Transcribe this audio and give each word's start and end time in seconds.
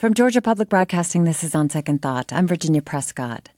From 0.00 0.14
Georgia 0.14 0.40
Public 0.40 0.70
Broadcasting, 0.70 1.24
this 1.24 1.44
is 1.44 1.54
On 1.54 1.68
Second 1.68 2.00
Thought. 2.00 2.32
I'm 2.32 2.46
Virginia 2.46 2.80
Prescott. 2.80 3.50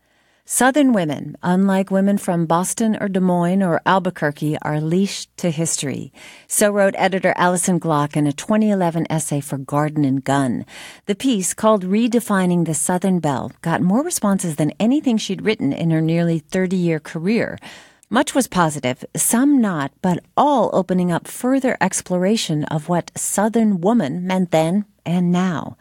Southern 0.44 0.92
women, 0.92 1.36
unlike 1.40 1.92
women 1.92 2.18
from 2.18 2.46
Boston 2.46 2.96
or 3.00 3.08
Des 3.08 3.20
Moines 3.20 3.62
or 3.62 3.80
Albuquerque, 3.86 4.58
are 4.60 4.80
leashed 4.80 5.36
to 5.36 5.52
history. 5.52 6.12
So 6.48 6.72
wrote 6.72 6.96
editor 6.98 7.32
Alison 7.36 7.78
Glock 7.78 8.16
in 8.16 8.26
a 8.26 8.32
2011 8.32 9.06
essay 9.08 9.38
for 9.38 9.56
Garden 9.56 10.04
and 10.04 10.24
Gun. 10.24 10.66
The 11.06 11.14
piece, 11.14 11.54
called 11.54 11.84
Redefining 11.84 12.66
the 12.66 12.74
Southern 12.74 13.20
Belle, 13.20 13.52
got 13.60 13.80
more 13.80 14.02
responses 14.02 14.56
than 14.56 14.72
anything 14.80 15.18
she'd 15.18 15.42
written 15.42 15.72
in 15.72 15.92
her 15.92 16.00
nearly 16.00 16.40
30 16.40 16.74
year 16.74 16.98
career. 16.98 17.56
Much 18.10 18.34
was 18.34 18.48
positive, 18.48 19.04
some 19.14 19.60
not, 19.60 19.92
but 20.02 20.18
all 20.36 20.70
opening 20.72 21.12
up 21.12 21.28
further 21.28 21.76
exploration 21.80 22.64
of 22.64 22.88
what 22.88 23.12
Southern 23.16 23.80
woman 23.80 24.26
meant 24.26 24.50
then 24.50 24.84
and 25.06 25.30
now. 25.30 25.76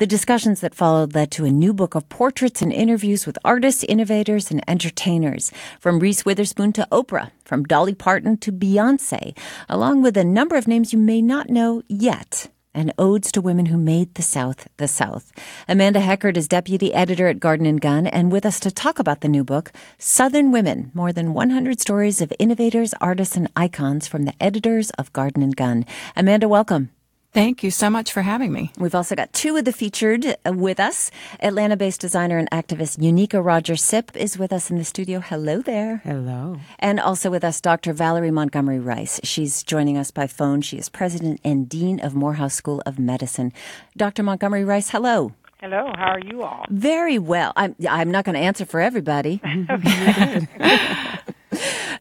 The 0.00 0.06
discussions 0.06 0.62
that 0.62 0.74
followed 0.74 1.14
led 1.14 1.30
to 1.32 1.44
a 1.44 1.50
new 1.50 1.74
book 1.74 1.94
of 1.94 2.08
portraits 2.08 2.62
and 2.62 2.72
interviews 2.72 3.26
with 3.26 3.36
artists, 3.44 3.84
innovators, 3.84 4.50
and 4.50 4.64
entertainers, 4.66 5.52
from 5.78 5.98
Reese 5.98 6.24
Witherspoon 6.24 6.72
to 6.72 6.88
Oprah, 6.90 7.32
from 7.44 7.64
Dolly 7.64 7.94
Parton 7.94 8.38
to 8.38 8.50
Beyonce, 8.50 9.36
along 9.68 10.00
with 10.00 10.16
a 10.16 10.24
number 10.24 10.56
of 10.56 10.66
names 10.66 10.94
you 10.94 10.98
may 10.98 11.20
not 11.20 11.50
know 11.50 11.82
yet 11.86 12.50
and 12.72 12.94
odes 12.96 13.30
to 13.32 13.42
women 13.42 13.66
who 13.66 13.76
made 13.76 14.14
the 14.14 14.22
South 14.22 14.68
the 14.78 14.88
South. 14.88 15.32
Amanda 15.68 16.00
Heckert 16.00 16.38
is 16.38 16.48
deputy 16.48 16.94
editor 16.94 17.28
at 17.28 17.38
Garden 17.38 17.66
and 17.66 17.78
Gun 17.78 18.06
and 18.06 18.32
with 18.32 18.46
us 18.46 18.58
to 18.60 18.70
talk 18.70 18.98
about 18.98 19.20
the 19.20 19.28
new 19.28 19.44
book, 19.44 19.70
Southern 19.98 20.50
Women, 20.50 20.90
more 20.94 21.12
than 21.12 21.34
100 21.34 21.78
stories 21.78 22.22
of 22.22 22.32
innovators, 22.38 22.94
artists, 23.02 23.36
and 23.36 23.50
icons 23.54 24.08
from 24.08 24.22
the 24.22 24.32
editors 24.40 24.88
of 24.92 25.12
Garden 25.12 25.42
and 25.42 25.54
Gun. 25.54 25.84
Amanda, 26.16 26.48
welcome. 26.48 26.88
Thank 27.32 27.62
you 27.62 27.70
so 27.70 27.88
much 27.88 28.12
for 28.12 28.22
having 28.22 28.50
me. 28.52 28.72
We've 28.76 28.94
also 28.94 29.14
got 29.14 29.32
two 29.32 29.56
of 29.56 29.64
the 29.64 29.72
featured 29.72 30.26
uh, 30.44 30.52
with 30.52 30.80
us. 30.80 31.12
Atlanta 31.38 31.76
based 31.76 32.00
designer 32.00 32.38
and 32.38 32.50
activist 32.50 33.00
Unica 33.00 33.40
Rogers 33.40 33.84
Sipp 33.84 34.16
is 34.16 34.36
with 34.36 34.52
us 34.52 34.68
in 34.68 34.78
the 34.78 34.84
studio. 34.84 35.20
Hello 35.20 35.62
there. 35.62 35.98
Hello. 35.98 36.58
And 36.80 36.98
also 36.98 37.30
with 37.30 37.44
us, 37.44 37.60
Dr. 37.60 37.92
Valerie 37.92 38.32
Montgomery 38.32 38.80
Rice. 38.80 39.20
She's 39.22 39.62
joining 39.62 39.96
us 39.96 40.10
by 40.10 40.26
phone. 40.26 40.60
She 40.60 40.76
is 40.76 40.88
president 40.88 41.40
and 41.44 41.68
dean 41.68 42.00
of 42.00 42.16
Morehouse 42.16 42.54
School 42.54 42.82
of 42.84 42.98
Medicine. 42.98 43.52
Dr. 43.96 44.24
Montgomery 44.24 44.64
Rice, 44.64 44.90
hello. 44.90 45.32
Hello, 45.60 45.92
how 45.94 46.08
are 46.08 46.20
you 46.20 46.42
all? 46.42 46.64
Very 46.68 47.20
well. 47.20 47.52
I'm, 47.54 47.76
I'm 47.88 48.10
not 48.10 48.24
going 48.24 48.34
to 48.34 48.40
answer 48.40 48.64
for 48.64 48.80
everybody. 48.80 49.40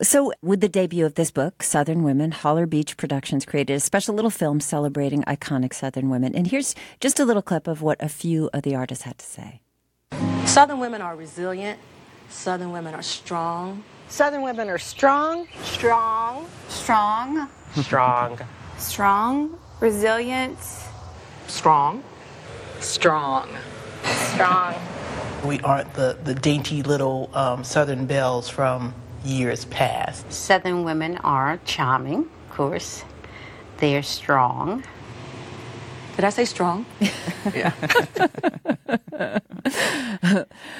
So, 0.01 0.31
with 0.41 0.61
the 0.61 0.69
debut 0.69 1.05
of 1.05 1.15
this 1.15 1.29
book, 1.29 1.61
Southern 1.61 2.03
Women, 2.03 2.31
Holler 2.31 2.65
Beach 2.65 2.95
Productions 2.95 3.45
created 3.45 3.73
a 3.73 3.79
special 3.79 4.15
little 4.15 4.31
film 4.31 4.59
celebrating 4.61 5.23
iconic 5.23 5.73
Southern 5.73 6.09
women. 6.09 6.35
And 6.35 6.47
here's 6.47 6.73
just 7.01 7.19
a 7.19 7.25
little 7.25 7.41
clip 7.41 7.67
of 7.67 7.81
what 7.81 8.01
a 8.01 8.07
few 8.07 8.49
of 8.53 8.61
the 8.63 8.75
artists 8.75 9.03
had 9.03 9.17
to 9.17 9.25
say. 9.25 9.61
Southern 10.45 10.79
women 10.79 11.01
are 11.01 11.15
resilient. 11.15 11.79
Southern 12.29 12.71
women 12.71 12.93
are 12.93 13.01
strong. 13.01 13.83
Southern 14.07 14.41
women 14.41 14.69
are 14.69 14.77
strong. 14.77 15.47
Strong. 15.63 16.47
Strong. 16.69 17.49
Strong. 17.75 18.39
Strong. 18.77 19.59
Resilient. 19.81 20.57
Strong. 21.47 22.03
Strong. 22.79 23.49
Strong. 24.03 24.75
We 25.43 25.59
aren't 25.61 25.93
the, 25.93 26.17
the 26.23 26.35
dainty 26.35 26.83
little 26.83 27.29
um, 27.33 27.63
Southern 27.63 28.05
belles 28.05 28.47
from 28.47 28.93
years 29.23 29.65
past. 29.65 30.31
Southern 30.31 30.83
women 30.83 31.17
are 31.17 31.59
charming, 31.65 32.19
of 32.19 32.49
course. 32.49 33.03
They're 33.77 34.03
strong. 34.03 34.83
Did 36.19 36.25
I 36.25 36.31
say 36.31 36.43
strong? 36.43 36.85
yeah. 37.55 37.71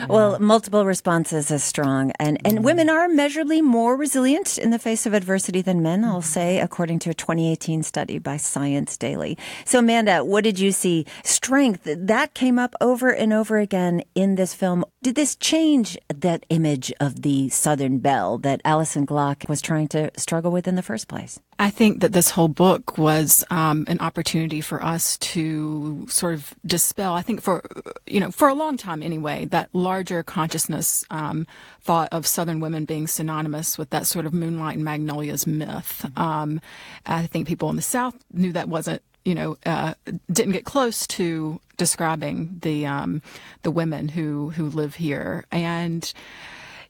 well, 0.10 0.38
multiple 0.38 0.86
responses 0.86 1.50
is 1.50 1.64
strong, 1.64 2.12
and 2.20 2.38
and 2.44 2.56
mm-hmm. 2.56 2.66
women 2.66 2.90
are 2.90 3.08
measurably 3.08 3.62
more 3.62 3.96
resilient 3.96 4.58
in 4.58 4.72
the 4.72 4.78
face 4.78 5.06
of 5.06 5.14
adversity 5.14 5.62
than 5.62 5.82
men. 5.82 6.04
I'll 6.04 6.16
mm-hmm. 6.16 6.24
say, 6.24 6.60
according 6.60 7.00
to 7.00 7.12
a 7.12 7.14
2018 7.14 7.84
study 7.84 8.20
by 8.20 8.36
Science 8.36 8.98
Daily. 8.98 9.38
So, 9.64 9.80
Amanda, 9.80 10.26
what 10.26 10.44
did 10.44 10.60
you 10.60 10.74
see? 10.74 11.06
Strength 11.24 11.84
that 11.86 12.34
came 12.34 12.60
up 12.60 12.76
over 12.82 13.10
and 13.10 13.32
over 13.32 13.60
again 13.60 14.04
in 14.16 14.36
this 14.36 14.54
film. 14.54 14.84
Did 15.02 15.16
this 15.16 15.38
change 15.38 15.98
that 16.14 16.46
image 16.50 16.92
of 17.00 17.22
the 17.22 17.48
Southern 17.48 18.00
belle 18.00 18.40
that 18.40 18.60
Alison 18.66 19.08
Glock 19.08 19.48
was 19.48 19.62
trying 19.62 19.88
to 19.88 20.12
struggle 20.18 20.52
with 20.52 20.68
in 20.68 20.76
the 20.76 20.84
first 20.84 21.08
place? 21.08 21.40
I 21.62 21.70
think 21.70 22.00
that 22.00 22.14
this 22.14 22.30
whole 22.30 22.48
book 22.48 22.98
was 22.98 23.44
um, 23.50 23.84
an 23.90 24.00
opportunity 24.00 24.62
for 24.62 24.82
us 24.82 25.18
to 25.18 26.08
sort 26.08 26.34
of 26.34 26.56
dispel. 26.66 27.14
I 27.14 27.22
think 27.22 27.42
for 27.42 27.62
you 28.08 28.22
know 28.22 28.32
for 28.32 28.48
a 28.48 28.54
long 28.54 28.78
time 28.78 29.04
anyway, 29.04 29.44
that 29.46 29.70
larger 29.74 30.24
consciousness 30.24 31.04
um, 31.10 31.46
thought 31.82 32.08
of 32.14 32.26
Southern 32.26 32.62
women 32.62 32.86
being 32.86 33.08
synonymous 33.08 33.78
with 33.78 33.90
that 33.90 34.08
sort 34.08 34.26
of 34.26 34.34
moonlight 34.34 34.78
and 34.78 34.86
magnolias 34.86 35.46
myth. 35.46 36.10
Um, 36.18 36.62
I 37.06 37.28
think 37.28 37.46
people 37.46 37.70
in 37.70 37.76
the 37.76 37.82
South 37.82 38.16
knew 38.32 38.54
that 38.54 38.70
wasn't 38.70 39.02
you 39.26 39.36
know 39.36 39.58
uh, 39.66 39.96
didn't 40.32 40.54
get 40.54 40.64
close 40.64 41.06
to 41.08 41.60
describing 41.76 42.58
the 42.62 42.86
um, 42.86 43.22
the 43.64 43.72
women 43.72 44.08
who 44.08 44.52
who 44.52 44.70
live 44.70 44.96
here 44.96 45.44
and 45.52 46.14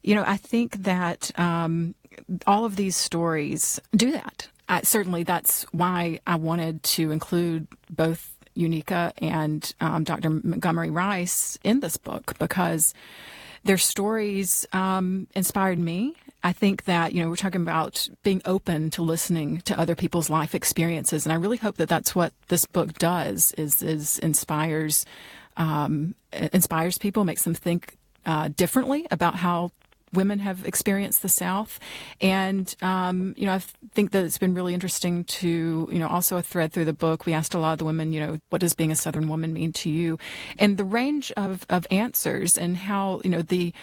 you 0.04 0.14
know 0.14 0.24
I 0.28 0.38
think 0.38 0.84
that 0.84 1.32
um, 1.40 1.96
all 2.46 2.66
of 2.66 2.76
these 2.76 2.96
stories 2.96 3.80
do 3.96 4.12
that 4.12 4.48
uh, 4.70 4.82
certainly 4.84 5.24
that's 5.24 5.64
why 5.72 6.20
I 6.26 6.36
wanted 6.36 6.84
to 6.84 7.12
include 7.12 7.68
both 7.90 8.34
Unica 8.54 9.12
and 9.18 9.74
um, 9.82 10.04
Dr. 10.04 10.30
Montgomery 10.30 10.92
Rice 10.92 11.58
in 11.64 11.80
this 11.80 11.98
book 11.98 12.38
because 12.38 12.94
their 13.64 13.78
stories 13.78 14.68
um, 14.72 15.28
inspired 15.36 15.80
me. 15.80 16.16
I 16.44 16.54
think 16.54 16.86
that, 16.86 17.14
you 17.14 17.22
know, 17.22 17.30
we're 17.30 17.36
talking 17.36 17.62
about 17.62 18.08
being 18.24 18.42
open 18.46 18.92
to 18.92 19.02
listening 19.02 19.62
to 19.62 19.78
other 19.78 19.96
people's 19.96 20.30
life 20.30 20.56
experiences. 20.56 21.26
And 21.26 21.34
I 21.34 21.36
really 21.36 21.58
hope 21.58 21.78
that 21.78 21.90
that's 21.90 22.16
what 22.16 22.32
this 22.48 22.66
book 22.66 22.94
does 22.94 23.52
is, 23.54 23.82
is 23.82 24.20
inspires, 24.20 25.06
um, 25.58 26.16
inspires 26.32 26.98
people, 26.98 27.26
makes 27.26 27.44
them 27.44 27.56
think 27.56 27.98
uh, 28.26 28.50
differently 28.50 29.06
about 29.12 29.36
how 29.36 29.72
women 30.14 30.40
have 30.40 30.66
experienced 30.66 31.22
the 31.22 31.30
South. 31.30 31.80
And, 32.22 32.74
um, 32.82 33.34
you 33.38 33.46
know, 33.46 33.54
I 33.54 33.60
think 33.94 34.12
that 34.12 34.26
it's 34.26 34.38
been 34.38 34.54
really 34.54 34.74
interesting 34.74 35.24
to, 35.26 35.90
you 35.92 36.00
know, 36.00 36.08
also 36.08 36.38
a 36.38 36.42
thread 36.42 36.72
through 36.72 36.86
the 36.86 36.94
book. 36.94 37.26
We 37.26 37.34
asked 37.34 37.54
a 37.54 37.60
lot 37.60 37.74
of 37.74 37.80
the 37.80 37.86
women, 37.86 38.14
you 38.14 38.20
know, 38.20 38.40
what 38.50 38.62
does 38.62 38.74
being 38.74 38.92
a 38.92 38.96
Southern 38.96 39.28
woman 39.28 39.54
mean 39.54 39.74
to 39.74 39.90
you? 39.90 40.18
And 40.58 40.78
the 40.78 40.86
range 40.86 41.32
of, 41.38 41.66
of 41.70 41.86
answers 41.92 42.58
and 42.58 42.78
how, 42.78 43.22
you 43.24 43.30
know, 43.30 43.42
the, 43.42 43.74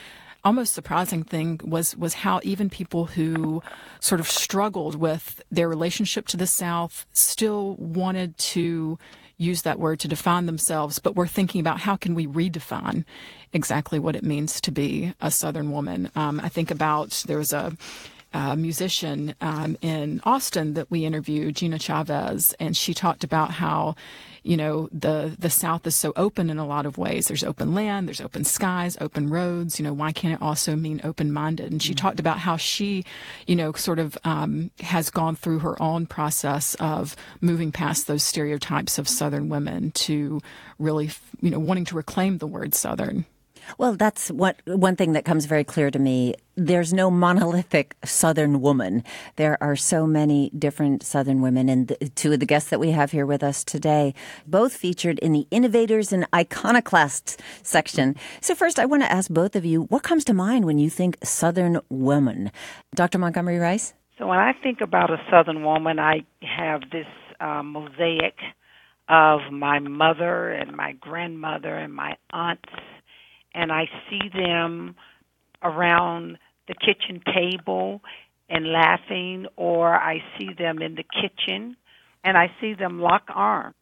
almost 0.44 0.74
surprising 0.74 1.24
thing 1.24 1.60
was 1.64 1.96
was 1.96 2.14
how 2.14 2.40
even 2.44 2.70
people 2.70 3.06
who 3.06 3.60
sort 3.98 4.20
of 4.20 4.28
struggled 4.28 4.94
with 4.94 5.42
their 5.50 5.68
relationship 5.68 6.28
to 6.28 6.36
the 6.36 6.46
South 6.46 7.04
still 7.12 7.74
wanted 7.78 8.38
to 8.38 8.96
use 9.38 9.62
that 9.62 9.78
word 9.78 10.00
to 10.00 10.08
define 10.08 10.46
themselves, 10.46 10.98
but 10.98 11.14
we're 11.14 11.26
thinking 11.26 11.60
about 11.60 11.80
how 11.80 11.96
can 11.96 12.14
we 12.14 12.26
redefine 12.26 13.04
exactly 13.52 13.98
what 13.98 14.16
it 14.16 14.22
means 14.22 14.60
to 14.62 14.70
be 14.70 15.12
a 15.20 15.30
Southern 15.30 15.70
woman. 15.70 16.10
Um, 16.14 16.40
I 16.40 16.48
think 16.48 16.70
about 16.70 17.24
there 17.26 17.38
was 17.38 17.52
a 17.52 17.76
uh, 18.32 18.54
musician 18.56 19.34
um, 19.40 19.76
in 19.80 20.20
Austin 20.24 20.74
that 20.74 20.90
we 20.90 21.04
interviewed, 21.04 21.56
Gina 21.56 21.78
Chavez, 21.78 22.54
and 22.60 22.76
she 22.76 22.92
talked 22.92 23.24
about 23.24 23.50
how, 23.52 23.94
you 24.42 24.56
know, 24.56 24.88
the 24.92 25.34
the 25.38 25.50
South 25.50 25.86
is 25.86 25.96
so 25.96 26.12
open 26.16 26.50
in 26.50 26.58
a 26.58 26.66
lot 26.66 26.86
of 26.86 26.98
ways. 26.98 27.28
There's 27.28 27.44
open 27.44 27.74
land, 27.74 28.06
there's 28.06 28.20
open 28.20 28.44
skies, 28.44 28.96
open 29.00 29.30
roads. 29.30 29.78
You 29.78 29.84
know, 29.84 29.92
why 29.92 30.12
can't 30.12 30.34
it 30.34 30.42
also 30.42 30.76
mean 30.76 31.00
open 31.02 31.32
minded? 31.32 31.72
And 31.72 31.82
she 31.82 31.92
mm-hmm. 31.92 32.06
talked 32.06 32.20
about 32.20 32.38
how 32.38 32.56
she, 32.56 33.04
you 33.46 33.56
know, 33.56 33.72
sort 33.72 33.98
of 33.98 34.18
um, 34.24 34.70
has 34.80 35.10
gone 35.10 35.36
through 35.36 35.60
her 35.60 35.80
own 35.82 36.06
process 36.06 36.74
of 36.74 37.16
moving 37.40 37.72
past 37.72 38.06
those 38.06 38.22
stereotypes 38.22 38.98
of 38.98 39.08
Southern 39.08 39.48
women 39.48 39.92
to 39.92 40.40
really, 40.78 41.10
you 41.40 41.50
know, 41.50 41.58
wanting 41.58 41.86
to 41.86 41.96
reclaim 41.96 42.38
the 42.38 42.46
word 42.46 42.74
Southern. 42.74 43.24
Well, 43.78 43.96
that's 43.96 44.30
what 44.30 44.60
one 44.66 44.96
thing 44.96 45.12
that 45.12 45.24
comes 45.24 45.46
very 45.46 45.64
clear 45.64 45.90
to 45.90 45.98
me. 45.98 46.34
There's 46.56 46.92
no 46.92 47.10
monolithic 47.10 47.96
Southern 48.04 48.60
woman. 48.60 49.04
There 49.36 49.62
are 49.62 49.76
so 49.76 50.06
many 50.06 50.50
different 50.50 51.02
Southern 51.02 51.42
women, 51.42 51.68
and 51.68 51.88
the, 51.88 52.08
two 52.14 52.32
of 52.32 52.40
the 52.40 52.46
guests 52.46 52.70
that 52.70 52.80
we 52.80 52.92
have 52.92 53.10
here 53.10 53.26
with 53.26 53.42
us 53.42 53.64
today, 53.64 54.14
both 54.46 54.74
featured 54.74 55.18
in 55.18 55.32
the 55.32 55.46
Innovators 55.50 56.12
and 56.12 56.26
Iconoclasts 56.34 57.36
section. 57.62 58.16
So, 58.40 58.54
first, 58.54 58.78
I 58.78 58.86
want 58.86 59.02
to 59.02 59.12
ask 59.12 59.30
both 59.30 59.56
of 59.56 59.64
you, 59.64 59.82
what 59.84 60.02
comes 60.02 60.24
to 60.26 60.34
mind 60.34 60.64
when 60.64 60.78
you 60.78 60.88
think 60.88 61.18
Southern 61.22 61.80
woman? 61.90 62.50
Dr. 62.94 63.18
Montgomery 63.18 63.58
Rice. 63.58 63.92
So, 64.18 64.26
when 64.26 64.38
I 64.38 64.52
think 64.62 64.80
about 64.80 65.10
a 65.10 65.18
Southern 65.30 65.62
woman, 65.64 65.98
I 65.98 66.24
have 66.40 66.82
this 66.90 67.06
uh, 67.40 67.62
mosaic 67.62 68.36
of 69.08 69.52
my 69.52 69.78
mother 69.78 70.50
and 70.50 70.74
my 70.76 70.92
grandmother 70.92 71.76
and 71.76 71.94
my 71.94 72.16
aunts 72.30 72.72
and 73.56 73.72
I 73.72 73.88
see 74.08 74.28
them 74.32 74.94
around 75.62 76.38
the 76.68 76.74
kitchen 76.74 77.22
table 77.34 78.02
and 78.48 78.66
laughing, 78.70 79.46
or 79.56 79.94
I 79.94 80.22
see 80.38 80.50
them 80.56 80.80
in 80.80 80.94
the 80.94 81.04
kitchen 81.04 81.76
and 82.22 82.36
I 82.36 82.52
see 82.60 82.74
them 82.74 83.00
lock 83.00 83.24
arms 83.34 83.74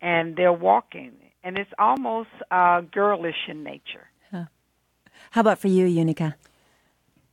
and 0.00 0.36
they're 0.36 0.52
walking 0.52 1.12
and 1.44 1.58
it's 1.58 1.70
almost 1.78 2.30
uh, 2.50 2.80
girlish 2.80 3.48
in 3.48 3.62
nature. 3.62 4.08
How 5.30 5.40
about 5.40 5.58
for 5.58 5.68
you, 5.68 5.86
Unica? 5.86 6.36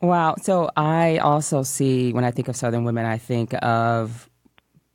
Wow. 0.02 0.36
So 0.42 0.70
I 0.76 1.18
also 1.18 1.64
see 1.64 2.12
when 2.14 2.24
I 2.24 2.32
think 2.32 2.48
of 2.48 2.56
Southern 2.56 2.84
women, 2.84 3.06
I 3.06 3.18
think 3.18 3.54
of 3.64 4.30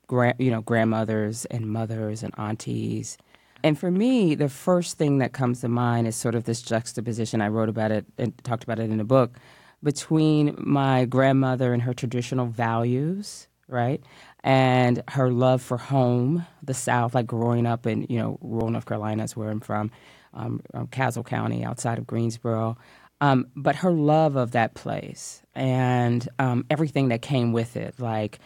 grand, 0.07 0.37
you 0.39 0.51
know, 0.51 0.61
grandmothers 0.61 1.45
and 1.47 1.67
mothers 1.67 2.23
and 2.23 2.35
aunties. 2.37 3.17
And 3.62 3.79
for 3.79 3.91
me, 3.91 4.35
the 4.35 4.49
first 4.49 4.99
thing 4.99 5.19
that 5.19 5.33
comes 5.33 5.61
to 5.61 5.69
mind 5.69 6.07
is 6.07 6.17
sort 6.17 6.35
of 6.35 6.45
this 6.45 6.62
juxtaposition. 6.62 7.41
I 7.41 7.49
wrote 7.49 7.69
about 7.69 7.91
it 7.91 8.07
and 8.19 8.37
talked 8.45 8.65
about 8.65 8.79
it 8.79 8.91
in 8.91 8.99
the 8.99 9.05
book 9.05 9.39
between 9.83 10.55
my 10.59 11.05
grandmother 11.05 11.73
and 11.73 11.83
her 11.83 11.95
traditional 11.95 12.47
values, 12.47 13.49
right? 13.69 14.03
And 14.45 15.03
her 15.09 15.31
love 15.31 15.62
for 15.62 15.77
home, 15.77 16.47
the 16.62 16.75
South, 16.75 17.15
like 17.15 17.27
growing 17.27 17.67
up 17.67 17.87
in, 17.87 18.07
you 18.09 18.19
know, 18.19 18.39
rural 18.41 18.71
North 18.71 18.87
Carolina 18.87 19.25
is 19.25 19.37
where 19.37 19.51
I'm 19.51 19.61
from, 19.61 19.91
um, 20.35 20.63
Caswell 20.91 21.25
County 21.25 21.65
outside 21.65 21.99
of 21.99 22.06
Greensboro. 22.06 22.77
Um, 23.23 23.49
but 23.55 23.77
her 23.77 23.91
love 23.91 24.37
of 24.37 24.53
that 24.53 24.75
place 24.75 25.43
and 25.55 26.27
um, 26.39 26.65
everything 26.71 27.09
that 27.09 27.21
came 27.21 27.53
with 27.53 27.77
it, 27.77 27.95
like 27.99 28.39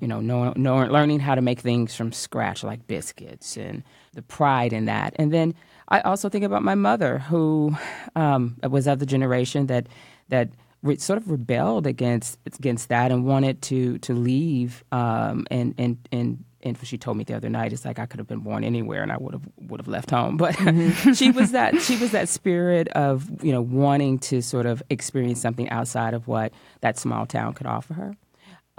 you 0.00 0.08
know, 0.08 0.20
know, 0.20 0.52
know, 0.56 0.76
learning 0.78 1.20
how 1.20 1.34
to 1.34 1.40
make 1.40 1.60
things 1.60 1.94
from 1.94 2.12
scratch, 2.12 2.62
like 2.62 2.86
biscuits, 2.86 3.56
and 3.56 3.82
the 4.14 4.22
pride 4.22 4.72
in 4.72 4.86
that. 4.86 5.14
And 5.16 5.32
then 5.32 5.54
I 5.88 6.00
also 6.00 6.28
think 6.28 6.44
about 6.44 6.62
my 6.62 6.74
mother, 6.74 7.18
who 7.18 7.76
um, 8.16 8.56
was 8.68 8.86
of 8.86 8.98
the 8.98 9.06
generation 9.06 9.66
that 9.66 9.88
that 10.28 10.50
re- 10.82 10.98
sort 10.98 11.18
of 11.18 11.30
rebelled 11.30 11.86
against 11.86 12.38
against 12.46 12.88
that 12.88 13.10
and 13.10 13.24
wanted 13.24 13.62
to 13.62 13.98
to 13.98 14.14
leave. 14.14 14.84
Um, 14.92 15.46
and 15.50 15.74
and 15.78 15.98
and 16.12 16.44
and 16.62 16.78
she 16.86 16.98
told 16.98 17.16
me 17.16 17.24
the 17.24 17.34
other 17.34 17.48
night, 17.48 17.72
it's 17.72 17.84
like 17.84 17.98
I 17.98 18.06
could 18.06 18.18
have 18.18 18.26
been 18.26 18.40
born 18.40 18.64
anywhere 18.64 19.02
and 19.02 19.10
I 19.10 19.16
would 19.16 19.32
have 19.32 19.42
would 19.56 19.80
have 19.80 19.88
left 19.88 20.10
home. 20.10 20.36
But 20.36 20.54
mm-hmm. 20.56 21.12
she 21.14 21.30
was 21.30 21.52
that 21.52 21.80
she 21.80 21.96
was 21.96 22.12
that 22.12 22.28
spirit 22.28 22.88
of 22.88 23.42
you 23.42 23.52
know 23.52 23.62
wanting 23.62 24.18
to 24.20 24.42
sort 24.42 24.66
of 24.66 24.82
experience 24.90 25.40
something 25.40 25.68
outside 25.70 26.14
of 26.14 26.28
what 26.28 26.52
that 26.82 26.98
small 26.98 27.26
town 27.26 27.54
could 27.54 27.66
offer 27.66 27.94
her 27.94 28.16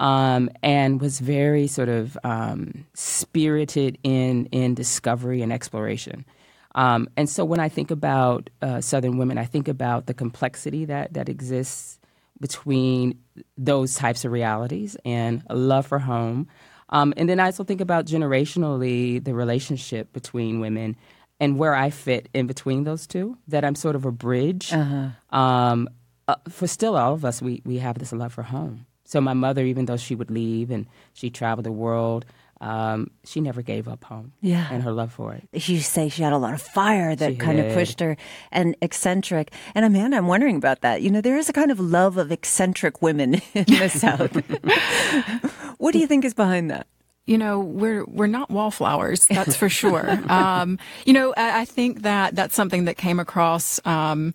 um, 0.02 0.50
and 0.64 1.00
was 1.00 1.20
very 1.20 1.68
sort 1.68 1.88
of 1.88 2.18
um, 2.24 2.84
spirited 2.92 3.96
in 4.02 4.46
in 4.46 4.74
discovery 4.74 5.40
and 5.40 5.52
exploration. 5.52 6.26
Um, 6.74 7.08
and 7.16 7.28
so 7.28 7.44
when 7.44 7.60
I 7.60 7.68
think 7.68 7.90
about 7.90 8.50
uh, 8.60 8.80
Southern 8.80 9.16
women, 9.16 9.38
I 9.38 9.44
think 9.44 9.68
about 9.68 10.06
the 10.06 10.14
complexity 10.14 10.84
that 10.86 11.14
that 11.14 11.28
exists 11.28 12.00
between 12.40 13.16
those 13.56 13.94
types 13.94 14.24
of 14.24 14.32
realities 14.32 14.96
and 15.04 15.44
a 15.48 15.54
love 15.54 15.86
for 15.86 16.00
home. 16.00 16.48
Um, 16.88 17.14
and 17.16 17.28
then 17.28 17.38
I 17.38 17.46
also 17.46 17.62
think 17.62 17.80
about 17.80 18.04
generationally 18.04 19.22
the 19.22 19.34
relationship 19.34 20.12
between 20.12 20.58
women 20.58 20.96
and 21.38 21.58
where 21.58 21.74
I 21.76 21.90
fit 21.90 22.28
in 22.34 22.48
between 22.48 22.82
those 22.82 23.06
two. 23.06 23.38
That 23.46 23.64
I'm 23.64 23.76
sort 23.76 23.94
of 23.94 24.04
a 24.04 24.10
bridge. 24.10 24.72
Uh-huh. 24.72 25.38
Um, 25.38 25.88
uh, 26.26 26.34
for 26.48 26.66
still 26.66 26.96
all 26.96 27.14
of 27.14 27.24
us, 27.24 27.40
we 27.40 27.62
we 27.64 27.78
have 27.78 28.00
this 28.00 28.12
love 28.12 28.32
for 28.32 28.42
home. 28.42 28.86
So 29.04 29.20
my 29.20 29.34
mother, 29.34 29.64
even 29.64 29.86
though 29.86 29.96
she 29.96 30.14
would 30.14 30.30
leave 30.30 30.70
and 30.70 30.86
she 31.12 31.30
traveled 31.30 31.66
the 31.66 31.72
world, 31.72 32.24
um, 32.62 33.10
she 33.24 33.40
never 33.40 33.60
gave 33.60 33.88
up 33.88 34.04
home. 34.04 34.32
Yeah. 34.40 34.68
And 34.70 34.84
her 34.84 34.92
love 34.92 35.12
for 35.12 35.34
it. 35.34 35.48
You 35.52 35.80
say 35.80 36.08
she 36.08 36.22
had 36.22 36.32
a 36.32 36.38
lot 36.38 36.54
of 36.54 36.62
fire 36.62 37.16
that 37.16 37.32
she 37.32 37.36
kind 37.36 37.56
did. 37.56 37.66
of 37.66 37.74
pushed 37.74 37.98
her 37.98 38.16
and 38.52 38.76
eccentric. 38.80 39.52
And 39.74 39.84
Amanda, 39.84 40.16
I'm 40.16 40.28
wondering 40.28 40.56
about 40.56 40.80
that. 40.82 41.02
You 41.02 41.10
know, 41.10 41.20
there 41.20 41.36
is 41.36 41.48
a 41.48 41.52
kind 41.52 41.72
of 41.72 41.80
love 41.80 42.16
of 42.18 42.30
eccentric 42.30 43.02
women 43.02 43.34
in 43.54 43.64
the 43.64 43.88
South. 43.92 44.36
what 45.78 45.92
do 45.92 45.98
you 45.98 46.06
think 46.06 46.24
is 46.24 46.34
behind 46.34 46.70
that? 46.70 46.86
you 47.24 47.38
know 47.38 47.60
we're 47.60 48.04
we're 48.06 48.26
not 48.26 48.50
wallflowers 48.50 49.26
that's 49.28 49.54
for 49.54 49.68
sure 49.68 50.10
um, 50.28 50.78
you 51.04 51.12
know 51.12 51.32
I, 51.36 51.60
I, 51.60 51.64
think 51.64 52.02
that 52.02 52.34
that's 52.34 52.54
something 52.54 52.86
that 52.86 52.96
came 52.96 53.20
across 53.20 53.80
um, 53.86 54.34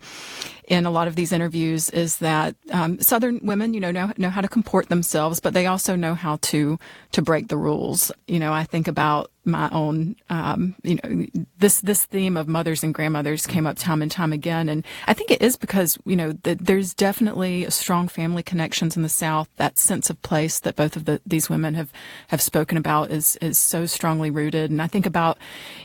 in 0.67 0.85
a 0.85 0.91
lot 0.91 1.07
of 1.07 1.15
these 1.15 1.31
interviews 1.31 1.89
is 1.89 2.17
that 2.17 2.55
um, 2.71 2.99
Southern 2.99 3.39
women, 3.41 3.73
you 3.73 3.79
know, 3.79 3.91
know 3.91 4.11
know 4.17 4.29
how 4.29 4.41
to 4.41 4.49
comport 4.49 4.89
themselves, 4.89 5.39
but 5.39 5.53
they 5.53 5.65
also 5.65 5.95
know 5.95 6.13
how 6.13 6.37
to 6.43 6.77
to 7.13 7.21
break 7.21 7.47
the 7.47 7.57
rules. 7.57 8.11
You 8.27 8.39
know, 8.39 8.51
I 8.51 8.65
think 8.65 8.87
about 8.87 9.31
my 9.47 9.69
own, 9.71 10.15
um, 10.29 10.75
you 10.83 10.99
know, 11.03 11.25
this 11.57 11.79
this 11.81 12.05
theme 12.05 12.37
of 12.37 12.47
mothers 12.47 12.83
and 12.83 12.93
grandmothers 12.93 13.47
came 13.47 13.65
up 13.65 13.77
time 13.77 14.01
and 14.01 14.11
time 14.11 14.33
again, 14.33 14.69
and 14.69 14.85
I 15.07 15.13
think 15.13 15.31
it 15.31 15.41
is 15.41 15.55
because 15.55 15.97
you 16.05 16.15
know 16.15 16.33
the, 16.33 16.55
there's 16.55 16.93
definitely 16.93 17.69
strong 17.69 18.07
family 18.07 18.43
connections 18.43 18.95
in 18.95 19.03
the 19.03 19.09
South. 19.09 19.49
That 19.55 19.77
sense 19.77 20.09
of 20.09 20.21
place 20.21 20.59
that 20.59 20.75
both 20.75 20.95
of 20.95 21.05
the, 21.05 21.21
these 21.25 21.49
women 21.49 21.73
have 21.75 21.91
have 22.27 22.41
spoken 22.41 22.77
about 22.77 23.11
is 23.11 23.37
is 23.37 23.57
so 23.57 23.85
strongly 23.85 24.29
rooted, 24.29 24.69
and 24.69 24.81
I 24.81 24.87
think 24.87 25.05
about, 25.05 25.37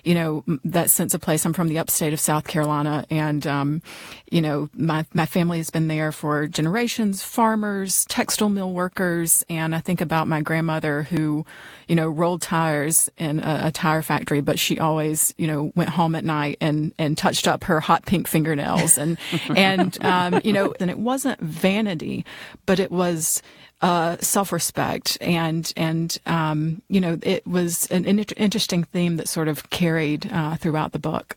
you 0.05 0.15
know, 0.15 0.45
that 0.65 0.91
sense 0.91 1.15
of 1.15 1.21
place. 1.21 1.45
I'm 1.45 1.53
from 1.53 1.69
the 1.69 1.79
upstate 1.79 2.13
of 2.13 2.21
South 2.21 2.47
Carolina, 2.47 3.07
and 3.11 3.47
um, 3.47 3.83
you 4.31 4.41
know, 4.41 4.69
my 4.75 5.07
my 5.15 5.27
family 5.27 5.59
has 5.59 5.71
been 5.71 5.89
there 5.89 6.13
for 6.13 6.47
generations. 6.49 7.23
Farmers, 7.23 8.05
textile 8.07 8.49
mill 8.49 8.73
workers, 8.73 9.45
and 9.49 9.75
I 9.75 9.81
think 9.81 10.01
about 10.01 10.29
my 10.29 10.41
grandmother 10.41 11.05
who, 11.05 11.45
you 11.89 11.95
know, 11.95 12.09
rolled 12.09 12.43
tires 12.43 13.11
in 13.19 13.39
a, 13.41 13.52
a 13.63 13.71
tire 13.71 14.03
factory, 14.03 14.41
but 14.41 14.59
she 14.59 14.79
always, 14.79 15.35
you 15.39 15.47
know, 15.47 15.73
went 15.75 15.91
home 15.91 16.15
at 16.15 16.25
night 16.25 16.59
and 16.61 16.93
and 16.99 17.17
touched 17.17 17.49
up 17.49 17.65
her 17.65 17.81
hot 17.81 18.07
pink 18.07 18.29
fingernails, 18.29 18.99
and 18.99 19.19
and 19.57 20.03
um, 20.05 20.41
you 20.45 20.53
know, 20.53 20.75
and 20.81 20.91
it 20.91 20.99
wasn't 20.99 21.41
vanity, 21.41 22.25
but 22.67 22.79
it 22.79 22.91
was 22.91 23.43
uh, 23.81 24.17
self-respect. 24.21 25.19
And 25.21 25.73
and 25.77 26.19
um, 26.27 26.83
you 26.89 27.01
know 27.01 27.19
it 27.23 27.47
was 27.47 27.87
an, 27.91 28.07
an, 28.07 28.19
interesting 28.19 28.85
theme 28.85 29.17
that 29.17 29.29
sort 29.29 29.49
of 29.49 29.71
carried 29.71 30.31
uh, 30.33 30.57
throughout 30.57 30.93
the 30.93 30.99
book. 30.99 31.37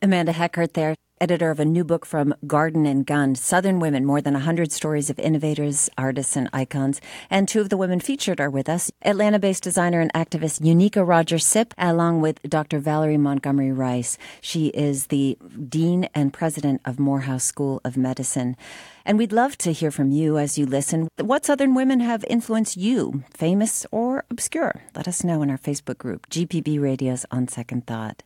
Amanda 0.00 0.32
Heckert 0.32 0.74
there 0.74 0.96
editor 1.22 1.52
of 1.52 1.60
a 1.60 1.64
new 1.64 1.84
book 1.84 2.04
from 2.04 2.34
Garden 2.48 2.84
and 2.84 3.06
Gun, 3.06 3.36
Southern 3.36 3.78
Women, 3.78 4.04
more 4.04 4.20
than 4.20 4.34
100 4.34 4.72
stories 4.72 5.08
of 5.08 5.20
innovators, 5.20 5.88
artists, 5.96 6.34
and 6.34 6.50
icons. 6.52 7.00
And 7.30 7.46
two 7.46 7.60
of 7.60 7.68
the 7.68 7.76
women 7.76 8.00
featured 8.00 8.40
are 8.40 8.50
with 8.50 8.68
us 8.68 8.90
Atlanta 9.02 9.38
based 9.38 9.62
designer 9.62 10.00
and 10.00 10.12
activist 10.14 10.64
Unica 10.64 11.04
Rogers 11.04 11.46
Sipp, 11.46 11.74
along 11.78 12.22
with 12.22 12.42
Dr. 12.42 12.80
Valerie 12.80 13.18
Montgomery 13.18 13.70
Rice. 13.70 14.18
She 14.40 14.66
is 14.68 15.06
the 15.06 15.38
Dean 15.68 16.08
and 16.12 16.32
President 16.32 16.80
of 16.84 16.98
Morehouse 16.98 17.44
School 17.44 17.80
of 17.84 17.96
Medicine. 17.96 18.56
And 19.04 19.16
we'd 19.16 19.32
love 19.32 19.56
to 19.58 19.72
hear 19.72 19.92
from 19.92 20.10
you 20.10 20.38
as 20.38 20.58
you 20.58 20.66
listen. 20.66 21.06
What 21.20 21.44
Southern 21.44 21.76
women 21.76 22.00
have 22.00 22.24
influenced 22.28 22.76
you, 22.76 23.22
famous 23.32 23.86
or 23.92 24.24
obscure? 24.28 24.82
Let 24.96 25.06
us 25.06 25.22
know 25.22 25.40
in 25.42 25.50
our 25.50 25.58
Facebook 25.58 25.98
group, 25.98 26.28
GPB 26.30 26.80
Radio's 26.80 27.24
On 27.30 27.46
Second 27.46 27.86
Thought. 27.86 28.24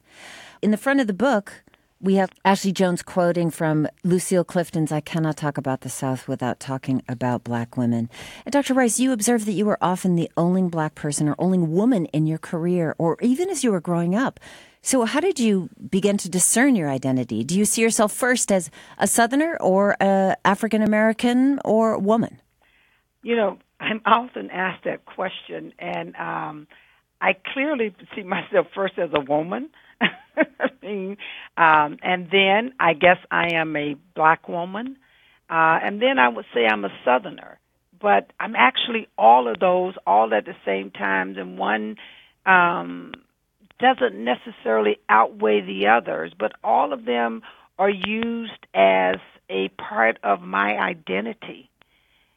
In 0.62 0.70
the 0.70 0.78
front 0.78 1.00
of 1.00 1.06
the 1.06 1.12
book, 1.12 1.62
we 2.00 2.16
have 2.16 2.30
Ashley 2.44 2.72
Jones 2.72 3.02
quoting 3.02 3.50
from 3.50 3.88
Lucille 4.04 4.44
Clifton's 4.44 4.92
I 4.92 5.00
Cannot 5.00 5.38
Talk 5.38 5.56
About 5.56 5.80
the 5.80 5.88
South 5.88 6.28
Without 6.28 6.60
Talking 6.60 7.02
About 7.08 7.42
Black 7.42 7.76
Women. 7.76 8.10
And 8.44 8.52
Dr. 8.52 8.74
Rice, 8.74 9.00
you 9.00 9.12
observed 9.12 9.46
that 9.46 9.52
you 9.52 9.64
were 9.64 9.78
often 9.80 10.14
the 10.14 10.30
only 10.36 10.62
black 10.62 10.94
person 10.94 11.26
or 11.28 11.34
only 11.38 11.58
woman 11.58 12.04
in 12.06 12.26
your 12.26 12.38
career, 12.38 12.94
or 12.98 13.16
even 13.22 13.48
as 13.48 13.64
you 13.64 13.72
were 13.72 13.80
growing 13.80 14.14
up. 14.14 14.38
So, 14.82 15.04
how 15.04 15.20
did 15.20 15.40
you 15.40 15.70
begin 15.90 16.16
to 16.18 16.28
discern 16.28 16.76
your 16.76 16.88
identity? 16.88 17.42
Do 17.42 17.58
you 17.58 17.64
see 17.64 17.80
yourself 17.82 18.12
first 18.12 18.52
as 18.52 18.70
a 18.98 19.06
Southerner 19.06 19.56
or 19.60 19.96
African 20.00 20.82
American 20.82 21.58
or 21.64 21.98
woman? 21.98 22.40
You 23.22 23.36
know, 23.36 23.58
I'm 23.80 24.00
often 24.04 24.50
asked 24.50 24.84
that 24.84 25.06
question, 25.06 25.72
and 25.78 26.14
um, 26.16 26.68
I 27.20 27.36
clearly 27.52 27.94
see 28.14 28.22
myself 28.22 28.68
first 28.74 28.98
as 28.98 29.10
a 29.12 29.20
woman. 29.20 29.70
Um, 31.56 31.96
and 32.02 32.28
then 32.30 32.74
I 32.78 32.92
guess 32.92 33.16
I 33.30 33.54
am 33.54 33.74
a 33.76 33.96
black 34.14 34.48
woman, 34.48 34.98
uh, 35.50 35.78
and 35.82 36.00
then 36.00 36.18
I 36.18 36.28
would 36.28 36.44
say 36.54 36.66
I'm 36.66 36.84
a 36.84 36.90
Southerner. 37.04 37.58
But 38.00 38.30
I'm 38.38 38.54
actually 38.54 39.08
all 39.16 39.48
of 39.48 39.58
those, 39.58 39.94
all 40.06 40.32
at 40.34 40.44
the 40.44 40.54
same 40.64 40.90
time, 40.90 41.36
and 41.38 41.58
one 41.58 41.96
um, 42.44 43.12
doesn't 43.80 44.22
necessarily 44.22 44.98
outweigh 45.08 45.62
the 45.62 45.88
others, 45.88 46.32
but 46.38 46.52
all 46.62 46.92
of 46.92 47.04
them 47.04 47.42
are 47.78 47.90
used 47.90 48.66
as 48.74 49.16
a 49.50 49.68
part 49.68 50.18
of 50.22 50.40
my 50.42 50.76
identity. 50.78 51.70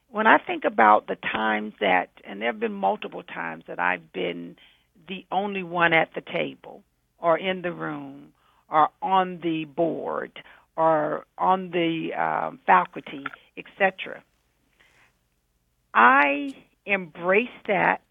When 0.10 0.28
I 0.28 0.38
think 0.38 0.64
about 0.66 1.08
the 1.08 1.16
times 1.16 1.74
that, 1.82 2.10
and 2.24 2.42
there 2.42 2.52
have 2.52 2.60
been 2.60 2.74
multiple 2.74 3.24
times 3.24 3.66
that 3.68 3.80
I've 3.80 4.12
been 4.12 4.56
the 5.08 5.26
only 5.32 5.64
one 5.64 5.94
at 5.94 6.14
the 6.16 6.22
table, 6.22 6.84
or 7.22 7.38
in 7.38 7.62
the 7.62 7.72
room 7.72 8.34
or 8.70 8.90
on 9.02 9.40
the 9.42 9.66
board 9.66 10.32
or 10.76 11.26
on 11.38 11.72
the 11.72 12.14
um, 12.14 12.60
faculty, 12.66 13.26
etc. 13.58 14.24
I 15.94 16.54
embrace 16.86 17.48
that 17.68 18.02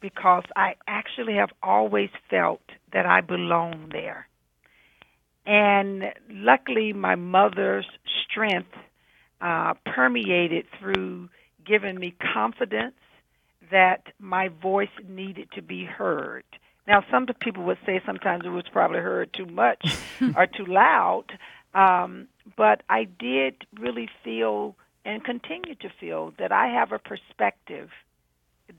because 0.00 0.44
I 0.56 0.74
actually 0.86 1.34
have 1.34 1.50
always 1.62 2.10
felt 2.28 2.62
that 2.92 3.06
I 3.06 3.20
belong 3.20 3.90
there. 3.92 4.26
And 5.46 6.04
luckily, 6.30 6.92
my 6.92 7.14
mother's 7.14 7.86
strength 8.28 8.74
uh, 9.40 9.74
permeated 9.84 10.66
through 10.80 11.28
giving 11.66 11.98
me 11.98 12.14
confidence 12.34 12.94
that 13.70 14.08
my 14.18 14.48
voice 14.48 14.88
needed 15.08 15.48
to 15.52 15.62
be 15.62 15.84
heard 15.84 16.44
Now, 16.86 17.04
some 17.10 17.26
people 17.40 17.64
would 17.64 17.78
say 17.86 18.00
sometimes 18.04 18.44
it 18.44 18.50
was 18.50 18.64
probably 18.70 19.00
heard 19.00 19.32
too 19.32 19.46
much 19.46 19.96
or 20.36 20.46
too 20.46 20.66
loud, 20.66 21.24
um, 21.74 22.28
but 22.56 22.82
I 22.88 23.04
did 23.04 23.66
really 23.78 24.08
feel 24.22 24.76
and 25.04 25.22
continue 25.22 25.74
to 25.76 25.88
feel 26.00 26.32
that 26.38 26.52
I 26.52 26.68
have 26.68 26.92
a 26.92 26.98
perspective 26.98 27.90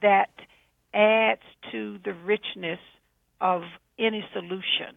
that 0.02 0.32
adds 0.94 1.42
to 1.72 2.00
the 2.04 2.14
richness 2.14 2.80
of 3.42 3.64
any 4.00 4.26
solution. 4.34 4.96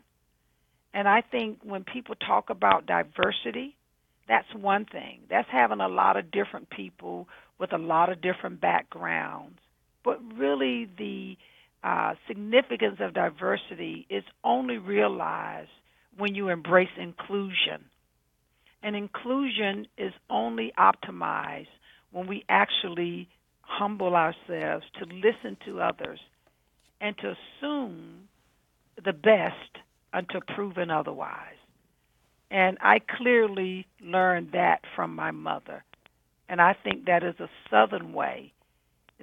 And 0.94 1.06
I 1.06 1.20
think 1.20 1.58
when 1.62 1.84
people 1.84 2.14
talk 2.14 2.50
about 2.50 2.86
diversity, 2.86 3.76
that's 4.26 4.52
one 4.54 4.84
thing. 4.84 5.20
That's 5.28 5.48
having 5.50 5.80
a 5.80 5.88
lot 5.88 6.16
of 6.16 6.30
different 6.30 6.70
people 6.70 7.28
with 7.58 7.72
a 7.72 7.78
lot 7.78 8.10
of 8.10 8.20
different 8.20 8.60
backgrounds. 8.60 9.58
But 10.04 10.20
really, 10.34 10.88
the 10.96 11.36
uh, 11.84 12.14
significance 12.26 12.98
of 13.00 13.14
diversity 13.14 14.06
is 14.10 14.24
only 14.44 14.78
realized 14.78 15.70
when 16.16 16.34
you 16.34 16.48
embrace 16.48 16.88
inclusion. 16.96 17.84
And 18.82 18.96
inclusion 18.96 19.86
is 19.96 20.12
only 20.30 20.72
optimized 20.78 21.66
when 22.10 22.26
we 22.26 22.44
actually 22.48 23.28
humble 23.60 24.14
ourselves 24.14 24.84
to 24.98 25.04
listen 25.04 25.56
to 25.66 25.80
others 25.80 26.20
and 27.00 27.16
to 27.18 27.34
assume 27.34 28.28
the 29.04 29.12
best 29.12 29.78
until 30.12 30.40
proven 30.54 30.90
otherwise. 30.90 31.54
And 32.50 32.78
I 32.80 32.98
clearly 32.98 33.86
learned 34.00 34.52
that 34.52 34.80
from 34.96 35.14
my 35.14 35.30
mother. 35.30 35.84
And 36.48 36.60
I 36.60 36.74
think 36.82 37.04
that 37.04 37.22
is 37.22 37.34
a 37.40 37.48
Southern 37.70 38.14
way 38.14 38.52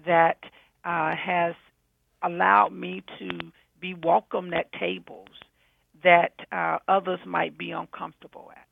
that 0.06 0.38
uh, 0.84 1.16
has 1.16 1.56
allowed 2.22 2.74
me 2.74 3.04
to 3.20 3.52
be 3.80 3.94
welcomed 3.94 4.54
at 4.54 4.72
tables 4.74 5.30
that 6.04 6.34
uh, 6.52 6.78
others 6.88 7.20
might 7.26 7.58
be 7.58 7.72
uncomfortable 7.72 8.52
at. 8.56 8.66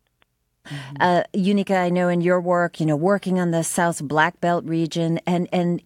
Uh, 1.00 1.24
Unica, 1.34 1.76
I 1.76 1.90
know 1.90 2.08
in 2.08 2.22
your 2.22 2.40
work, 2.40 2.80
you 2.80 2.86
know, 2.86 2.96
working 2.96 3.40
on 3.40 3.52
the 3.52 3.64
South 3.64 4.02
Black 4.04 4.40
Belt 4.40 4.64
region 4.64 5.20
and 5.28 5.50
and 5.52 5.82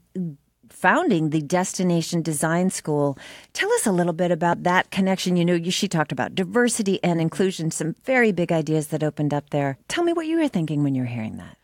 founding 0.70 1.32
the 1.32 1.42
Destination 1.42 2.22
Design 2.22 2.70
School. 2.70 3.18
Tell 3.54 3.72
us 3.74 3.88
a 3.88 3.92
little 3.92 4.14
bit 4.14 4.30
about 4.30 4.64
that 4.64 4.92
connection. 4.92 5.36
You 5.36 5.46
know, 5.46 5.56
you, 5.56 5.72
she 5.72 5.88
talked 5.88 6.12
about 6.12 6.36
diversity 6.36 7.04
and 7.04 7.20
inclusion, 7.20 7.72
some 7.72 7.96
very 8.04 8.32
big 8.32 8.52
ideas 8.52 8.88
that 8.88 9.04
opened 9.04 9.34
up 9.34 9.50
there. 9.50 9.80
Tell 9.88 10.04
me 10.04 10.14
what 10.14 10.28
you 10.28 10.38
were 10.38 10.48
thinking 10.48 10.84
when 10.84 10.94
you 10.94 11.02
were 11.02 11.08
hearing 11.08 11.38
that. 11.38 11.58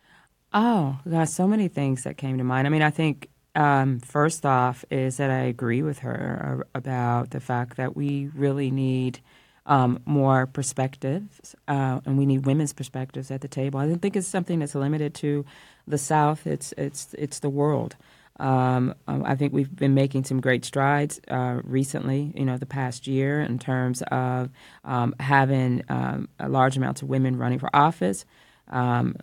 Oh, 0.52 0.98
gosh, 1.08 1.30
so 1.30 1.46
many 1.46 1.68
things 1.68 2.02
that 2.02 2.16
came 2.16 2.38
to 2.38 2.44
mind. 2.44 2.66
I 2.66 2.70
mean, 2.70 2.82
I 2.82 2.90
think 2.90 3.28
um, 3.54 4.00
first 4.00 4.46
off 4.46 4.84
is 4.90 5.18
that 5.18 5.30
I 5.30 5.40
agree 5.40 5.82
with 5.82 6.00
her 6.00 6.66
about 6.74 7.30
the 7.30 7.40
fact 7.40 7.76
that 7.76 7.96
we 7.96 8.30
really 8.34 8.70
need 8.70 9.20
um, 9.66 10.00
more 10.06 10.46
perspectives, 10.46 11.54
uh, 11.68 12.00
and 12.04 12.18
we 12.18 12.26
need 12.26 12.46
women's 12.46 12.72
perspectives 12.72 13.30
at 13.30 13.42
the 13.42 13.48
table. 13.48 13.80
I 13.80 13.86
don't 13.86 14.02
think 14.02 14.16
it's 14.16 14.28
something 14.28 14.60
that's 14.60 14.74
limited 14.74 15.14
to 15.16 15.44
the 15.86 15.98
South. 15.98 16.46
It's 16.46 16.74
it's 16.78 17.14
it's 17.18 17.40
the 17.40 17.50
world. 17.50 17.96
Um, 18.40 18.94
um, 19.08 19.24
I 19.24 19.36
think 19.36 19.52
we've 19.52 19.74
been 19.74 19.94
making 19.94 20.24
some 20.24 20.40
great 20.40 20.64
strides 20.64 21.20
uh, 21.28 21.60
recently, 21.64 22.32
you 22.36 22.44
know, 22.44 22.58
the 22.58 22.66
past 22.66 23.06
year 23.06 23.40
in 23.40 23.58
terms 23.60 24.02
of 24.10 24.50
um, 24.84 25.14
having 25.20 25.84
um, 25.88 26.28
a 26.40 26.48
large 26.48 26.76
amounts 26.76 27.02
of 27.02 27.08
women 27.08 27.36
running 27.38 27.60
for 27.60 27.70
office 27.74 28.26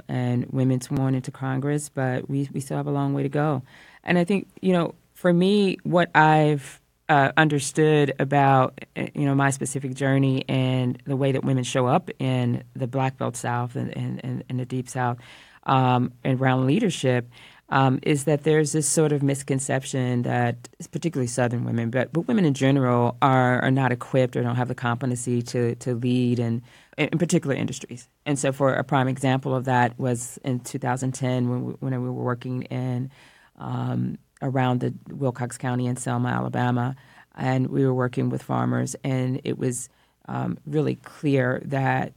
and 0.10 0.46
women 0.52 0.82
sworn 0.82 1.16
into 1.16 1.32
Congress, 1.32 1.90
but 1.90 2.30
we, 2.30 2.50
we 2.54 2.62
still 2.62 2.78
have 2.78 2.88
a 2.88 2.92
long 2.92 3.14
way 3.14 3.24
to 3.24 3.30
go. 3.30 3.64
And 4.04 4.18
I 4.18 4.24
think, 4.24 4.48
you 4.62 4.74
know, 4.74 4.96
for 5.14 5.32
me, 5.32 5.78
what 5.84 6.10
I've 6.16 6.82
uh, 7.12 7.32
understood 7.36 8.14
about 8.20 8.80
uh, 8.96 9.08
you 9.14 9.26
know 9.26 9.36
my 9.36 9.50
specific 9.50 9.96
journey 9.96 10.46
and 10.48 10.98
the 11.06 11.18
way 11.18 11.34
that 11.34 11.44
women 11.44 11.66
show 11.66 11.86
up 11.86 12.10
in 12.20 12.64
the 12.74 12.88
Black 12.88 13.18
Belt 13.18 13.36
South 13.36 13.76
and, 13.76 13.96
and, 13.98 14.46
and 14.48 14.60
the 14.60 14.66
Deep 14.66 14.88
South 14.88 15.18
um, 15.64 16.14
and 16.24 16.40
around 16.40 16.66
leadership 16.68 17.30
um, 17.68 18.00
is 18.04 18.24
that 18.26 18.44
there's 18.44 18.72
this 18.72 18.88
sort 18.88 19.12
of 19.12 19.24
misconception 19.24 20.22
that 20.22 20.70
particularly 20.92 21.28
Southern 21.28 21.66
women, 21.66 21.90
but 21.90 22.14
but 22.14 22.30
women 22.30 22.46
in 22.46 22.54
general 22.54 23.18
are 23.22 23.62
are 23.62 23.72
not 23.72 23.92
equipped 23.92 24.38
or 24.38 24.42
don't 24.42 24.56
have 24.56 24.70
the 24.70 24.76
competency 24.76 25.42
to 25.42 25.76
to 25.76 25.96
lead 25.96 26.40
in 26.40 26.62
in 26.98 27.18
particular 27.18 27.56
industries. 27.56 28.08
And 28.26 28.40
so, 28.40 28.54
for 28.54 28.74
a 28.74 28.84
prime 28.86 29.10
example 29.10 29.54
of 29.54 29.66
that 29.66 30.00
was 30.00 30.40
in 30.46 30.62
2010 30.62 31.50
when 31.50 31.66
we, 31.66 31.74
when 31.74 31.92
we 32.02 32.10
were 32.10 32.24
working 32.24 32.64
in 32.64 33.12
um, 33.62 34.18
around 34.42 34.82
the 34.82 34.94
Wilcox 35.10 35.58
County 35.58 35.86
in 35.86 35.96
Selma, 35.96 36.30
Alabama, 36.30 36.96
and 37.36 37.68
we 37.68 37.86
were 37.86 37.94
working 37.94 38.30
with 38.30 38.42
farmers, 38.44 38.96
and 39.04 39.40
it 39.44 39.58
was 39.58 39.88
um, 40.28 40.58
really 40.66 40.96
clear 40.96 41.62
that 41.66 42.14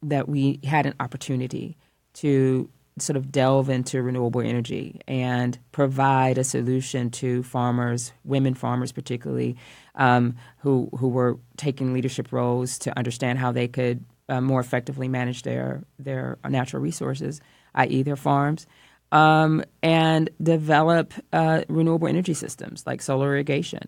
that 0.00 0.28
we 0.28 0.60
had 0.64 0.86
an 0.86 0.94
opportunity 1.00 1.76
to 2.14 2.70
sort 2.98 3.16
of 3.16 3.32
delve 3.32 3.68
into 3.68 4.02
renewable 4.02 4.40
energy 4.40 5.00
and 5.08 5.58
provide 5.72 6.38
a 6.38 6.44
solution 6.44 7.10
to 7.10 7.42
farmers, 7.42 8.12
women 8.22 8.54
farmers 8.54 8.92
particularly, 8.92 9.56
um, 9.96 10.36
who 10.58 10.88
who 10.98 11.08
were 11.08 11.38
taking 11.56 11.92
leadership 11.92 12.32
roles 12.32 12.78
to 12.78 12.96
understand 12.96 13.38
how 13.38 13.50
they 13.50 13.66
could 13.66 14.04
uh, 14.28 14.40
more 14.40 14.60
effectively 14.60 15.08
manage 15.08 15.42
their 15.42 15.82
their 15.98 16.38
natural 16.48 16.82
resources, 16.82 17.40
i.e., 17.74 18.02
their 18.02 18.16
farms, 18.16 18.66
um, 19.12 19.62
and 19.82 20.30
develop 20.42 21.12
uh, 21.32 21.62
renewable 21.68 22.08
energy 22.08 22.34
systems 22.34 22.84
like 22.86 23.02
solar 23.02 23.28
irrigation. 23.28 23.86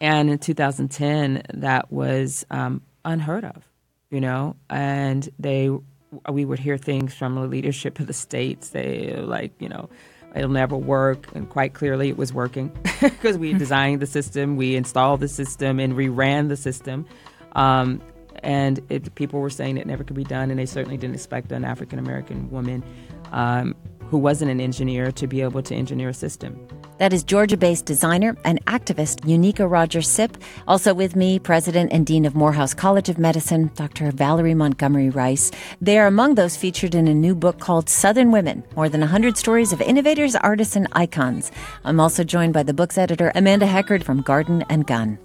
And 0.00 0.28
in 0.28 0.38
2010, 0.38 1.42
that 1.54 1.90
was 1.90 2.44
um, 2.50 2.82
unheard 3.04 3.44
of, 3.44 3.66
you 4.10 4.20
know, 4.20 4.56
and 4.68 5.26
they 5.38 5.70
we 6.30 6.44
would 6.44 6.60
hear 6.60 6.76
things 6.76 7.12
from 7.12 7.34
the 7.34 7.40
leadership 7.42 7.98
of 7.98 8.06
the 8.06 8.12
states. 8.12 8.70
They 8.70 9.16
like, 9.16 9.52
you 9.60 9.68
know, 9.68 9.88
it'll 10.34 10.50
never 10.50 10.76
work, 10.76 11.28
and 11.34 11.48
quite 11.48 11.74
clearly 11.74 12.08
it 12.08 12.16
was 12.16 12.32
working 12.32 12.76
because 13.00 13.38
we 13.38 13.52
designed 13.54 14.00
the 14.00 14.06
system, 14.06 14.56
we 14.56 14.76
installed 14.76 15.20
the 15.20 15.28
system, 15.28 15.80
and 15.80 15.94
we 15.94 16.08
ran 16.08 16.48
the 16.48 16.56
system. 16.56 17.06
Um, 17.52 18.02
and 18.42 18.80
it, 18.90 19.14
people 19.14 19.40
were 19.40 19.50
saying 19.50 19.78
it 19.78 19.86
never 19.86 20.04
could 20.04 20.16
be 20.16 20.24
done, 20.24 20.50
and 20.50 20.58
they 20.58 20.66
certainly 20.66 20.96
didn't 20.96 21.14
expect 21.14 21.50
an 21.52 21.64
African 21.64 21.98
American 21.98 22.50
woman 22.50 22.84
um, 23.32 23.74
who 24.10 24.18
wasn't 24.18 24.50
an 24.50 24.60
engineer 24.60 25.10
to 25.12 25.26
be 25.26 25.40
able 25.40 25.62
to 25.62 25.74
engineer 25.74 26.10
a 26.10 26.14
system. 26.14 26.66
That 26.98 27.12
is 27.12 27.24
Georgia 27.24 27.56
based 27.56 27.86
designer 27.86 28.36
and 28.44 28.64
activist 28.66 29.28
Unica 29.28 29.66
Rogers 29.66 30.08
Sipp. 30.08 30.36
Also 30.68 30.94
with 30.94 31.16
me, 31.16 31.38
President 31.38 31.92
and 31.92 32.06
Dean 32.06 32.24
of 32.24 32.34
Morehouse 32.34 32.72
College 32.72 33.08
of 33.08 33.18
Medicine, 33.18 33.70
Dr. 33.74 34.12
Valerie 34.12 34.54
Montgomery 34.54 35.10
Rice. 35.10 35.50
They 35.80 35.98
are 35.98 36.06
among 36.06 36.36
those 36.36 36.56
featured 36.56 36.94
in 36.94 37.08
a 37.08 37.14
new 37.14 37.34
book 37.34 37.58
called 37.58 37.88
Southern 37.88 38.30
Women 38.30 38.62
More 38.76 38.88
Than 38.88 39.00
100 39.00 39.36
Stories 39.36 39.72
of 39.72 39.80
Innovators, 39.80 40.36
Artists, 40.36 40.76
and 40.76 40.86
Icons. 40.92 41.50
I'm 41.84 41.98
also 41.98 42.22
joined 42.22 42.54
by 42.54 42.62
the 42.62 42.74
book's 42.74 42.98
editor, 42.98 43.32
Amanda 43.34 43.66
Heckert 43.66 44.04
from 44.04 44.22
Garden 44.22 44.64
and 44.68 44.86
Gun. 44.86 45.18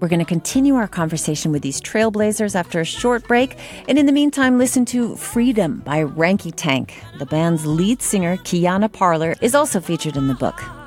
We're 0.00 0.08
going 0.08 0.20
to 0.20 0.24
continue 0.24 0.76
our 0.76 0.88
conversation 0.88 1.52
with 1.52 1.60
these 1.60 1.80
trailblazers 1.80 2.54
after 2.54 2.80
a 2.80 2.84
short 2.84 3.28
break. 3.28 3.56
And 3.86 3.98
in 3.98 4.06
the 4.06 4.12
meantime, 4.12 4.56
listen 4.56 4.86
to 4.86 5.14
Freedom 5.16 5.80
by 5.80 6.02
Ranky 6.02 6.52
Tank. 6.56 7.02
The 7.18 7.26
band's 7.26 7.66
lead 7.66 8.00
singer, 8.00 8.38
Quiana 8.38 8.90
Parler, 8.90 9.34
is 9.42 9.54
also 9.54 9.78
featured 9.78 10.16
in 10.16 10.26
the 10.26 10.34
book. 10.34 10.79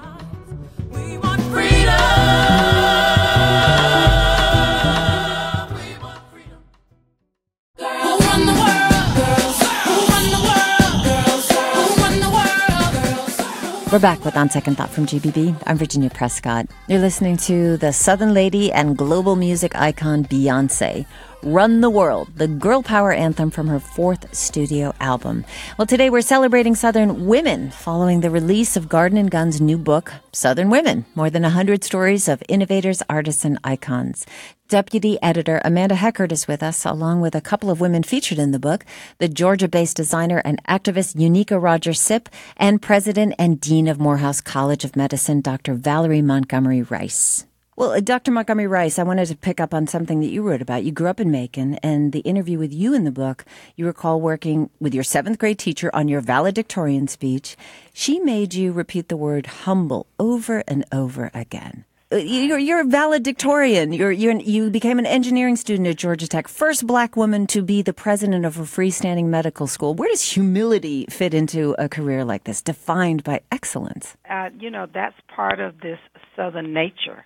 We're 13.94 14.00
back 14.00 14.26
with 14.26 14.36
On 14.36 14.50
Second 14.50 14.78
Thought 14.78 14.90
from 14.90 15.06
GPB. 15.06 15.56
I'm 15.68 15.78
Virginia 15.78 16.10
Prescott. 16.10 16.66
You're 16.88 17.00
listening 17.00 17.38
to 17.46 17.78
the 17.78 17.94
Southern 17.94 18.34
Lady 18.34 18.72
and 18.72 18.98
global 18.98 19.36
music 19.36 19.76
icon 19.76 20.26
Beyonce. 20.26 21.06
Run 21.44 21.82
the 21.82 21.90
World, 21.90 22.30
the 22.38 22.48
girl 22.48 22.82
power 22.82 23.12
anthem 23.12 23.52
from 23.52 23.68
her 23.68 23.80
fourth 23.80 24.34
studio 24.34 24.94
album. 25.02 25.44
Well, 25.78 25.86
today 25.86 26.10
we're 26.10 26.22
celebrating 26.22 26.74
Southern 26.74 27.26
women 27.26 27.70
following 27.70 28.22
the 28.22 28.30
release 28.30 28.78
of 28.78 28.88
Garden 28.88 29.18
and 29.18 29.30
Gun's 29.30 29.60
new 29.60 29.78
book, 29.78 30.14
Southern 30.32 30.70
Women 30.70 31.06
More 31.16 31.30
Than 31.30 31.42
100 31.42 31.84
Stories 31.84 32.30
of 32.30 32.42
Innovators, 32.48 33.04
Artists, 33.10 33.44
and 33.44 33.60
Icons. 33.62 34.26
Deputy 34.70 35.22
editor 35.22 35.62
Amanda 35.66 35.96
Heckert 35.96 36.32
is 36.32 36.48
with 36.48 36.64
us, 36.64 36.86
along 36.86 37.20
with 37.20 37.36
a 37.36 37.42
couple 37.42 37.70
of 37.70 37.82
women 37.82 38.04
featured 38.04 38.40
in 38.40 38.52
the 38.52 38.58
book 38.58 38.86
the 39.18 39.28
Georgia 39.28 39.68
based 39.68 39.98
designer 39.98 40.42
and 40.46 40.64
activist 40.64 41.20
Unica 41.20 41.60
Rogers 41.60 42.00
Sipp, 42.00 42.30
and 42.56 42.82
president 42.82 43.36
and 43.38 43.60
dean 43.60 43.90
of 43.90 44.00
Morehouse 44.00 44.40
College 44.40 44.86
of 44.86 44.96
Medicine, 44.96 45.42
Dr. 45.42 45.74
Valerie 45.74 46.22
Montgomery 46.22 46.84
Rice. 46.84 47.46
Well, 47.76 47.94
uh, 47.94 48.02
Dr. 48.02 48.30
Montgomery 48.30 48.68
Rice, 48.68 49.00
I 49.00 49.04
wanted 49.04 49.28
to 49.30 49.36
pick 49.36 49.60
up 49.60 49.74
on 49.74 49.88
something 49.88 50.20
that 50.20 50.30
you 50.30 50.44
wrote 50.44 50.62
about. 50.62 50.84
You 50.84 50.92
grew 50.92 51.08
up 51.08 51.20
in 51.20 51.32
Macon, 51.32 51.76
and 51.82 52.12
the 52.12 52.20
interview 52.20 52.60
with 52.60 52.72
you 52.72 52.94
in 52.94 53.04
the 53.04 53.12
book, 53.12 53.46
you 53.76 53.88
recall 53.88 54.22
working 54.22 54.70
with 54.80 54.94
your 54.94 55.04
seventh 55.04 55.40
grade 55.40 55.58
teacher 55.58 55.90
on 55.92 56.08
your 56.08 56.22
valedictorian 56.22 57.08
speech. 57.08 57.58
She 57.92 58.20
made 58.20 58.54
you 58.54 58.74
repeat 58.74 59.10
the 59.10 59.18
word 59.18 59.48
humble 59.48 60.06
over 60.20 60.64
and 60.68 60.86
over 60.92 61.32
again. 61.34 61.86
you're, 62.12 62.60
you're 62.60 62.82
a 62.82 62.86
valedictorian. 62.86 63.92
You're, 63.92 64.12
you're, 64.12 64.40
you 64.40 64.70
became 64.70 65.00
an 65.00 65.08
engineering 65.08 65.56
student 65.56 65.88
at 65.88 65.96
Georgia 65.98 66.28
Tech, 66.28 66.48
first 66.48 66.86
black 66.86 67.16
woman 67.16 67.48
to 67.48 67.64
be 67.64 67.82
the 67.82 67.94
president 67.94 68.46
of 68.46 68.60
a 68.60 68.64
freestanding 68.64 69.26
medical 69.26 69.66
school. 69.66 69.96
Where 69.96 70.10
does 70.10 70.22
humility 70.22 71.08
fit 71.10 71.34
into 71.34 71.76
a 71.80 71.90
career 71.90 72.24
like 72.24 72.44
this, 72.44 72.62
defined 72.62 73.24
by 73.24 73.42
excellence? 73.52 74.16
Uh, 74.30 74.50
you 74.60 74.70
know, 74.70 74.86
that's 74.94 75.16
part 75.36 75.60
of 75.60 75.80
this 75.80 75.98
Southern 76.36 76.72
nature. 76.72 77.26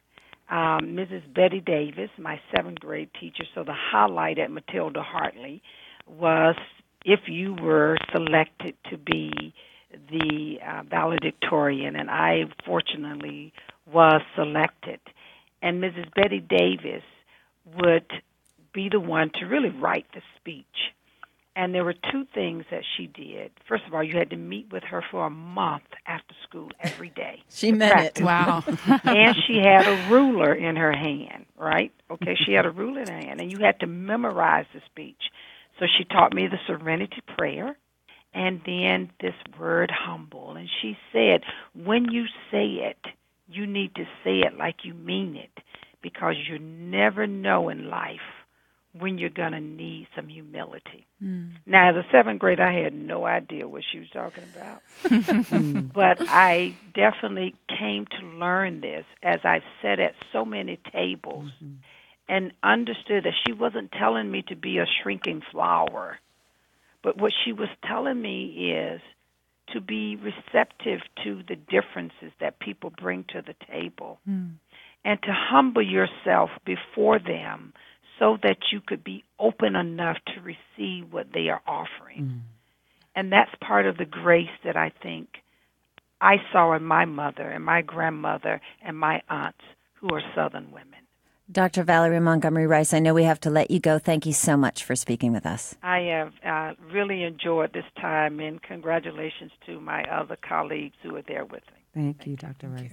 Um, 0.50 0.96
Mrs. 0.96 1.34
Betty 1.34 1.60
Davis, 1.60 2.10
my 2.18 2.39
seventh 2.56 2.80
grade 2.80 3.10
teacher, 3.20 3.44
so 3.54 3.63
the 3.63 3.75
highlight 3.75 4.39
at 4.39 4.50
Matilda 4.50 5.01
Hartley 5.01 5.62
was 6.08 6.56
if 7.04 7.22
you 7.27 7.54
were 7.54 7.98
selected 8.13 8.75
to 8.89 8.98
be 8.98 9.54
the 10.10 10.60
uh, 10.66 10.84
valedictorian, 10.84 11.96
and 11.96 12.10
I 12.10 12.44
fortunately 12.66 13.54
was 13.92 14.22
selected. 14.36 15.00
And 15.62 15.82
Mrs. 15.82 16.13
Betty 16.13 16.39
Davis 16.39 17.04
would 17.75 18.12
be 18.74 18.89
the 18.89 19.00
one 19.00 19.32
to 19.39 19.46
really 19.46 19.70
write 19.70 20.06
the 20.13 20.22
speech. 20.38 20.66
And 21.58 21.74
there 21.74 21.84
were 21.84 21.96
two 22.12 22.26
things 22.36 22.66
that 22.70 22.84
she 22.96 23.08
did. 23.08 23.50
First 23.68 23.84
of 23.88 23.94
all, 23.96 24.04
you 24.04 24.16
had 24.16 24.30
to 24.30 24.36
meet 24.36 24.72
with 24.72 24.84
her 24.84 25.04
for 25.10 25.26
a 25.26 25.30
month 25.32 25.88
after 26.06 26.36
school 26.48 26.70
every 26.80 27.10
day. 27.10 27.42
She 27.50 27.72
meant 27.72 27.94
practice. 27.94 28.22
it. 28.22 28.24
Wow. 28.24 28.64
and 29.04 29.36
she 29.48 29.58
had 29.58 29.88
a 29.88 30.08
ruler 30.12 30.54
in 30.54 30.76
her 30.76 30.92
hand, 30.92 31.48
right? 31.58 31.92
Okay, 32.12 32.38
she 32.46 32.54
had 32.54 32.68
a 32.68 32.70
ruler 32.70 33.02
in 33.02 33.08
her 33.08 33.18
hand, 33.18 33.42
and 33.42 33.52
you 33.52 33.58
had 33.60 33.80
to 33.80 33.88
memorize 33.88 34.68
the 34.72 34.82
speech. 34.86 35.32
So 35.80 35.86
she 35.98 36.04
taught 36.04 36.36
me 36.36 36.48
the 36.48 36.60
serenity 36.68 37.24
prayer 37.36 37.76
and 38.34 38.62
then 38.66 39.10
this 39.20 39.34
word 39.60 39.92
humble. 39.92 40.56
And 40.56 40.70
she 40.82 40.96
said, 41.12 41.42
when 41.74 42.12
you 42.12 42.26
say 42.52 42.66
it, 42.66 43.00
you 43.50 43.66
need 43.66 43.96
to 43.96 44.04
say 44.24 44.42
it 44.42 44.58
like 44.58 44.84
you 44.84 44.94
mean 44.94 45.36
it 45.36 45.64
because 46.04 46.36
you 46.48 46.60
never 46.60 47.26
know 47.26 47.70
in 47.70 47.90
life 47.90 48.20
when 49.00 49.18
you're 49.18 49.30
going 49.30 49.51
to 49.51 49.60
need 49.60 50.08
some 50.16 50.27
humility. 50.27 51.06
Mm. 51.24 51.51
Now, 51.66 51.89
as 51.89 51.96
a 51.96 52.06
seventh 52.12 52.39
grade, 52.39 52.60
I 52.60 52.74
had 52.74 52.94
no 52.94 53.25
idea 53.25 53.68
what 53.68 53.84
she 53.92 54.00
was 54.00 54.10
talking 54.10 54.44
about. 54.56 55.94
but 55.94 56.18
I 56.22 56.75
definitely 56.94 57.56
came 57.68 58.06
to 58.20 58.25
learn 58.25 58.82
this 58.82 59.06
as 59.24 59.39
I 59.44 59.62
sat 59.82 60.00
at 60.00 60.13
so 60.32 60.46
many 60.46 60.80
tables 60.92 61.51
mm-hmm. 61.63 61.75
and 62.30 62.51
understood 62.63 63.24
that 63.25 63.34
she 63.46 63.54
wasn't 63.54 63.92
telling 63.92 64.30
me 64.30 64.44
to 64.50 64.56
be 64.56 64.77
a 64.77 64.86
shrinking 65.01 65.42
flower 65.51 66.20
but 67.08 67.18
what 67.18 67.32
she 67.46 67.54
was 67.54 67.70
telling 67.86 68.22
me 68.22 68.72
is 68.74 69.01
to 69.74 69.80
be 69.82 70.18
receptive 70.18 71.00
to 71.24 71.42
the 71.48 71.56
differences 71.56 72.32
that 72.42 72.60
people 72.60 72.89
bring 72.89 73.24
to 73.30 73.42
the 73.42 73.56
table 73.72 74.20
mm. 74.27 74.51
and 75.06 75.22
to 75.24 75.32
humble 75.32 75.82
yourself 75.82 76.50
before 76.66 77.18
them 77.18 77.74
so 78.20 78.38
that 78.44 78.58
you 78.72 78.82
could 78.86 79.04
be 79.04 79.24
open 79.40 79.76
enough 79.76 80.18
to 80.28 80.42
receive 80.42 81.12
what 81.12 81.28
they 81.34 81.50
are 81.50 81.62
offering. 81.68 82.24
Mm. 82.24 82.40
And 83.16 83.32
that's 83.32 83.52
part 83.62 83.86
of 83.86 83.98
the 83.98 84.06
grace 84.06 84.50
that 84.64 84.76
I 84.76 84.92
think 85.02 85.28
I 86.22 86.38
saw 86.52 86.74
in 86.74 86.84
my 86.84 87.06
mother 87.06 87.50
and 87.50 87.64
my 87.64 87.82
grandmother 87.82 88.62
and 88.84 88.98
my 88.98 89.22
aunts 89.30 89.62
who 89.96 90.10
are 90.14 90.22
Southern 90.36 90.72
women. 90.72 90.94
Dr. 91.50 91.84
Valerie 91.84 92.20
Montgomery 92.20 92.68
Rice, 92.68 92.94
I 92.94 93.00
know 93.00 93.14
we 93.14 93.24
have 93.24 93.40
to 93.42 93.50
let 93.50 93.72
you 93.72 93.80
go. 93.80 94.00
Thank 94.00 94.26
you 94.26 94.34
so 94.34 94.58
much 94.58 94.84
for 94.84 94.98
speaking 94.98 95.32
with 95.32 95.46
us. 95.46 95.76
I 95.82 96.00
have 96.00 96.34
uh, 96.46 96.74
really 96.92 97.24
enjoyed 97.24 97.72
this 97.72 97.86
time, 97.96 98.42
and 98.42 98.62
congratulations 98.62 99.52
to 99.66 99.80
my 99.80 100.04
other 100.04 100.36
colleagues 100.36 100.96
who 101.02 101.16
are 101.16 101.22
there 101.22 101.46
with 101.46 101.64
me. 101.68 101.78
Thank 101.94 102.28
you, 102.28 102.36
Dr. 102.36 102.68
Rice. 102.68 102.92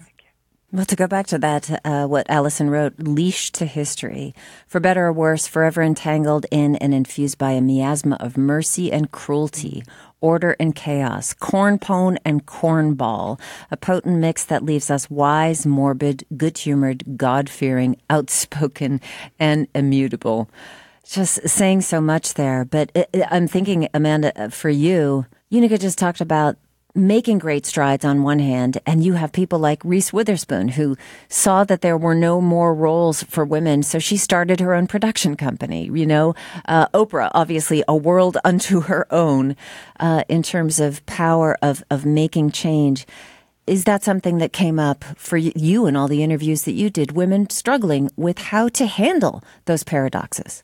Well, 0.74 0.84
to 0.86 0.96
go 0.96 1.06
back 1.06 1.28
to 1.28 1.38
that, 1.38 1.80
uh, 1.84 2.08
what 2.08 2.28
Alison 2.28 2.68
wrote, 2.68 2.94
leash 2.98 3.52
to 3.52 3.64
history, 3.64 4.34
for 4.66 4.80
better 4.80 5.06
or 5.06 5.12
worse, 5.12 5.46
forever 5.46 5.82
entangled 5.82 6.46
in 6.50 6.74
and 6.74 6.92
infused 6.92 7.38
by 7.38 7.52
a 7.52 7.60
miasma 7.60 8.16
of 8.18 8.36
mercy 8.36 8.90
and 8.90 9.12
cruelty, 9.12 9.84
order 10.20 10.56
and 10.58 10.74
chaos, 10.74 11.32
corn 11.32 11.78
pone 11.78 12.18
and 12.24 12.46
cornball, 12.46 13.38
a 13.70 13.76
potent 13.76 14.18
mix 14.18 14.42
that 14.42 14.64
leaves 14.64 14.90
us 14.90 15.08
wise, 15.08 15.64
morbid, 15.64 16.26
good 16.36 16.58
humored, 16.58 17.04
God 17.16 17.48
fearing, 17.48 17.96
outspoken, 18.10 19.00
and 19.38 19.68
immutable. 19.76 20.50
Just 21.06 21.48
saying 21.48 21.82
so 21.82 22.00
much 22.00 22.34
there. 22.34 22.64
But 22.64 22.90
it, 22.96 23.10
uh, 23.14 23.18
it, 23.18 23.28
I'm 23.30 23.46
thinking, 23.46 23.88
Amanda, 23.94 24.50
for 24.50 24.70
you, 24.70 25.26
Unica 25.50 25.78
just 25.78 25.98
talked 26.00 26.20
about 26.20 26.56
making 26.94 27.38
great 27.38 27.66
strides 27.66 28.04
on 28.04 28.22
one 28.22 28.38
hand, 28.38 28.78
and 28.86 29.04
you 29.04 29.14
have 29.14 29.32
people 29.32 29.58
like 29.58 29.84
Reese 29.84 30.12
Witherspoon 30.12 30.68
who 30.68 30.96
saw 31.28 31.64
that 31.64 31.80
there 31.80 31.98
were 31.98 32.14
no 32.14 32.40
more 32.40 32.74
roles 32.74 33.22
for 33.24 33.44
women, 33.44 33.82
so 33.82 33.98
she 33.98 34.16
started 34.16 34.60
her 34.60 34.74
own 34.74 34.86
production 34.86 35.36
company. 35.36 35.90
You 35.92 36.06
know, 36.06 36.34
uh, 36.66 36.88
Oprah, 36.88 37.30
obviously 37.34 37.82
a 37.88 37.96
world 37.96 38.38
unto 38.44 38.82
her 38.82 39.06
own 39.12 39.56
uh, 39.98 40.24
in 40.28 40.42
terms 40.42 40.78
of 40.78 41.04
power 41.06 41.56
of 41.62 41.82
of 41.90 42.06
making 42.06 42.52
change. 42.52 43.06
Is 43.66 43.84
that 43.84 44.02
something 44.02 44.38
that 44.38 44.52
came 44.52 44.78
up 44.78 45.04
for 45.16 45.38
you 45.38 45.86
in 45.86 45.96
all 45.96 46.06
the 46.06 46.22
interviews 46.22 46.62
that 46.62 46.72
you 46.72 46.90
did? 46.90 47.12
Women 47.12 47.48
struggling 47.48 48.10
with 48.14 48.38
how 48.38 48.68
to 48.68 48.84
handle 48.84 49.42
those 49.64 49.82
paradoxes. 49.82 50.62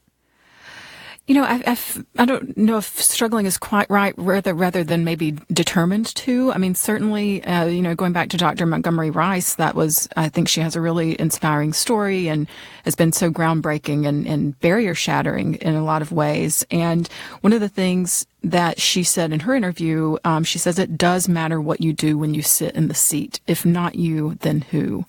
You 1.31 1.37
know, 1.37 1.45
I, 1.45 1.79
I, 2.19 2.25
don't 2.25 2.57
know 2.57 2.79
if 2.79 3.01
struggling 3.01 3.47
is 3.47 3.57
quite 3.57 3.89
right, 3.89 4.13
rather 4.17 4.53
rather 4.53 4.83
than 4.83 5.05
maybe 5.05 5.39
determined 5.53 6.13
to. 6.17 6.51
I 6.51 6.59
mean, 6.59 6.75
certainly, 6.75 7.45
uh, 7.45 7.67
you 7.67 7.83
know, 7.83 7.95
going 7.95 8.13
back 8.13 8.31
to 8.31 8.37
Dr. 8.37 8.67
Montgomery 8.67 9.11
Rice, 9.11 9.55
that 9.55 9.77
was, 9.77 10.09
I 10.17 10.29
think 10.29 10.49
she 10.49 10.61
has 10.61 10.75
a 10.75 10.81
really 10.81 11.15
inspiring 11.21 11.73
story 11.73 12.27
and 12.27 12.49
has 12.85 12.97
been 12.97 13.13
so 13.13 13.31
groundbreaking 13.31 14.09
and, 14.09 14.27
and 14.27 14.59
barrier 14.59 14.93
shattering 14.93 15.55
in 15.55 15.77
a 15.77 15.85
lot 15.85 16.03
of 16.03 16.11
ways. 16.11 16.67
And 16.69 17.09
one 17.43 17.53
of 17.53 17.61
the 17.61 17.69
things 17.69 18.27
that 18.43 18.81
she 18.81 19.03
said 19.03 19.33
in 19.33 19.41
her 19.41 19.55
interview, 19.55 20.17
um, 20.25 20.45
she 20.45 20.59
says 20.59 20.79
it 20.79 20.97
does 20.97 21.29
matter 21.29 21.61
what 21.61 21.81
you 21.81 21.93
do 21.93 22.17
when 22.17 22.35
you 22.35 22.43
sit 22.43 22.75
in 22.75 22.89
the 22.89 22.95
seat. 22.95 23.41
If 23.47 23.67
not 23.67 23.95
you, 23.95 24.37
then 24.41 24.63
who? 24.63 25.05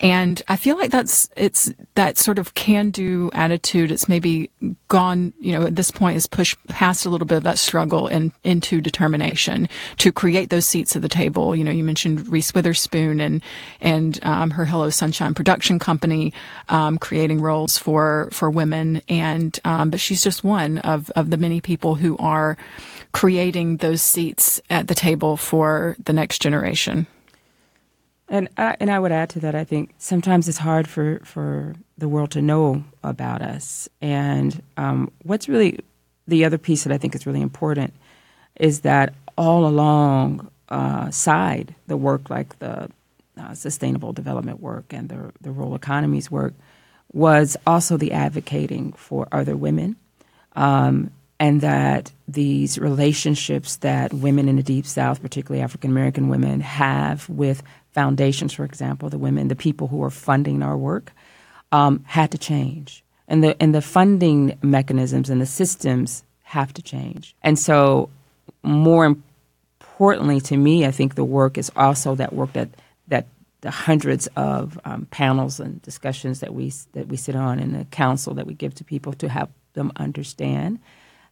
And 0.00 0.42
I 0.48 0.56
feel 0.56 0.76
like 0.76 0.90
that's 0.90 1.28
it's 1.36 1.72
that 1.94 2.18
sort 2.18 2.38
of 2.38 2.54
can-do 2.54 3.30
attitude. 3.32 3.90
It's 3.90 4.08
maybe 4.08 4.50
gone, 4.88 5.32
you 5.40 5.52
know, 5.52 5.66
at 5.66 5.76
this 5.76 5.90
point 5.90 6.16
is 6.16 6.26
pushed 6.26 6.56
past 6.68 7.04
a 7.04 7.10
little 7.10 7.26
bit 7.26 7.38
of 7.38 7.44
that 7.44 7.58
struggle 7.58 8.06
and 8.06 8.32
into 8.44 8.80
determination 8.80 9.68
to 9.98 10.12
create 10.12 10.50
those 10.50 10.66
seats 10.66 10.94
at 10.94 11.02
the 11.02 11.08
table. 11.08 11.56
You 11.56 11.64
know, 11.64 11.70
you 11.72 11.84
mentioned 11.84 12.28
Reese 12.28 12.54
Witherspoon 12.54 13.20
and 13.20 13.42
and 13.80 14.18
um, 14.24 14.50
her 14.50 14.64
Hello 14.64 14.90
Sunshine 14.90 15.34
production 15.34 15.78
company 15.78 16.32
um, 16.68 16.98
creating 16.98 17.40
roles 17.40 17.76
for 17.76 18.28
for 18.32 18.50
women, 18.50 19.02
and 19.08 19.58
um, 19.64 19.90
but 19.90 20.00
she's 20.00 20.22
just 20.22 20.44
one 20.44 20.78
of 20.78 21.10
of 21.10 21.30
the 21.30 21.36
many 21.36 21.60
people 21.60 21.96
who 21.96 22.16
are 22.18 22.56
creating 23.12 23.78
those 23.78 24.02
seats 24.02 24.60
at 24.70 24.88
the 24.88 24.94
table 24.94 25.36
for 25.36 25.96
the 26.04 26.12
next 26.12 26.42
generation. 26.42 27.06
And 28.28 28.48
I, 28.58 28.76
and 28.78 28.90
I 28.90 28.98
would 28.98 29.12
add 29.12 29.30
to 29.30 29.40
that, 29.40 29.54
I 29.54 29.64
think 29.64 29.94
sometimes 29.98 30.48
it's 30.48 30.58
hard 30.58 30.86
for, 30.86 31.20
for 31.24 31.74
the 31.96 32.08
world 32.08 32.30
to 32.32 32.42
know 32.42 32.84
about 33.02 33.40
us. 33.40 33.88
And 34.02 34.62
um, 34.76 35.10
what's 35.22 35.48
really 35.48 35.80
the 36.26 36.44
other 36.44 36.58
piece 36.58 36.84
that 36.84 36.92
I 36.92 36.98
think 36.98 37.14
is 37.14 37.26
really 37.26 37.40
important 37.40 37.94
is 38.56 38.80
that 38.80 39.14
all 39.36 39.66
along 39.66 40.50
uh, 40.68 41.10
side 41.10 41.74
the 41.86 41.96
work 41.96 42.28
like 42.28 42.58
the 42.58 42.90
uh, 43.38 43.54
sustainable 43.54 44.12
development 44.12 44.60
work 44.60 44.92
and 44.92 45.08
the, 45.08 45.32
the 45.40 45.50
rural 45.50 45.74
economies 45.74 46.30
work 46.30 46.52
was 47.12 47.56
also 47.66 47.96
the 47.96 48.12
advocating 48.12 48.92
for 48.92 49.26
other 49.32 49.56
women 49.56 49.96
um, 50.56 51.10
and 51.40 51.60
that 51.60 52.12
these 52.26 52.78
relationships 52.78 53.76
that 53.76 54.12
women 54.12 54.48
in 54.48 54.56
the 54.56 54.62
Deep 54.62 54.86
South, 54.86 55.22
particularly 55.22 55.62
African 55.62 55.90
American 55.90 56.28
women, 56.28 56.60
have 56.60 57.28
with 57.28 57.62
foundations, 57.92 58.52
for 58.52 58.64
example, 58.64 59.08
the 59.08 59.18
women, 59.18 59.48
the 59.48 59.56
people 59.56 59.88
who 59.88 60.02
are 60.02 60.10
funding 60.10 60.62
our 60.62 60.76
work, 60.76 61.12
um, 61.72 62.04
had 62.06 62.30
to 62.32 62.38
change. 62.38 63.04
And 63.28 63.44
the, 63.44 63.60
and 63.62 63.74
the 63.74 63.82
funding 63.82 64.58
mechanisms 64.62 65.30
and 65.30 65.40
the 65.40 65.46
systems 65.46 66.24
have 66.42 66.72
to 66.74 66.82
change. 66.82 67.34
And 67.42 67.58
so, 67.58 68.08
more 68.62 69.16
importantly 69.80 70.40
to 70.40 70.56
me, 70.56 70.86
I 70.86 70.90
think 70.90 71.14
the 71.14 71.24
work 71.24 71.58
is 71.58 71.70
also 71.76 72.14
that 72.16 72.32
work 72.32 72.52
that, 72.54 72.70
that 73.08 73.26
the 73.60 73.70
hundreds 73.70 74.28
of 74.36 74.78
um, 74.84 75.06
panels 75.10 75.60
and 75.60 75.80
discussions 75.82 76.40
that 76.40 76.54
we, 76.54 76.72
that 76.94 77.08
we 77.08 77.16
sit 77.16 77.36
on 77.36 77.58
and 77.58 77.74
the 77.74 77.84
counsel 77.86 78.34
that 78.34 78.46
we 78.46 78.54
give 78.54 78.74
to 78.76 78.84
people 78.84 79.12
to 79.14 79.28
help 79.28 79.50
them 79.74 79.92
understand 79.96 80.78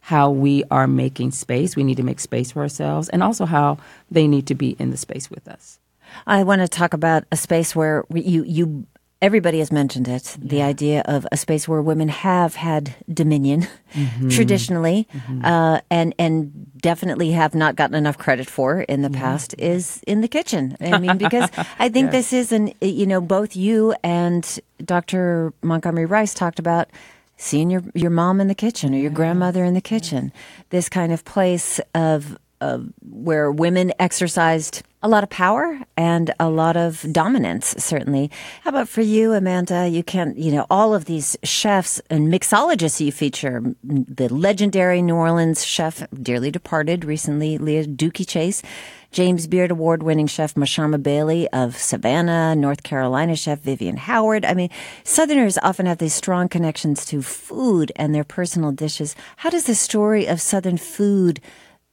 how 0.01 0.29
we 0.29 0.63
are 0.71 0.87
making 0.87 1.31
space. 1.31 1.75
We 1.75 1.83
need 1.83 1.97
to 1.97 2.03
make 2.03 2.19
space 2.19 2.51
for 2.51 2.61
ourselves, 2.61 3.09
and 3.09 3.21
also 3.23 3.45
how 3.45 3.77
they 4.11 4.27
need 4.27 4.47
to 4.47 4.55
be 4.55 4.75
in 4.79 4.91
the 4.91 4.97
space 4.97 5.29
with 5.29 5.47
us. 5.47 5.79
I 6.25 6.43
want 6.43 6.61
to 6.61 6.67
talk 6.67 6.93
about 6.93 7.25
a 7.31 7.37
space 7.37 7.75
where 7.75 8.05
you 8.13 8.43
you 8.43 8.87
Everybody 9.19 9.57
has 9.57 9.71
mentioned 9.71 10.07
it. 10.07 10.37
The 10.39 10.61
idea 10.61 11.01
of 11.05 11.25
a 11.31 11.37
space 11.37 11.67
where 11.67 11.81
women 11.81 12.07
have 12.07 12.53
had 12.53 12.93
dominion 13.11 13.67
Mm-hmm. 13.93 14.29
traditionally, 14.29 15.07
uh, 15.43 15.79
and 15.89 16.13
and 16.19 16.67
definitely 16.77 17.31
have 17.31 17.55
not 17.55 17.75
gotten 17.75 17.95
enough 17.95 18.17
credit 18.17 18.47
for 18.47 18.81
in 18.81 19.01
the 19.01 19.09
past 19.09 19.55
is 19.57 20.03
in 20.05 20.21
the 20.21 20.27
kitchen. 20.27 20.77
I 20.79 20.99
mean, 20.99 21.17
because 21.25 21.49
I 21.79 21.89
think 21.89 22.11
this 22.11 22.31
is 22.31 22.51
an 22.51 22.73
you 22.79 23.07
know 23.07 23.21
both 23.21 23.55
you 23.55 23.95
and 24.03 24.59
Dr. 24.85 25.51
Montgomery 25.63 26.05
Rice 26.05 26.33
talked 26.35 26.59
about 26.59 26.89
seeing 27.37 27.69
your 27.69 27.83
your 27.93 28.11
mom 28.11 28.41
in 28.41 28.47
the 28.47 28.55
kitchen 28.55 28.93
or 28.93 28.97
your 28.97 29.11
grandmother 29.11 29.63
in 29.63 29.73
the 29.73 29.81
kitchen. 29.81 30.31
This 30.69 30.89
kind 30.89 31.13
of 31.13 31.23
place 31.23 31.79
of 31.95 32.37
of 32.59 32.91
where 33.01 33.51
women 33.51 33.93
exercised 33.99 34.83
a 35.03 35.07
lot 35.07 35.23
of 35.23 35.29
power 35.29 35.79
and 35.95 36.33
a 36.39 36.49
lot 36.49 36.75
of 36.75 37.05
dominance, 37.11 37.75
certainly. 37.77 38.31
How 38.63 38.71
about 38.71 38.89
for 38.89 39.01
you, 39.01 39.33
Amanda? 39.33 39.87
You 39.87 40.03
can't, 40.03 40.37
you 40.37 40.51
know, 40.51 40.65
all 40.69 40.95
of 40.95 41.05
these 41.05 41.37
chefs 41.43 42.01
and 42.09 42.33
mixologists 42.33 42.99
you 42.99 43.11
feature, 43.11 43.61
the 43.83 44.33
legendary 44.33 45.03
New 45.03 45.15
Orleans 45.15 45.63
chef, 45.63 46.03
dearly 46.19 46.49
departed 46.49 47.05
recently, 47.05 47.59
Leah 47.59 47.85
Dooky 47.85 48.27
Chase, 48.27 48.63
James 49.11 49.47
Beard 49.47 49.71
Award 49.71 50.03
winning 50.03 50.27
chef 50.27 50.53
Mashama 50.55 51.01
Bailey 51.01 51.49
of 51.49 51.77
Savannah, 51.77 52.55
North 52.55 52.83
Carolina 52.83 53.35
chef 53.35 53.59
Vivian 53.59 53.97
Howard. 53.97 54.45
I 54.45 54.53
mean, 54.53 54.69
Southerners 55.03 55.57
often 55.63 55.85
have 55.85 55.97
these 55.97 56.13
strong 56.13 56.49
connections 56.49 57.05
to 57.05 57.21
food 57.21 57.91
and 57.95 58.13
their 58.13 58.23
personal 58.23 58.71
dishes. 58.71 59.15
How 59.37 59.49
does 59.49 59.65
the 59.65 59.75
story 59.75 60.27
of 60.27 60.41
Southern 60.41 60.77
food 60.77 61.39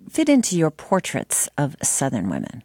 fit 0.09 0.29
into 0.29 0.57
your 0.57 0.71
portraits 0.71 1.49
of 1.57 1.77
Southern 1.83 2.29
women? 2.29 2.63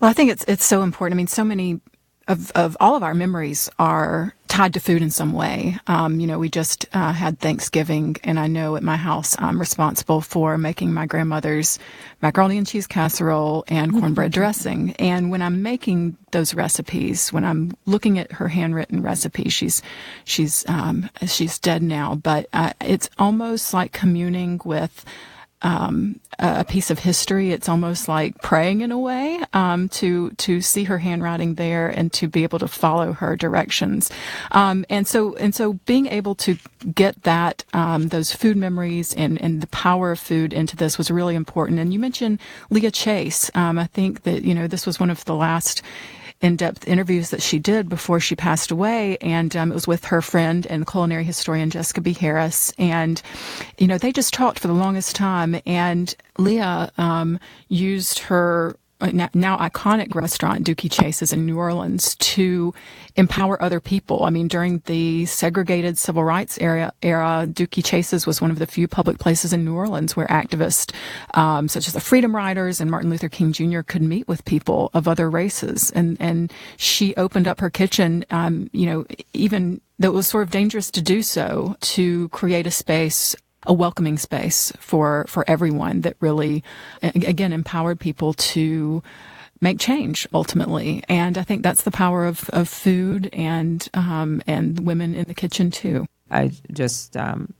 Well, 0.00 0.10
I 0.10 0.12
think 0.12 0.30
it's 0.30 0.44
it's 0.46 0.64
so 0.64 0.82
important. 0.82 1.16
I 1.16 1.18
mean, 1.18 1.26
so 1.26 1.44
many 1.44 1.80
of 2.28 2.50
of 2.52 2.76
all 2.80 2.96
of 2.96 3.02
our 3.02 3.14
memories 3.14 3.70
are 3.78 4.34
tied 4.48 4.74
to 4.74 4.80
food 4.80 5.02
in 5.02 5.10
some 5.10 5.32
way. 5.32 5.76
Um, 5.86 6.18
you 6.20 6.26
know, 6.26 6.38
we 6.38 6.48
just 6.48 6.86
uh, 6.92 7.12
had 7.12 7.38
Thanksgiving, 7.38 8.16
and 8.24 8.38
I 8.38 8.46
know 8.46 8.76
at 8.76 8.82
my 8.82 8.96
house 8.96 9.36
I'm 9.38 9.58
responsible 9.58 10.20
for 10.20 10.56
making 10.56 10.92
my 10.92 11.06
grandmother's 11.06 11.78
macaroni 12.22 12.58
and 12.58 12.66
cheese 12.66 12.86
casserole 12.86 13.64
and 13.68 13.92
cornbread 13.92 14.32
dressing. 14.32 14.92
And 14.98 15.30
when 15.30 15.42
I'm 15.42 15.62
making 15.62 16.16
those 16.32 16.54
recipes, 16.54 17.32
when 17.32 17.44
I'm 17.44 17.76
looking 17.86 18.18
at 18.18 18.32
her 18.32 18.48
handwritten 18.48 19.02
recipe, 19.02 19.48
she's 19.48 19.82
she's 20.24 20.64
um, 20.68 21.10
she's 21.26 21.58
dead 21.58 21.82
now, 21.82 22.14
but 22.14 22.48
uh, 22.52 22.72
it's 22.80 23.10
almost 23.18 23.74
like 23.74 23.92
communing 23.92 24.60
with 24.64 25.04
um, 25.62 26.20
a 26.38 26.64
piece 26.64 26.90
of 26.90 26.98
history. 26.98 27.50
It's 27.50 27.68
almost 27.68 28.08
like 28.08 28.40
praying 28.42 28.82
in 28.82 28.92
a 28.92 28.98
way 28.98 29.40
um, 29.52 29.88
to 29.90 30.30
to 30.30 30.60
see 30.60 30.84
her 30.84 30.98
handwriting 30.98 31.54
there 31.54 31.88
and 31.88 32.12
to 32.14 32.28
be 32.28 32.42
able 32.42 32.58
to 32.58 32.68
follow 32.68 33.12
her 33.12 33.36
directions. 33.36 34.10
Um, 34.52 34.84
and 34.90 35.06
so 35.06 35.34
and 35.36 35.54
so 35.54 35.74
being 35.86 36.06
able 36.06 36.34
to 36.36 36.58
get 36.94 37.22
that 37.22 37.64
um, 37.72 38.08
those 38.08 38.32
food 38.32 38.56
memories 38.56 39.14
and 39.14 39.40
and 39.40 39.62
the 39.62 39.66
power 39.68 40.12
of 40.12 40.20
food 40.20 40.52
into 40.52 40.76
this 40.76 40.98
was 40.98 41.10
really 41.10 41.34
important. 41.34 41.78
And 41.78 41.92
you 41.92 41.98
mentioned 41.98 42.40
Leah 42.70 42.90
Chase. 42.90 43.50
Um, 43.54 43.78
I 43.78 43.86
think 43.86 44.24
that 44.24 44.42
you 44.42 44.54
know 44.54 44.66
this 44.66 44.86
was 44.86 45.00
one 45.00 45.10
of 45.10 45.24
the 45.24 45.34
last 45.34 45.82
in-depth 46.40 46.86
interviews 46.86 47.30
that 47.30 47.42
she 47.42 47.58
did 47.58 47.88
before 47.88 48.20
she 48.20 48.36
passed 48.36 48.70
away, 48.70 49.16
and 49.18 49.56
um, 49.56 49.70
it 49.70 49.74
was 49.74 49.86
with 49.86 50.04
her 50.06 50.20
friend 50.20 50.66
and 50.66 50.86
culinary 50.86 51.24
historian 51.24 51.70
Jessica 51.70 52.00
B. 52.00 52.12
Harris, 52.12 52.72
and 52.78 53.22
you 53.78 53.86
know 53.86 53.98
they 53.98 54.12
just 54.12 54.34
talked 54.34 54.58
for 54.58 54.68
the 54.68 54.74
longest 54.74 55.16
time, 55.16 55.60
and 55.66 56.14
Leah 56.38 56.90
um, 56.98 57.38
used 57.68 58.18
her 58.20 58.76
now, 59.00 59.58
iconic 59.58 60.14
restaurant 60.14 60.66
Dooky 60.66 60.90
Chase's 60.90 61.32
in 61.32 61.44
New 61.44 61.58
Orleans 61.58 62.14
to 62.16 62.72
empower 63.16 63.62
other 63.62 63.78
people. 63.80 64.24
I 64.24 64.30
mean, 64.30 64.48
during 64.48 64.82
the 64.86 65.26
segregated 65.26 65.98
civil 65.98 66.24
rights 66.24 66.58
era, 66.58 66.92
era 67.02 67.46
Dooky 67.48 67.84
Chase's 67.84 68.26
was 68.26 68.40
one 68.40 68.50
of 68.50 68.58
the 68.58 68.66
few 68.66 68.88
public 68.88 69.18
places 69.18 69.52
in 69.52 69.64
New 69.64 69.74
Orleans 69.74 70.16
where 70.16 70.26
activists 70.28 70.94
um, 71.34 71.68
such 71.68 71.86
as 71.88 71.94
the 71.94 72.00
Freedom 72.00 72.34
Riders 72.34 72.80
and 72.80 72.90
Martin 72.90 73.10
Luther 73.10 73.28
King 73.28 73.52
Jr. 73.52 73.82
could 73.82 74.02
meet 74.02 74.26
with 74.28 74.44
people 74.44 74.90
of 74.94 75.06
other 75.06 75.28
races. 75.28 75.90
And 75.90 76.16
and 76.18 76.52
she 76.76 77.14
opened 77.16 77.46
up 77.46 77.60
her 77.60 77.70
kitchen, 77.70 78.24
um, 78.30 78.70
you 78.72 78.86
know, 78.86 79.04
even 79.34 79.80
though 79.98 80.08
it 80.08 80.14
was 80.14 80.26
sort 80.26 80.42
of 80.42 80.50
dangerous 80.50 80.90
to 80.92 81.02
do 81.02 81.22
so, 81.22 81.76
to 81.80 82.28
create 82.30 82.66
a 82.66 82.70
space 82.70 83.34
a 83.66 83.72
welcoming 83.72 84.18
space 84.18 84.72
for 84.78 85.24
for 85.28 85.44
everyone 85.48 86.02
that 86.02 86.16
really 86.20 86.62
again 87.02 87.52
empowered 87.52 88.00
people 88.00 88.32
to 88.34 89.02
make 89.60 89.78
change 89.78 90.26
ultimately. 90.34 91.02
And 91.08 91.38
i 91.38 91.42
think 91.42 91.62
that's 91.62 91.82
the 91.82 91.90
power 91.90 92.26
of, 92.26 92.48
of 92.50 92.68
food 92.68 93.30
and 93.32 93.86
um, 93.94 94.42
and 94.46 94.80
women 94.80 95.14
in 95.14 95.24
the 95.24 95.34
kitchen 95.34 95.70
too. 95.70 96.06
I 96.30 96.52
just 96.72 97.16
um, 97.16 97.54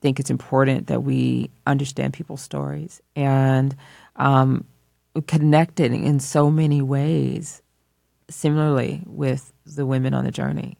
think 0.00 0.20
it's 0.20 0.30
important 0.30 0.86
that 0.86 1.02
we 1.02 1.50
understand 1.66 2.14
people's 2.14 2.42
stories 2.42 3.00
and 3.16 3.74
um, 4.16 4.64
connect 5.26 5.80
it 5.80 5.92
in 5.92 6.20
so 6.20 6.50
many 6.50 6.82
ways 6.82 7.62
similarly 8.28 9.02
with 9.06 9.52
the 9.64 9.86
women 9.86 10.14
on 10.14 10.24
the 10.24 10.30
journey 10.30 10.76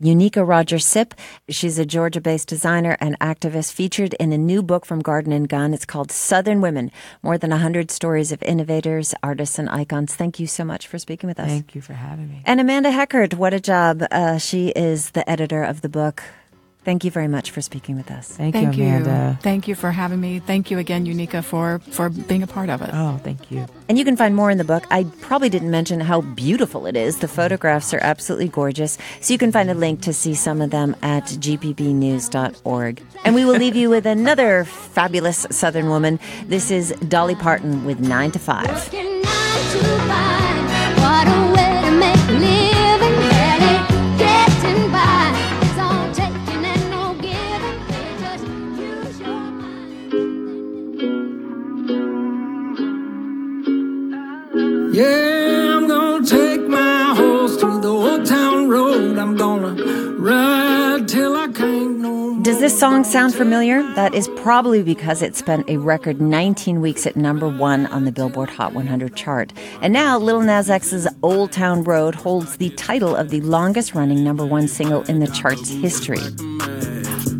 Unica 0.00 0.42
Rogers 0.42 0.86
Sipp. 0.86 1.12
She's 1.50 1.78
a 1.78 1.84
Georgia 1.84 2.22
based 2.22 2.48
designer 2.48 2.96
and 3.00 3.18
activist 3.20 3.72
featured 3.72 4.14
in 4.14 4.32
a 4.32 4.38
new 4.38 4.62
book 4.62 4.86
from 4.86 5.00
Garden 5.00 5.30
and 5.30 5.46
Gun. 5.46 5.74
It's 5.74 5.84
called 5.84 6.10
Southern 6.10 6.62
Women 6.62 6.90
More 7.22 7.36
than 7.36 7.50
100 7.50 7.90
Stories 7.90 8.32
of 8.32 8.42
Innovators, 8.42 9.14
Artists, 9.22 9.58
and 9.58 9.68
Icons. 9.68 10.14
Thank 10.14 10.40
you 10.40 10.46
so 10.46 10.64
much 10.64 10.86
for 10.86 10.98
speaking 10.98 11.28
with 11.28 11.38
us. 11.38 11.48
Thank 11.48 11.74
you 11.74 11.82
for 11.82 11.92
having 11.92 12.30
me. 12.30 12.42
And 12.46 12.60
Amanda 12.60 12.90
Heckert, 12.90 13.34
what 13.34 13.52
a 13.52 13.60
job. 13.60 14.02
Uh, 14.10 14.38
she 14.38 14.68
is 14.68 15.10
the 15.10 15.28
editor 15.28 15.62
of 15.62 15.82
the 15.82 15.90
book. 15.90 16.22
Thank 16.82 17.04
you 17.04 17.10
very 17.10 17.28
much 17.28 17.50
for 17.50 17.60
speaking 17.60 17.96
with 17.96 18.10
us. 18.10 18.28
Thank, 18.28 18.54
thank 18.54 18.76
you, 18.76 18.84
Amanda. 18.84 19.36
You. 19.36 19.42
Thank 19.42 19.68
you 19.68 19.74
for 19.74 19.90
having 19.90 20.18
me. 20.18 20.38
Thank 20.38 20.70
you 20.70 20.78
again, 20.78 21.04
Unica, 21.04 21.42
for, 21.42 21.80
for 21.90 22.08
being 22.08 22.42
a 22.42 22.46
part 22.46 22.70
of 22.70 22.80
it. 22.80 22.88
Oh, 22.92 23.20
thank 23.22 23.50
you. 23.50 23.66
And 23.88 23.98
you 23.98 24.04
can 24.04 24.16
find 24.16 24.34
more 24.34 24.50
in 24.50 24.56
the 24.56 24.64
book. 24.64 24.84
I 24.90 25.04
probably 25.20 25.50
didn't 25.50 25.70
mention 25.70 26.00
how 26.00 26.22
beautiful 26.22 26.86
it 26.86 26.96
is. 26.96 27.18
The 27.18 27.28
photographs 27.28 27.92
are 27.92 28.00
absolutely 28.00 28.48
gorgeous. 28.48 28.96
So 29.20 29.34
you 29.34 29.38
can 29.38 29.52
find 29.52 29.70
a 29.70 29.74
link 29.74 30.00
to 30.02 30.14
see 30.14 30.34
some 30.34 30.62
of 30.62 30.70
them 30.70 30.96
at 31.02 31.24
gpbnews.org. 31.24 33.02
And 33.24 33.34
we 33.34 33.44
will 33.44 33.58
leave 33.58 33.76
you 33.76 33.90
with 33.90 34.06
another 34.06 34.64
fabulous 34.64 35.46
Southern 35.50 35.90
woman. 35.90 36.18
This 36.46 36.70
is 36.70 36.92
Dolly 37.08 37.34
Parton 37.34 37.84
with 37.84 38.00
9 38.00 38.30
to 38.30 38.38
5. 38.38 40.39
Does 62.42 62.60
this 62.60 62.78
song 62.78 63.02
sound 63.02 63.34
familiar? 63.34 63.82
That 63.94 64.14
is 64.14 64.28
probably 64.36 64.84
because 64.84 65.22
it 65.22 65.34
spent 65.34 65.68
a 65.68 65.76
record 65.78 66.20
19 66.20 66.80
weeks 66.80 67.04
at 67.04 67.16
number 67.16 67.48
one 67.48 67.86
on 67.86 68.04
the 68.04 68.12
Billboard 68.12 68.48
Hot 68.50 68.72
100 68.72 69.16
chart. 69.16 69.52
And 69.82 69.92
now 69.92 70.18
Lil 70.18 70.40
Nas 70.42 70.70
X's 70.70 71.08
Old 71.24 71.50
Town 71.50 71.82
Road 71.82 72.14
holds 72.14 72.58
the 72.58 72.70
title 72.70 73.16
of 73.16 73.30
the 73.30 73.40
longest 73.40 73.96
running 73.96 74.22
number 74.22 74.46
one 74.46 74.68
single 74.68 75.02
in 75.02 75.18
the 75.18 75.26
chart's 75.26 75.68
history. 75.68 76.20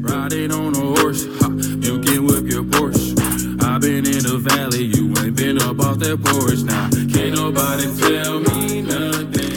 Riding 0.00 0.50
on 0.50 0.74
a 0.74 1.00
horse, 1.00 1.24
you 1.24 2.00
can 2.00 2.26
whip 2.26 2.50
your 2.50 2.64
Porsche. 2.64 3.62
I've 3.62 3.82
been 3.82 4.04
in 4.04 4.24
the 4.24 4.38
valley, 4.38 4.86
you 4.86 5.14
ain't 5.24 5.36
been 5.36 5.62
up 5.62 5.78
off 5.78 6.00
that 6.00 6.20
porch 6.24 6.62
now. 6.64 6.90
Can't 7.14 7.36
nobody 7.36 7.84
tell 8.00 8.40
me 8.40 8.82
nothing. 8.82 9.49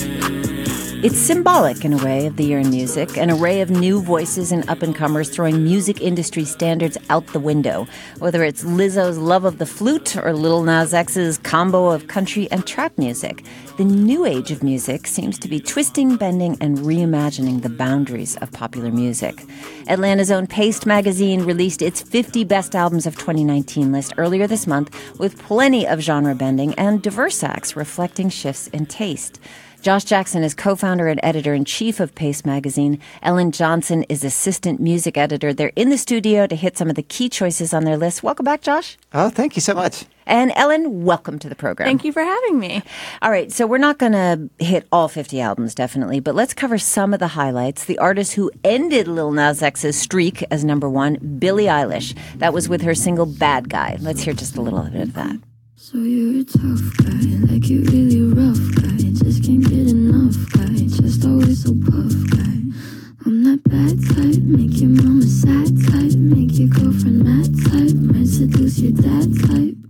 It's 1.04 1.20
symbolic 1.20 1.84
in 1.84 1.92
a 1.92 2.02
way 2.02 2.28
of 2.28 2.38
the 2.38 2.46
year 2.46 2.60
in 2.60 2.70
music, 2.70 3.18
an 3.18 3.30
array 3.30 3.60
of 3.60 3.70
new 3.70 4.02
voices 4.02 4.54
and 4.54 4.70
up 4.70 4.82
and 4.82 4.96
comers 4.96 5.30
throwing 5.30 5.62
music 5.62 6.00
industry 6.00 6.46
standards 6.46 6.98
out 7.10 7.28
the 7.28 7.42
window. 7.42 7.86
Whether 8.20 8.42
it's 8.46 8.64
Lizzo's 8.64 9.18
love 9.18 9.44
of 9.44 9.58
the 9.58 9.66
flute 9.66 10.16
or 10.16 10.32
Lil 10.32 10.64
Nas 10.64 10.94
X's 10.94 11.38
combo 11.40 11.90
of 11.90 12.08
country 12.08 12.50
and 12.52 12.66
trap 12.66 12.98
music, 12.98 13.44
the 13.76 13.84
new 13.84 14.26
age 14.26 14.50
of 14.50 14.64
music 14.64 15.06
seems 15.06 15.38
to 15.40 15.50
be 15.50 15.60
twisting, 15.60 16.16
bending, 16.16 16.58
and 16.62 16.78
reimagining 16.78 17.64
the 17.64 17.70
boundaries 17.70 18.38
of 18.38 18.54
popular 18.54 18.90
music. 18.90 19.44
Atlanta's 19.90 20.32
own 20.32 20.48
Paste 20.48 20.86
magazine 20.86 21.44
released 21.44 21.82
its 21.82 22.02
50 22.02 22.46
best 22.46 22.78
albums 22.78 23.06
of 23.06 23.18
2019 23.18 23.92
list 23.92 24.14
earlier 24.18 24.48
this 24.48 24.66
month 24.66 25.20
with 25.20 25.38
plenty 25.38 25.86
of 25.86 26.00
genre 26.00 26.34
bending 26.34 26.74
and 26.76 27.02
diverse 27.02 27.44
acts 27.44 27.76
reflecting 27.76 28.30
shifts 28.30 28.68
in 28.68 28.86
taste. 28.86 29.42
Josh 29.84 30.06
Jackson 30.06 30.46
is 30.46 30.54
co 30.54 30.78
founder 30.78 31.10
and 31.10 31.20
editor 31.24 31.54
in 31.54 31.66
chief 31.66 32.00
of 32.00 32.16
Paste 32.16 32.46
Magazine. 32.46 33.02
Ellen 33.22 33.52
Johnson 33.52 34.04
is 34.04 34.24
assistant 34.24 34.80
music 34.80 35.18
editor. 35.18 35.52
They're 35.52 35.74
in 35.76 35.90
the 35.90 35.98
studio 35.98 36.48
to 36.48 36.56
hit 36.56 36.78
some 36.78 36.90
of 36.90 36.96
the 36.96 37.04
key 37.04 37.28
choices 37.28 37.74
on 37.74 37.84
their 37.84 37.98
list. 37.98 38.24
Welcome 38.24 38.46
back, 38.46 38.62
Josh. 38.62 38.98
Oh, 39.14 39.28
thank 39.28 39.58
you 39.58 39.62
so 39.62 39.74
much. 39.74 40.06
And 40.26 40.54
Ellen, 40.56 41.04
welcome 41.04 41.38
to 41.38 41.50
the 41.50 41.56
program. 41.56 41.86
Thank 41.86 42.06
you 42.06 42.14
for 42.14 42.22
having 42.22 42.60
me. 42.60 42.82
All 43.22 43.30
right, 43.30 43.52
so 43.52 43.68
we're 43.68 43.78
not 43.78 43.98
going 43.98 44.14
to 44.14 44.50
hit 44.64 44.88
all 44.90 45.10
50 45.10 45.42
albums, 45.42 45.76
definitely, 45.76 46.22
but 46.22 46.34
let's 46.34 46.54
cover 46.54 46.78
some 46.78 47.14
of 47.14 47.20
the 47.20 47.28
highlights. 47.28 47.84
The 47.84 47.98
artist 47.98 48.36
who 48.36 48.50
ended 48.64 49.10
Lil 49.10 49.34
Nas 49.34 49.62
X's 49.62 50.00
streak 50.00 50.46
as 50.50 50.64
number 50.64 50.90
one, 50.90 51.16
Billie 51.40 51.66
Eilish. 51.66 52.18
That 52.38 52.54
was 52.54 52.70
with 52.70 52.84
her 52.84 52.96
single 52.96 53.26
Bad 53.26 53.68
Guy. 53.68 53.98
Let's 54.00 54.22
hear 54.22 54.34
just 54.34 54.56
a 54.56 54.62
little 54.62 54.84
bit 54.84 55.02
of 55.02 55.14
that. 55.16 55.40
So 55.76 55.98
you're 55.98 56.40
a 56.40 56.46
tough 56.46 56.98
guy, 57.04 57.52
like 57.52 57.68
you 57.68 57.84
really 57.84 58.22
rough 58.22 58.76
guy. 58.76 58.83
Just 58.83 58.83
can't 59.44 59.62
get 59.62 59.90
enough 59.90 60.38
guy, 60.54 60.74
just 60.88 61.26
always 61.26 61.64
so 61.64 61.76
puff 61.84 62.16
guy. 62.32 62.64
I'm 63.26 63.44
that 63.44 63.60
bad 63.66 64.00
type, 64.16 64.42
make 64.42 64.80
your 64.80 64.92
mama 64.92 65.24
sad 65.24 65.68
type, 65.92 66.18
make 66.18 66.58
your 66.58 66.70
girlfriend 66.70 67.24
mad 67.26 67.52
type, 67.68 67.94
might 67.94 68.28
seduce 68.28 68.80
your 68.80 68.94
dad 68.94 69.36
type. 69.46 69.83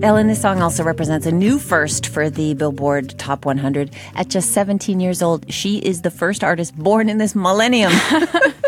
Ellen, 0.00 0.28
this 0.28 0.40
song 0.40 0.62
also 0.62 0.84
represents 0.84 1.26
a 1.26 1.32
new 1.32 1.58
first 1.58 2.06
for 2.06 2.30
the 2.30 2.54
Billboard 2.54 3.18
Top 3.18 3.44
100. 3.44 3.90
At 4.14 4.28
just 4.28 4.52
17 4.52 5.00
years 5.00 5.22
old, 5.22 5.52
she 5.52 5.78
is 5.78 6.02
the 6.02 6.10
first 6.10 6.44
artist 6.44 6.76
born 6.76 7.08
in 7.08 7.18
this 7.18 7.34
millennium 7.34 7.90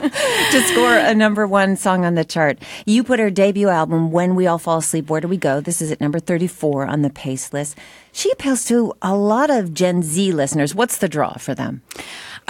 to 0.02 0.62
score 0.66 0.96
a 0.96 1.14
number 1.14 1.46
one 1.46 1.76
song 1.76 2.04
on 2.04 2.16
the 2.16 2.24
chart. 2.24 2.58
You 2.84 3.04
put 3.04 3.20
her 3.20 3.30
debut 3.30 3.68
album, 3.68 4.10
When 4.10 4.34
We 4.34 4.48
All 4.48 4.58
Fall 4.58 4.78
Asleep, 4.78 5.08
Where 5.08 5.20
Do 5.20 5.28
We 5.28 5.36
Go? 5.36 5.60
This 5.60 5.80
is 5.80 5.92
at 5.92 6.00
number 6.00 6.18
34 6.18 6.86
on 6.86 7.02
the 7.02 7.10
Paste 7.10 7.52
list. 7.52 7.78
She 8.10 8.32
appeals 8.32 8.64
to 8.64 8.92
a 9.00 9.14
lot 9.14 9.50
of 9.50 9.72
Gen 9.72 10.02
Z 10.02 10.32
listeners. 10.32 10.74
What's 10.74 10.98
the 10.98 11.08
draw 11.08 11.34
for 11.34 11.54
them? 11.54 11.82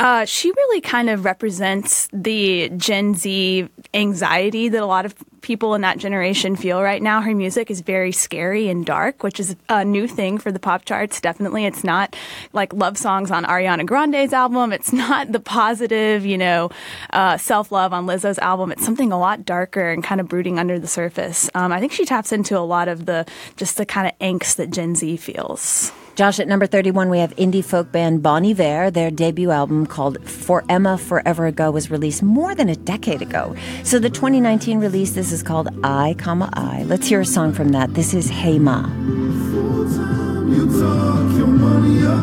Uh, 0.01 0.25
she 0.25 0.51
really 0.51 0.81
kind 0.81 1.11
of 1.11 1.27
represents 1.27 2.09
the 2.11 2.71
Gen 2.71 3.15
Z 3.15 3.69
anxiety 3.93 4.71
that 4.71 4.83
a 4.83 4.87
lot 4.87 5.05
of 5.05 5.15
people 5.43 5.75
in 5.75 5.83
that 5.83 5.99
generation 5.99 6.57
feel 6.57 6.83
right 6.83 7.03
now. 7.03 7.21
Her 7.21 7.35
music 7.35 7.71
is 7.71 7.83
very 7.83 8.11
scary 8.11 8.71
and 8.71 8.87
dark, 8.87 9.23
which 9.23 9.39
is 9.39 9.57
a 9.69 9.85
new 9.85 10.09
thing 10.09 10.39
for 10.39 10.51
the 10.51 10.59
pop 10.59 10.87
charts. 10.87 11.21
Definitely, 11.21 11.67
it's 11.67 11.85
not 11.85 12.17
like 12.55 12.73
love 12.73 12.97
songs 12.97 13.31
on 13.31 13.45
Ariana 13.45 13.85
Grande's 13.85 14.33
album. 14.33 14.73
It's 14.73 14.91
not 14.91 15.33
the 15.33 15.41
positive, 15.41 16.25
you 16.25 16.39
know, 16.39 16.71
uh, 17.13 17.37
self 17.37 17.71
love 17.71 17.93
on 17.93 18.07
Lizzo's 18.07 18.39
album. 18.39 18.73
It's 18.73 18.85
something 18.87 19.13
a 19.13 19.19
lot 19.19 19.45
darker 19.45 19.91
and 19.91 20.03
kind 20.03 20.19
of 20.19 20.29
brooding 20.29 20.59
under 20.59 20.79
the 20.79 20.89
surface. 20.89 21.51
Um, 21.55 21.73
I 21.73 21.79
think 21.79 21.93
she 21.93 22.07
taps 22.07 22.33
into 22.33 22.57
a 22.59 22.65
lot 22.65 22.89
of 22.89 23.05
the 23.05 23.27
just 23.57 23.77
the 23.77 23.85
kind 23.85 24.07
of 24.07 24.19
angst 24.19 24.57
that 24.57 24.71
Gen 24.71 24.95
Z 24.95 25.19
feels. 25.19 25.93
Josh, 26.21 26.39
at 26.39 26.49
number 26.49 26.67
31, 26.67 27.09
we 27.09 27.19
have 27.19 27.35
indie 27.37 27.65
folk 27.65 27.91
band 27.93 28.23
Bon 28.23 28.45
Iver. 28.45 28.91
Their 28.91 29.11
debut 29.11 29.51
album 29.51 29.87
called 29.87 30.23
For 30.29 30.63
Emma 30.69 30.99
Forever 30.99 31.47
Ago 31.47 31.71
was 31.71 31.91
released 31.91 32.23
more 32.23 32.55
than 32.55 32.69
a 32.69 32.77
decade 32.77 33.23
ago. 33.23 33.57
So 33.85 33.99
the 33.99 34.11
2019 34.11 34.81
release, 34.81 35.13
this 35.13 35.33
is 35.33 35.43
called 35.43 35.71
I, 35.83 36.15
comma 36.19 36.51
I. 36.53 36.83
Let's 36.83 37.07
hear 37.07 37.23
a 37.23 37.25
song 37.25 37.55
from 37.55 37.71
that. 37.71 37.95
This 37.95 38.13
is 38.13 38.29
Hey 38.29 38.59
Ma. 38.59 38.87
You 38.87 40.67
talk 40.79 41.33
your 41.39 41.47
money 41.47 42.05
up 42.05 42.23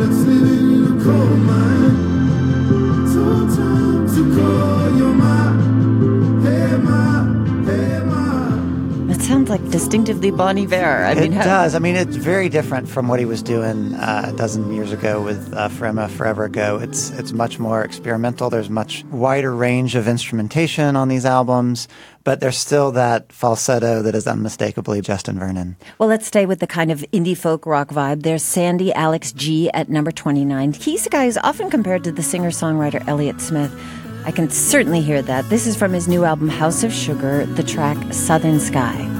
it's 0.00 0.20
living 0.24 0.86
in 0.86 1.04
a. 1.04 1.89
That 9.20 9.26
sounds 9.26 9.50
like 9.50 9.70
distinctively 9.70 10.30
Bon 10.30 10.56
Iver. 10.56 11.04
I 11.04 11.12
it 11.12 11.18
mean, 11.18 11.32
how- 11.32 11.44
does. 11.44 11.74
I 11.74 11.78
mean, 11.78 11.94
it's 11.94 12.16
very 12.16 12.48
different 12.48 12.88
from 12.88 13.06
what 13.06 13.18
he 13.18 13.26
was 13.26 13.42
doing 13.42 13.92
uh, 13.94 14.30
a 14.32 14.32
dozen 14.32 14.72
years 14.72 14.92
ago 14.92 15.20
with 15.20 15.52
uh, 15.52 15.68
For 15.68 15.92
Forever 16.08 16.44
Ago. 16.44 16.78
It's 16.82 17.10
it's 17.10 17.30
much 17.32 17.58
more 17.58 17.84
experimental. 17.84 18.48
There's 18.48 18.70
much 18.70 19.04
wider 19.10 19.54
range 19.54 19.94
of 19.94 20.08
instrumentation 20.08 20.96
on 20.96 21.08
these 21.08 21.26
albums, 21.26 21.86
but 22.24 22.40
there's 22.40 22.56
still 22.56 22.92
that 22.92 23.30
falsetto 23.30 24.00
that 24.00 24.14
is 24.14 24.26
unmistakably 24.26 25.02
Justin 25.02 25.38
Vernon. 25.38 25.76
Well, 25.98 26.08
let's 26.08 26.26
stay 26.26 26.46
with 26.46 26.60
the 26.60 26.66
kind 26.66 26.90
of 26.90 27.04
indie 27.12 27.36
folk 27.36 27.66
rock 27.66 27.90
vibe. 27.90 28.22
There's 28.22 28.42
Sandy 28.42 28.90
Alex 28.94 29.32
G 29.32 29.70
at 29.72 29.90
number 29.90 30.12
29. 30.12 30.72
He's 30.72 31.04
a 31.04 31.10
guy 31.10 31.26
who's 31.26 31.36
often 31.36 31.68
compared 31.68 32.04
to 32.04 32.12
the 32.12 32.22
singer 32.22 32.50
songwriter 32.50 33.06
Elliott 33.06 33.42
Smith. 33.42 33.70
I 34.24 34.32
can 34.32 34.50
certainly 34.50 35.00
hear 35.00 35.22
that. 35.22 35.48
This 35.48 35.66
is 35.66 35.76
from 35.76 35.92
his 35.92 36.08
new 36.08 36.24
album, 36.24 36.48
House 36.48 36.82
of 36.84 36.92
Sugar, 36.92 37.46
the 37.46 37.62
track 37.62 38.12
Southern 38.12 38.60
Sky. 38.60 39.19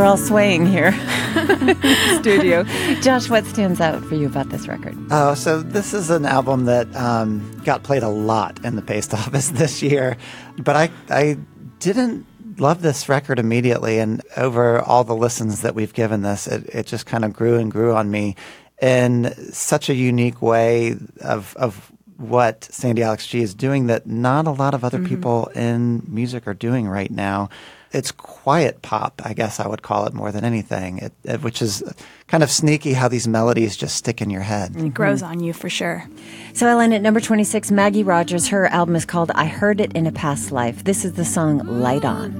We're 0.00 0.06
all 0.06 0.16
swaying 0.16 0.64
here. 0.64 0.92
Studio. 2.20 2.62
Josh, 3.02 3.28
what 3.28 3.44
stands 3.44 3.82
out 3.82 4.02
for 4.02 4.14
you 4.14 4.28
about 4.28 4.48
this 4.48 4.66
record? 4.66 4.96
Oh, 5.10 5.34
so 5.34 5.60
this 5.60 5.92
is 5.92 6.08
an 6.08 6.24
album 6.24 6.64
that 6.64 6.86
um, 6.96 7.60
got 7.66 7.82
played 7.82 8.02
a 8.02 8.08
lot 8.08 8.64
in 8.64 8.76
the 8.76 8.80
Paste 8.82 9.12
Office 9.26 9.50
this 9.50 9.82
year, 9.82 10.16
but 10.56 10.74
I 10.74 10.90
I 11.10 11.36
didn't 11.80 12.24
love 12.58 12.80
this 12.80 13.10
record 13.10 13.38
immediately, 13.38 13.98
and 13.98 14.22
over 14.38 14.80
all 14.80 15.04
the 15.04 15.14
listens 15.14 15.60
that 15.60 15.74
we've 15.74 15.92
given 15.92 16.22
this, 16.22 16.46
it, 16.46 16.64
it 16.74 16.86
just 16.86 17.04
kind 17.04 17.22
of 17.22 17.34
grew 17.34 17.58
and 17.58 17.70
grew 17.70 17.94
on 17.94 18.10
me 18.10 18.36
in 18.80 19.34
such 19.52 19.90
a 19.90 19.94
unique 19.94 20.40
way 20.40 20.94
of 21.20 21.54
of 21.58 21.92
what 22.16 22.64
Sandy 22.64 23.02
Alex 23.02 23.26
G 23.26 23.42
is 23.42 23.54
doing 23.54 23.88
that 23.88 24.06
not 24.06 24.46
a 24.46 24.50
lot 24.50 24.72
of 24.72 24.82
other 24.82 24.98
Mhm. 24.98 25.08
people 25.08 25.46
in 25.54 26.02
music 26.06 26.48
are 26.48 26.54
doing 26.54 26.88
right 26.88 27.10
now. 27.10 27.50
It's 27.92 28.12
quiet 28.12 28.82
pop, 28.82 29.20
I 29.24 29.32
guess 29.34 29.58
I 29.58 29.66
would 29.66 29.82
call 29.82 30.06
it 30.06 30.14
more 30.14 30.30
than 30.30 30.44
anything, 30.44 30.98
it, 30.98 31.12
it- 31.24 31.42
which 31.42 31.60
is 31.60 31.82
kind 32.28 32.42
of 32.44 32.50
sneaky 32.50 32.92
how 32.92 33.08
these 33.08 33.26
melodies 33.26 33.76
just 33.76 33.96
stick 33.96 34.22
in 34.22 34.30
your 34.30 34.42
head. 34.42 34.76
It 34.76 34.94
grows 34.94 35.22
on 35.22 35.40
you 35.40 35.52
for 35.52 35.68
sure. 35.68 36.06
So, 36.52 36.68
Ellen, 36.68 36.92
at 36.92 37.02
number 37.02 37.20
26, 37.20 37.70
Maggie 37.72 38.04
Rogers, 38.04 38.48
her 38.48 38.66
album 38.68 38.94
is 38.94 39.04
called 39.04 39.32
I 39.34 39.46
Heard 39.46 39.80
It 39.80 39.92
in 39.94 40.06
a 40.06 40.12
Past 40.12 40.52
Life. 40.52 40.84
This 40.84 41.04
is 41.04 41.14
the 41.14 41.24
song 41.24 41.58
Light 41.66 42.04
On. 42.04 42.30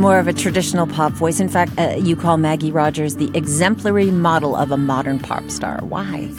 More 0.00 0.18
of 0.18 0.28
a 0.28 0.32
traditional 0.32 0.86
pop 0.86 1.12
voice. 1.12 1.40
In 1.40 1.50
fact, 1.50 1.78
uh, 1.78 1.90
you 1.90 2.16
call 2.16 2.38
Maggie 2.38 2.72
Rogers 2.72 3.16
the 3.16 3.30
exemplary 3.34 4.10
model 4.10 4.56
of 4.56 4.70
a 4.70 4.78
modern 4.78 5.18
pop 5.18 5.50
star. 5.50 5.80
Why? 5.82 6.32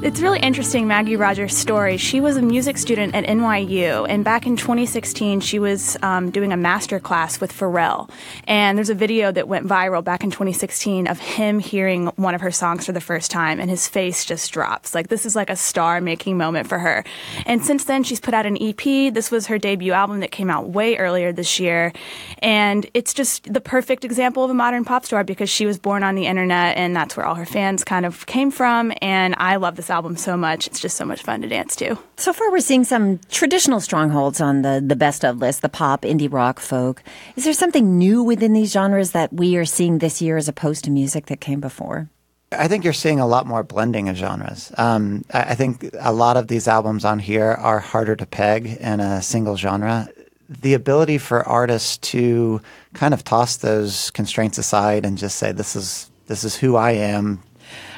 It's 0.00 0.20
really 0.20 0.38
interesting, 0.38 0.86
Maggie 0.86 1.16
Rogers' 1.16 1.56
story. 1.56 1.96
She 1.96 2.20
was 2.20 2.36
a 2.36 2.42
music 2.42 2.78
student 2.78 3.16
at 3.16 3.24
NYU, 3.24 4.06
and 4.08 4.24
back 4.24 4.46
in 4.46 4.56
2016, 4.56 5.40
she 5.40 5.58
was 5.58 5.96
um, 6.02 6.30
doing 6.30 6.52
a 6.52 6.56
master 6.56 7.00
class 7.00 7.40
with 7.40 7.52
Pharrell. 7.52 8.08
And 8.46 8.78
there's 8.78 8.90
a 8.90 8.94
video 8.94 9.32
that 9.32 9.48
went 9.48 9.66
viral 9.66 10.04
back 10.04 10.22
in 10.22 10.30
2016 10.30 11.08
of 11.08 11.18
him 11.18 11.58
hearing 11.58 12.06
one 12.14 12.36
of 12.36 12.40
her 12.42 12.52
songs 12.52 12.86
for 12.86 12.92
the 12.92 13.00
first 13.00 13.32
time, 13.32 13.58
and 13.58 13.68
his 13.68 13.88
face 13.88 14.24
just 14.24 14.52
drops. 14.52 14.94
Like, 14.94 15.08
this 15.08 15.26
is 15.26 15.34
like 15.34 15.50
a 15.50 15.56
star 15.56 16.00
making 16.00 16.38
moment 16.38 16.68
for 16.68 16.78
her. 16.78 17.02
And 17.44 17.64
since 17.64 17.82
then, 17.82 18.04
she's 18.04 18.20
put 18.20 18.34
out 18.34 18.46
an 18.46 18.56
EP. 18.62 19.12
This 19.12 19.32
was 19.32 19.48
her 19.48 19.58
debut 19.58 19.92
album 19.92 20.20
that 20.20 20.30
came 20.30 20.48
out 20.48 20.68
way 20.68 20.96
earlier 20.96 21.32
this 21.32 21.58
year. 21.58 21.92
And 22.38 22.88
it's 22.94 23.12
just 23.12 23.52
the 23.52 23.60
perfect 23.60 24.04
example 24.04 24.44
of 24.44 24.50
a 24.50 24.54
modern 24.54 24.84
pop 24.84 25.04
star 25.04 25.24
because 25.24 25.50
she 25.50 25.66
was 25.66 25.76
born 25.76 26.04
on 26.04 26.14
the 26.14 26.26
internet, 26.26 26.76
and 26.76 26.94
that's 26.94 27.16
where 27.16 27.26
all 27.26 27.34
her 27.34 27.44
fans 27.44 27.82
kind 27.82 28.06
of 28.06 28.26
came 28.26 28.52
from. 28.52 28.92
And 29.02 29.34
I 29.38 29.56
love 29.56 29.74
this 29.74 29.87
album 29.90 30.16
so 30.16 30.36
much. 30.36 30.66
It's 30.66 30.80
just 30.80 30.96
so 30.96 31.04
much 31.04 31.22
fun 31.22 31.42
to 31.42 31.48
dance 31.48 31.76
to. 31.76 31.98
So 32.16 32.32
far, 32.32 32.50
we're 32.50 32.60
seeing 32.60 32.84
some 32.84 33.18
traditional 33.30 33.80
strongholds 33.80 34.40
on 34.40 34.62
the, 34.62 34.82
the 34.84 34.96
best 34.96 35.24
of 35.24 35.38
list 35.38 35.62
the 35.62 35.68
pop, 35.68 36.02
indie 36.02 36.32
rock, 36.32 36.60
folk. 36.60 37.02
Is 37.36 37.44
there 37.44 37.52
something 37.52 37.98
new 37.98 38.22
within 38.22 38.52
these 38.52 38.72
genres 38.72 39.12
that 39.12 39.32
we 39.32 39.56
are 39.56 39.64
seeing 39.64 39.98
this 39.98 40.20
year 40.20 40.36
as 40.36 40.48
opposed 40.48 40.84
to 40.84 40.90
music 40.90 41.26
that 41.26 41.40
came 41.40 41.60
before? 41.60 42.08
I 42.50 42.66
think 42.66 42.84
you're 42.84 42.94
seeing 42.94 43.20
a 43.20 43.26
lot 43.26 43.46
more 43.46 43.62
blending 43.62 44.08
of 44.08 44.16
genres. 44.16 44.72
Um, 44.78 45.24
I, 45.32 45.40
I 45.40 45.54
think 45.54 45.90
a 46.00 46.12
lot 46.12 46.36
of 46.36 46.48
these 46.48 46.66
albums 46.66 47.04
on 47.04 47.18
here 47.18 47.50
are 47.50 47.78
harder 47.78 48.16
to 48.16 48.26
peg 48.26 48.66
in 48.66 49.00
a 49.00 49.20
single 49.22 49.56
genre. 49.56 50.08
The 50.48 50.72
ability 50.72 51.18
for 51.18 51.46
artists 51.46 51.98
to 51.98 52.62
kind 52.94 53.12
of 53.12 53.22
toss 53.22 53.56
those 53.56 54.10
constraints 54.12 54.56
aside 54.56 55.04
and 55.04 55.18
just 55.18 55.36
say, 55.36 55.52
"This 55.52 55.76
is 55.76 56.10
this 56.26 56.42
is 56.42 56.56
who 56.56 56.76
I 56.76 56.92
am." 56.92 57.42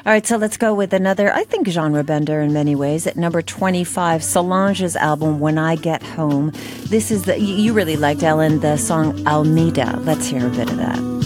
All 0.03 0.11
right, 0.11 0.25
so 0.25 0.37
let's 0.37 0.57
go 0.57 0.73
with 0.73 0.93
another, 0.93 1.31
I 1.31 1.43
think, 1.43 1.67
genre 1.67 2.03
bender 2.03 2.41
in 2.41 2.51
many 2.53 2.73
ways. 2.73 3.05
At 3.05 3.17
number 3.17 3.43
25, 3.43 4.23
Solange's 4.23 4.95
album, 4.95 5.39
When 5.39 5.59
I 5.59 5.75
Get 5.75 6.01
Home. 6.01 6.51
This 6.85 7.11
is 7.11 7.25
the, 7.25 7.39
you 7.39 7.71
really 7.73 7.97
liked, 7.97 8.23
Ellen, 8.23 8.61
the 8.61 8.77
song 8.77 9.23
Almeda. 9.27 9.99
Let's 9.99 10.25
hear 10.25 10.47
a 10.47 10.49
bit 10.49 10.71
of 10.71 10.77
that. 10.77 11.20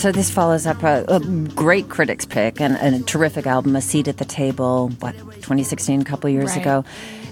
So 0.00 0.10
this 0.10 0.30
follows 0.30 0.64
up 0.64 0.82
a, 0.82 1.04
a 1.08 1.20
great 1.20 1.90
critics 1.90 2.24
pick 2.24 2.58
and, 2.58 2.74
and, 2.78 3.02
a 3.02 3.04
terrific 3.04 3.46
album, 3.46 3.76
A 3.76 3.82
Seat 3.82 4.08
at 4.08 4.16
the 4.16 4.24
Table, 4.24 4.88
what, 5.00 5.12
2016, 5.12 6.00
a 6.00 6.04
couple 6.06 6.30
years 6.30 6.52
Right. 6.52 6.62
ago. 6.62 6.84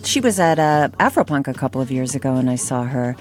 She 0.05 0.21
was 0.21 0.39
at 0.39 0.59
uh, 0.59 0.91
Afropunk 1.01 1.49
a 1.49 1.55
couple 1.55 1.81
of 1.81 1.91
years 1.91 2.15
ago 2.15 2.35
and 2.35 2.51
I 2.51 2.57
saw 2.57 2.83
her. 2.83 3.17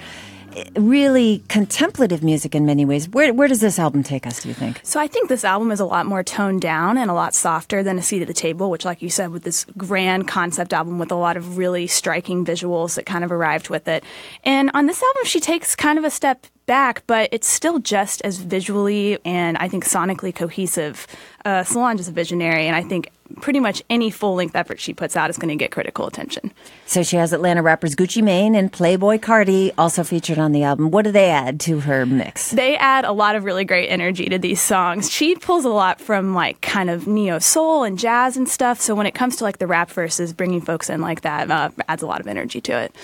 Really 0.76 1.42
contemplative 1.48 2.22
music 2.22 2.54
in 2.54 2.66
many 2.66 2.84
ways. 2.84 3.08
Where, 3.08 3.32
where 3.32 3.48
does 3.48 3.60
this 3.60 3.78
album 3.78 4.02
take 4.02 4.26
us, 4.26 4.42
do 4.42 4.48
you 4.48 4.54
think? 4.54 4.80
So 4.82 5.00
I 5.00 5.06
think 5.06 5.30
this 5.30 5.44
album 5.44 5.72
is 5.72 5.80
a 5.80 5.86
lot 5.86 6.04
more 6.04 6.22
toned 6.22 6.60
down 6.60 6.98
and 6.98 7.10
a 7.10 7.14
lot 7.14 7.34
softer 7.34 7.82
than 7.82 7.98
A 7.98 8.02
Seat 8.02 8.20
at 8.20 8.28
the 8.28 8.34
Table, 8.34 8.68
which, 8.68 8.84
like 8.84 9.00
you 9.00 9.08
said, 9.08 9.30
with 9.30 9.44
this 9.44 9.64
grand 9.78 10.28
concept 10.28 10.74
album 10.74 10.98
with 10.98 11.10
a 11.10 11.16
lot 11.16 11.38
of 11.38 11.56
really 11.56 11.86
striking 11.86 12.44
visuals 12.44 12.96
that 12.96 13.06
kind 13.06 13.24
of 13.24 13.32
arrived 13.32 13.70
with 13.70 13.88
it. 13.88 14.04
And 14.44 14.70
on 14.74 14.84
this 14.84 15.02
album, 15.02 15.24
she 15.24 15.40
takes 15.40 15.74
kind 15.74 15.98
of 15.98 16.04
a 16.04 16.10
step 16.10 16.46
back, 16.68 17.02
but 17.08 17.28
it's 17.32 17.48
still 17.48 17.80
just 17.80 18.22
as 18.22 18.38
visually 18.38 19.18
and 19.24 19.56
I 19.56 19.66
think 19.66 19.84
sonically 19.84 20.32
cohesive. 20.32 21.08
Uh, 21.44 21.64
Solange 21.64 21.98
is 21.98 22.08
a 22.08 22.12
visionary, 22.12 22.66
and 22.66 22.76
I 22.76 22.82
think 22.82 23.10
pretty 23.40 23.60
much 23.60 23.82
any 23.90 24.10
full 24.10 24.34
length 24.34 24.54
effort 24.54 24.80
she 24.80 24.94
puts 24.94 25.16
out 25.16 25.30
is 25.30 25.36
going 25.36 25.48
to 25.48 25.56
get 25.56 25.70
critical 25.70 26.06
attention. 26.06 26.52
So 26.86 27.02
she 27.02 27.16
has 27.16 27.32
Atlanta 27.32 27.62
rappers 27.62 27.94
Gucci 27.94 28.22
Mane 28.22 28.54
and 28.54 28.72
Playboi 28.72 29.18
Carti 29.18 29.72
also 29.76 30.04
featured 30.04 30.38
on 30.38 30.52
the 30.52 30.62
album. 30.62 30.90
What 30.90 31.04
do 31.04 31.12
they 31.12 31.30
add 31.30 31.60
to 31.60 31.80
her 31.80 32.06
mix? 32.06 32.50
They 32.50 32.76
add 32.76 33.04
a 33.04 33.12
lot 33.12 33.36
of 33.36 33.44
really 33.44 33.64
great 33.64 33.88
energy 33.88 34.26
to 34.26 34.38
these 34.38 34.60
songs. 34.60 35.10
She 35.10 35.34
pulls 35.34 35.64
a 35.64 35.70
lot 35.70 36.00
from 36.00 36.34
like 36.34 36.60
kind 36.60 36.90
of 36.90 37.06
neo 37.06 37.38
soul 37.38 37.84
and 37.84 37.98
jazz 37.98 38.36
and 38.36 38.48
stuff. 38.48 38.80
So 38.80 38.94
when 38.94 39.06
it 39.06 39.14
comes 39.14 39.36
to 39.36 39.44
like 39.44 39.58
the 39.58 39.66
rap 39.66 39.90
verses, 39.90 40.32
bringing 40.32 40.60
folks 40.60 40.88
in 40.90 41.00
like 41.00 41.22
that 41.22 41.50
uh, 41.50 41.70
adds 41.88 42.02
a 42.02 42.06
lot 42.06 42.20
of 42.20 42.26
energy 42.26 42.60
to 42.62 42.72
it. 42.72 42.94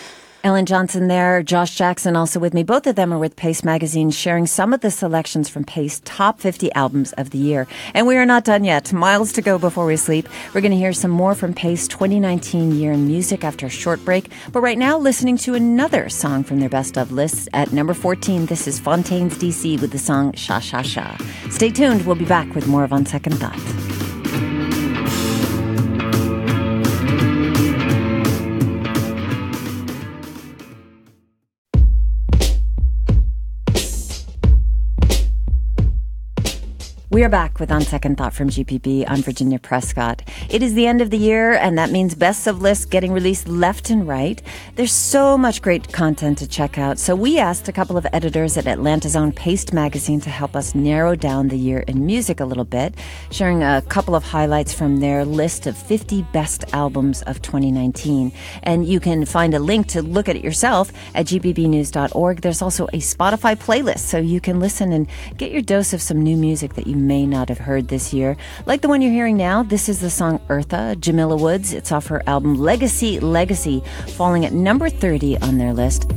Ellen 0.44 0.66
Johnson 0.66 1.08
there, 1.08 1.42
Josh 1.42 1.74
Jackson 1.74 2.16
also 2.16 2.38
with 2.38 2.52
me. 2.52 2.62
Both 2.62 2.86
of 2.86 2.96
them 2.96 3.14
are 3.14 3.18
with 3.18 3.34
Paste 3.34 3.64
Magazine, 3.64 4.10
sharing 4.10 4.46
some 4.46 4.74
of 4.74 4.82
the 4.82 4.90
selections 4.90 5.48
from 5.48 5.64
Paste 5.64 6.04
top 6.04 6.38
50 6.38 6.70
albums 6.74 7.14
of 7.14 7.30
the 7.30 7.38
year. 7.38 7.66
And 7.94 8.06
we 8.06 8.18
are 8.18 8.26
not 8.26 8.44
done 8.44 8.62
yet. 8.62 8.92
Miles 8.92 9.32
to 9.32 9.40
go 9.42 9.58
before 9.58 9.86
we 9.86 9.96
sleep. 9.96 10.28
We're 10.52 10.60
going 10.60 10.72
to 10.72 10.76
hear 10.76 10.92
some 10.92 11.10
more 11.10 11.34
from 11.34 11.54
Paste 11.54 11.90
2019 11.92 12.72
year 12.72 12.92
in 12.92 13.06
music 13.06 13.42
after 13.42 13.64
a 13.64 13.70
short 13.70 14.04
break. 14.04 14.30
But 14.52 14.60
right 14.60 14.76
now, 14.76 14.98
listening 14.98 15.38
to 15.38 15.54
another 15.54 16.10
song 16.10 16.44
from 16.44 16.60
their 16.60 16.68
best 16.68 16.98
of 16.98 17.10
list 17.10 17.48
at 17.54 17.72
number 17.72 17.94
14. 17.94 18.44
This 18.44 18.68
is 18.68 18.78
Fontaines 18.78 19.38
DC 19.38 19.80
with 19.80 19.92
the 19.92 19.98
song 19.98 20.34
Sha 20.34 20.58
Sha 20.58 20.82
Sha. 20.82 21.16
Stay 21.48 21.70
tuned. 21.70 22.04
We'll 22.04 22.16
be 22.16 22.26
back 22.26 22.54
with 22.54 22.66
more 22.66 22.84
of 22.84 22.92
On 22.92 23.06
Second 23.06 23.36
Thought. 23.36 24.13
We 37.14 37.22
are 37.22 37.28
back 37.28 37.60
with 37.60 37.70
On 37.70 37.80
Second 37.80 38.18
Thought 38.18 38.34
from 38.34 38.50
GPB. 38.50 39.04
I'm 39.06 39.22
Virginia 39.22 39.60
Prescott. 39.60 40.20
It 40.50 40.64
is 40.64 40.74
the 40.74 40.88
end 40.88 41.00
of 41.00 41.10
the 41.10 41.16
year, 41.16 41.52
and 41.52 41.78
that 41.78 41.92
means 41.92 42.16
best 42.16 42.48
of 42.48 42.60
lists 42.60 42.86
getting 42.86 43.12
released 43.12 43.46
left 43.46 43.88
and 43.88 44.08
right. 44.08 44.42
There's 44.74 44.90
so 44.90 45.38
much 45.38 45.62
great 45.62 45.92
content 45.92 46.38
to 46.38 46.48
check 46.48 46.76
out, 46.76 46.98
so 46.98 47.14
we 47.14 47.38
asked 47.38 47.68
a 47.68 47.72
couple 47.72 47.96
of 47.96 48.04
editors 48.12 48.56
at 48.56 48.66
Atlanta's 48.66 49.14
own 49.14 49.30
Paste 49.30 49.72
magazine 49.72 50.20
to 50.22 50.28
help 50.28 50.56
us 50.56 50.74
narrow 50.74 51.14
down 51.14 51.46
the 51.46 51.56
year 51.56 51.84
in 51.86 52.04
music 52.04 52.40
a 52.40 52.44
little 52.44 52.64
bit, 52.64 52.96
sharing 53.30 53.62
a 53.62 53.80
couple 53.82 54.16
of 54.16 54.24
highlights 54.24 54.74
from 54.74 54.96
their 54.96 55.24
list 55.24 55.68
of 55.68 55.78
50 55.78 56.22
best 56.32 56.64
albums 56.74 57.22
of 57.22 57.40
2019. 57.42 58.32
And 58.64 58.88
you 58.88 58.98
can 58.98 59.24
find 59.24 59.54
a 59.54 59.60
link 59.60 59.86
to 59.90 60.02
look 60.02 60.28
at 60.28 60.34
it 60.34 60.42
yourself 60.42 60.90
at 61.14 61.26
gpbnews.org. 61.26 62.40
There's 62.40 62.60
also 62.60 62.86
a 62.86 62.98
Spotify 62.98 63.54
playlist, 63.54 64.00
so 64.00 64.18
you 64.18 64.40
can 64.40 64.58
listen 64.58 64.92
and 64.92 65.06
get 65.36 65.52
your 65.52 65.62
dose 65.62 65.92
of 65.92 66.02
some 66.02 66.20
new 66.20 66.36
music 66.36 66.74
that 66.74 66.88
you 66.88 67.03
may 67.06 67.26
not 67.26 67.48
have 67.48 67.58
heard 67.58 67.88
this 67.88 68.12
year. 68.12 68.36
Like 68.66 68.80
the 68.80 68.88
one 68.88 69.02
you're 69.02 69.12
hearing 69.12 69.36
now, 69.36 69.62
this 69.62 69.88
is 69.88 70.00
the 70.00 70.10
song 70.10 70.38
Eartha, 70.48 70.98
Jamila 70.98 71.36
Woods. 71.36 71.72
It's 71.72 71.92
off 71.92 72.06
her 72.06 72.22
album 72.26 72.54
Legacy 72.56 73.20
Legacy, 73.20 73.82
falling 74.08 74.44
at 74.44 74.52
number 74.52 74.88
30 74.88 75.38
on 75.38 75.58
their 75.58 75.72
list. 75.72 76.10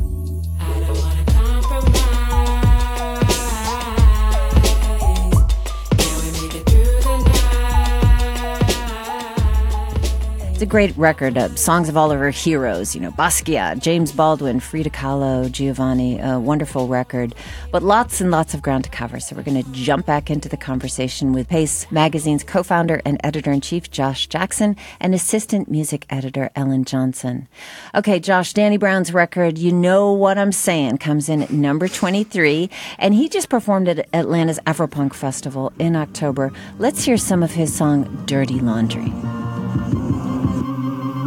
It's 10.58 10.64
a 10.64 10.66
great 10.66 10.98
record. 10.98 11.38
Uh, 11.38 11.54
songs 11.54 11.88
of 11.88 11.96
all 11.96 12.12
of 12.12 12.18
her 12.18 12.32
heroes, 12.32 12.96
you 12.96 13.02
know, 13.02 13.12
Basquiat, 13.12 13.80
James 13.80 14.12
Baldwin, 14.12 14.60
Frida 14.60 14.90
Kahlo, 14.90 15.52
Giovanni. 15.52 16.20
A 16.20 16.40
wonderful 16.40 16.88
record, 16.88 17.36
but 17.72 17.84
lots 17.84 18.22
and 18.22 18.32
lots 18.32 18.56
of 18.56 18.64
ground 18.64 18.86
to 18.86 18.90
cover. 18.90 19.20
So 19.20 19.36
we're 19.36 19.44
going 19.44 19.64
to 19.64 19.72
jump 19.72 20.08
back 20.08 20.32
into 20.32 20.50
the 20.50 20.58
conversation 20.58 21.32
with 21.32 21.48
Paste 21.48 21.92
Magazine's 21.92 22.44
co-founder 22.44 23.04
and 23.06 23.22
editor-in-chief 23.24 23.92
Josh 23.92 24.26
Jackson 24.26 24.76
and 25.00 25.14
assistant 25.14 25.70
music 25.70 26.08
editor 26.10 26.50
Ellen 26.56 26.86
Johnson. 26.86 27.48
Okay, 27.94 28.20
Josh, 28.20 28.52
Danny 28.54 28.78
Brown's 28.78 29.14
record, 29.14 29.60
"You 29.60 29.72
Know 29.72 30.12
What 30.12 30.40
I'm 30.40 30.52
Saying," 30.52 30.98
comes 30.98 31.30
in 31.30 31.44
at 31.44 31.52
number 31.52 31.88
23, 31.88 32.68
and 32.98 33.14
he 33.14 33.30
just 33.30 33.50
performed 33.50 33.90
at 33.90 34.10
Atlanta's 34.12 34.60
Afropunk 34.66 35.14
Festival 35.14 35.72
in 35.78 35.96
October. 35.96 36.52
Let's 36.80 37.04
hear 37.04 37.18
some 37.18 37.44
of 37.44 37.52
his 37.52 37.72
song 37.72 38.24
"Dirty 38.26 38.60
Laundry." 38.60 39.14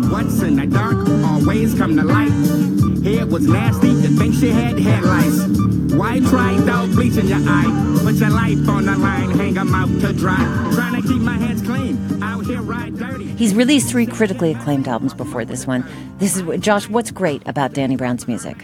What's 0.08 0.40
in 0.42 0.56
the 0.56 0.66
dark 0.66 1.08
always 1.24 1.74
come 1.74 1.96
to 1.96 2.02
light. 2.04 2.32
Hair 3.04 3.26
was 3.26 3.46
nasty 3.46 3.88
to 4.02 4.08
think 4.16 4.34
she 4.34 4.50
had 4.50 4.78
headlights. 4.78 5.46
Why 5.94 6.20
try 6.20 6.54
without 6.54 6.90
bleaching 6.90 7.26
your 7.26 7.40
eye? 7.40 7.98
Put 8.02 8.14
your 8.14 8.30
life 8.30 8.68
on 8.68 8.86
the 8.86 8.96
line, 8.96 9.30
hang 9.30 9.58
'em 9.58 9.74
out 9.74 9.88
to 10.00 10.12
dry. 10.12 10.70
Trying 10.72 11.02
to 11.02 11.08
keep 11.08 11.20
my 11.20 11.36
hands 11.36 11.62
clean, 11.62 12.22
out 12.22 12.46
here 12.46 12.62
ride 12.62 12.96
dirty. 12.96 13.26
He's 13.36 13.54
released 13.54 13.90
three 13.90 14.06
critically 14.06 14.52
acclaimed 14.52 14.86
albums 14.86 15.14
before 15.14 15.44
this 15.44 15.66
one. 15.66 15.84
This 16.18 16.36
is 16.36 16.60
Josh. 16.60 16.88
What's 16.88 17.10
great 17.10 17.42
about 17.46 17.72
Danny 17.72 17.96
Brown's 17.96 18.28
music? 18.28 18.56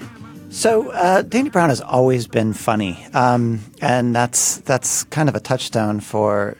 So 0.50 0.90
uh, 0.90 1.22
Danny 1.22 1.50
Brown 1.50 1.68
has 1.70 1.80
always 1.80 2.26
been 2.26 2.52
funny, 2.52 3.04
um, 3.12 3.60
and 3.80 4.14
that's 4.14 4.58
that's 4.58 5.04
kind 5.04 5.28
of 5.28 5.34
a 5.34 5.40
touchstone 5.40 6.00
for 6.00 6.56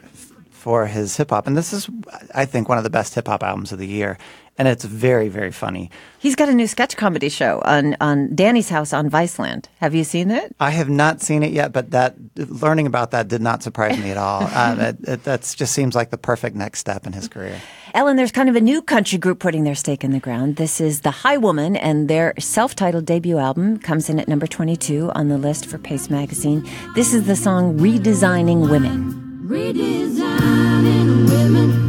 for 0.51 0.87
his 0.87 1.17
hip 1.17 1.31
hop. 1.31 1.47
And 1.47 1.57
this 1.57 1.73
is, 1.73 1.89
I 2.35 2.45
think, 2.45 2.69
one 2.69 2.79
of 2.79 2.85
the 2.85 2.91
best 2.91 3.15
hip 3.15 3.29
hop 3.29 3.43
albums 3.45 3.71
of 3.73 3.79
the 3.79 3.87
year. 3.87 4.19
And 4.59 4.69
it's 4.69 4.85
very, 4.85 5.29
very 5.29 5.53
funny. 5.53 5.91
He's 6.19 6.35
got 6.35 6.49
a 6.49 6.55
new 6.55 6.67
sketch 6.67 6.97
comedy 6.97 7.29
show 7.29 7.61
on 7.65 7.97
on 8.01 8.35
Danny's 8.35 8.71
House 8.71 8.93
on 8.93 9.11
Viceland. 9.11 9.67
Have 9.81 9.95
you 9.95 10.03
seen 10.03 10.31
it? 10.31 10.57
I 10.59 10.71
have 10.71 10.89
not 10.89 11.21
seen 11.21 11.43
it 11.43 11.53
yet, 11.53 11.73
but 11.73 11.91
that 11.91 12.17
learning 12.37 12.87
about 12.87 13.11
that 13.11 13.29
did 13.29 13.43
not 13.43 13.63
surprise 13.63 13.99
me 13.99 14.11
at 14.11 14.17
all. 14.17 14.43
uh, 14.43 14.77
it, 14.79 14.97
it, 15.09 15.25
that 15.25 15.43
just 15.57 15.73
seems 15.73 15.95
like 15.95 16.11
the 16.11 16.19
perfect 16.19 16.57
next 16.57 16.81
step 16.81 17.07
in 17.07 17.13
his 17.13 17.29
career. 17.29 17.61
Ellen, 17.95 18.17
there's 18.17 18.33
kind 18.33 18.49
of 18.49 18.57
a 18.57 18.61
new 18.61 18.83
country 18.83 19.19
group 19.19 19.39
putting 19.39 19.65
their 19.65 19.75
stake 19.75 20.05
in 20.05 20.11
the 20.11 20.21
ground. 20.21 20.57
This 20.57 20.81
is 20.81 21.01
The 21.01 21.11
Highwomen, 21.11 21.79
and 21.81 22.09
their 22.09 22.35
self 22.39 22.75
titled 22.75 23.07
debut 23.07 23.39
album 23.39 23.79
comes 23.79 24.11
in 24.11 24.19
at 24.19 24.29
number 24.29 24.47
22 24.47 25.13
on 25.15 25.29
the 25.29 25.39
list 25.39 25.67
for 25.67 25.79
Paste 25.79 26.11
Magazine. 26.11 26.69
This 26.95 27.15
is 27.15 27.27
the 27.27 27.37
song 27.37 27.79
Redesigning 27.79 28.71
Women. 28.71 29.23
Redesigning 29.47 31.31
women, 31.31 31.86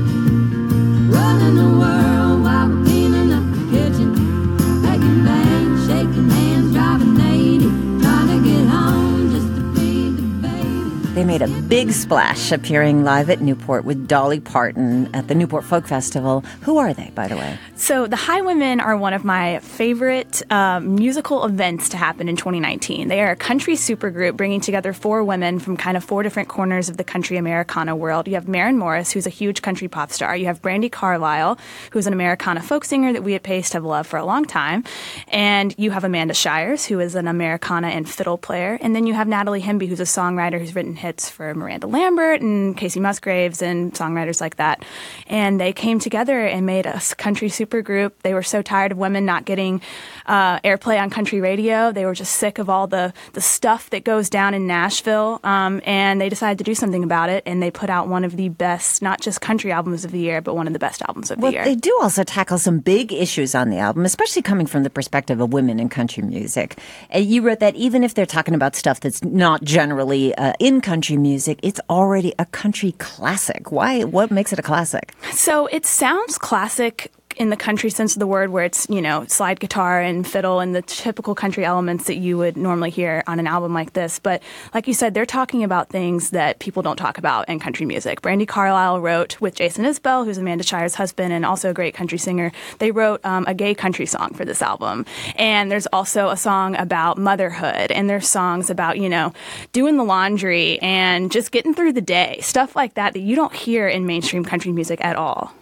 They 11.18 11.26
made 11.26 11.42
a 11.42 11.48
big 11.48 11.94
splash 11.94 12.52
appearing 12.52 13.04
live 13.04 13.32
at 13.32 13.42
Newport 13.42 13.86
with 13.86 14.08
Dolly 14.08 14.40
Parton 14.40 15.10
at 15.16 15.28
the 15.28 15.34
Newport 15.34 15.64
Folk 15.64 15.88
Festival. 15.88 16.42
Who 16.62 16.78
are 16.78 16.94
they, 16.94 17.10
by 17.16 17.28
the 17.28 17.36
way? 17.36 17.58
So, 17.76 18.06
the 18.06 18.16
Highwomen 18.16 18.80
are 18.80 18.96
one 18.96 19.14
of 19.14 19.26
my 19.26 19.58
favorite 19.62 20.44
uh, 20.52 20.80
musical 20.80 21.44
events 21.44 21.90
to 21.90 21.98
happen 21.98 22.30
in 22.30 22.36
2019. 22.36 23.08
They 23.08 23.22
are 23.22 23.32
a 23.32 23.36
country 23.36 23.74
supergroup 23.74 24.38
bringing 24.38 24.62
together 24.62 24.94
four 24.94 25.24
women 25.24 25.58
from 25.58 25.76
kind 25.76 25.98
of 25.98 26.04
four 26.04 26.22
different 26.22 26.50
corners 26.50 26.88
of 26.88 26.98
the 26.98 27.04
country 27.04 27.38
Americana 27.38 27.96
world. 27.96 28.28
You 28.28 28.36
have 28.36 28.48
Maren 28.48 28.78
Morris, 28.78 29.12
who's 29.12 29.26
a 29.26 29.32
huge 29.32 29.64
country 29.64 29.88
pop 29.88 30.12
star. 30.12 30.38
You 30.38 30.46
have 30.46 30.62
Brandi 30.62 30.92
Carlile, 30.92 31.58
who's 31.94 32.06
an 32.06 32.14
Americana 32.14 32.62
folk 32.62 32.86
singer 32.86 33.12
that 33.14 33.24
we 33.24 33.34
at 33.34 33.42
Paste 33.42 33.74
have 33.74 33.84
loved 33.84 34.08
for 34.08 34.18
a 34.18 34.26
long 34.26 34.46
time. 34.46 34.84
And 35.30 35.74
you 35.80 35.90
have 35.90 36.04
Amanda 36.04 36.36
Shires, 36.36 36.86
who 36.86 37.00
is 37.00 37.16
an 37.16 37.28
Americana 37.28 37.88
and 37.88 38.08
fiddle 38.08 38.38
player. 38.38 38.78
And 38.82 38.96
then 38.96 39.08
you 39.08 39.16
have 39.16 39.28
Natalie 39.28 39.64
Hemby, 39.64 39.88
who's 39.88 40.00
a 40.00 40.04
songwriter 40.04 40.60
who's 40.60 40.76
written 40.76 41.07
hits 41.08 41.30
for 41.30 41.54
Miranda 41.56 41.88
Lambert 41.88 42.42
and 42.42 42.78
Kacey 42.78 43.00
Musgraves 43.02 43.62
and 43.62 43.94
songwriters 43.94 44.42
like 44.42 44.58
that. 44.58 44.84
And 45.28 45.60
they 45.60 45.72
came 45.72 46.00
together 46.00 46.46
and 46.46 46.66
made 46.66 46.86
a 46.86 47.00
country 47.18 47.48
super 47.50 47.82
group. 47.82 48.22
They 48.24 48.34
were 48.34 48.44
so 48.44 48.62
tired 48.62 48.92
of 48.92 48.98
women 48.98 49.26
not 49.26 49.46
getting 49.46 49.82
uh, 50.26 50.60
airplay 50.60 51.02
on 51.02 51.10
country 51.10 51.40
radio. 51.40 51.92
They 51.94 52.06
were 52.06 52.14
just 52.14 52.34
sick 52.36 52.60
of 52.60 52.70
all 52.70 52.88
the, 52.88 53.14
the 53.34 53.42
stuff 53.42 53.90
that 53.92 54.04
goes 54.04 54.30
down 54.30 54.54
in 54.54 54.68
Nashville. 54.68 55.40
Um, 55.46 55.82
and 55.86 56.20
they 56.20 56.28
decided 56.30 56.58
to 56.58 56.66
do 56.66 56.76
something 56.76 57.04
about 57.04 57.30
it. 57.30 57.44
And 57.46 57.64
they 57.64 57.72
put 57.72 57.90
out 57.90 58.10
one 58.10 58.26
of 58.26 58.36
the 58.36 58.50
best, 58.50 59.02
not 59.02 59.22
just 59.22 59.40
country 59.40 59.72
albums 59.72 60.04
of 60.04 60.12
the 60.12 60.20
year, 60.20 60.42
but 60.42 60.56
one 60.56 60.68
of 60.68 60.74
the 60.74 60.80
best 60.80 61.02
albums 61.08 61.32
of 61.32 61.40
Well, 61.40 61.52
the 61.52 61.56
year. 61.58 61.64
they 61.64 61.76
do 61.76 61.98
also 62.02 62.24
tackle 62.26 62.58
some 62.58 62.80
big 62.80 63.14
issues 63.14 63.56
on 63.56 63.70
the 63.70 63.78
album, 63.78 64.04
especially 64.06 64.42
coming 64.42 64.68
from 64.68 64.84
the 64.84 64.90
perspective 64.90 65.40
of 65.40 65.54
women 65.54 65.80
in 65.80 65.88
country 65.88 66.24
music. 66.24 66.78
And 67.10 67.24
you 67.26 67.42
wrote 67.44 67.60
that 67.62 67.76
even 67.76 68.04
if 68.04 68.14
they're 68.14 68.26
talking 68.26 68.54
about 68.54 68.76
stuff 68.76 69.00
that's 69.00 69.24
not 69.24 69.64
generally 69.64 70.36
uh, 70.36 70.52
in 70.60 70.82
country 70.82 70.97
country 70.98 71.16
music, 71.16 71.60
it's 71.62 71.80
already 71.92 72.34
a 72.40 72.46
country 72.46 72.94
classic. 72.94 73.72
Why? 73.72 74.04
What 74.04 74.32
makes 74.32 74.52
it 74.52 74.58
a 74.58 74.64
classic? 74.64 75.14
So 75.32 75.68
it 75.68 75.86
sounds 75.86 76.40
classic 76.40 77.12
in 77.38 77.50
the 77.50 77.58
country 77.58 77.90
sense 77.90 78.16
of 78.16 78.20
the 78.20 78.28
word, 78.28 78.50
where 78.50 78.66
it's, 78.66 78.88
you 78.90 79.02
know, 79.02 79.26
slide 79.28 79.60
guitar 79.60 80.02
and 80.02 80.28
fiddle 80.28 80.60
and 80.60 80.76
the 80.76 80.82
typical 80.82 81.36
country 81.36 81.64
elements 81.64 82.06
that 82.06 82.18
you 82.18 82.38
would 82.38 82.58
normally 82.58 82.90
hear 82.90 83.24
on 83.28 83.40
an 83.40 83.48
album 83.48 83.74
like 83.74 83.94
this. 83.94 84.20
But 84.20 84.44
like 84.74 84.88
you 84.88 84.94
said, 84.94 85.14
they're 85.14 85.26
talking 85.26 85.64
about 85.64 85.90
things 85.90 86.32
that 86.32 86.60
people 86.60 86.84
don't 86.84 86.98
talk 86.98 87.18
about 87.18 87.48
in 87.48 87.60
country 87.60 87.86
music. 87.86 88.22
Brandi 88.22 88.48
Carlile 88.48 89.00
wrote 89.00 89.40
with 89.40 89.56
Jason 89.56 89.86
Isbell, 89.86 90.26
who's 90.26 90.38
Amanda 90.38 90.64
Shire's 90.64 90.96
husband 90.96 91.32
and 91.32 91.46
also 91.46 91.70
a 91.70 91.74
great 91.74 91.94
country 91.94 92.18
singer, 92.18 92.52
they 92.80 92.92
wrote 92.92 93.24
um, 93.24 93.46
a 93.48 93.54
gay 93.54 93.74
country 93.74 94.06
song 94.06 94.34
for 94.34 94.46
this 94.46 94.62
album. 94.62 95.06
And 95.36 95.72
there's 95.72 95.88
also 95.88 96.30
a 96.30 96.38
song 96.38 96.76
about 96.76 97.18
motherhood, 97.18 97.92
and 97.92 98.10
there's 98.10 98.28
songs 98.28 98.70
about, 98.70 98.98
you 98.98 99.10
know, 99.10 99.34
doing 99.72 99.98
the 99.98 100.04
laundry 100.04 100.80
and 100.82 101.32
just 101.32 101.52
getting 101.52 101.74
through 101.74 101.94
the 101.94 102.02
day. 102.02 102.40
Stuff 102.42 102.76
like 102.76 102.96
that 102.96 103.14
that 103.14 103.22
you 103.22 103.36
don't 103.36 103.54
hear 103.54 103.88
in 103.88 104.06
mainstream 104.06 104.44
country 104.44 104.72
music 104.72 105.00
at 105.04 105.16
all. 105.16 105.54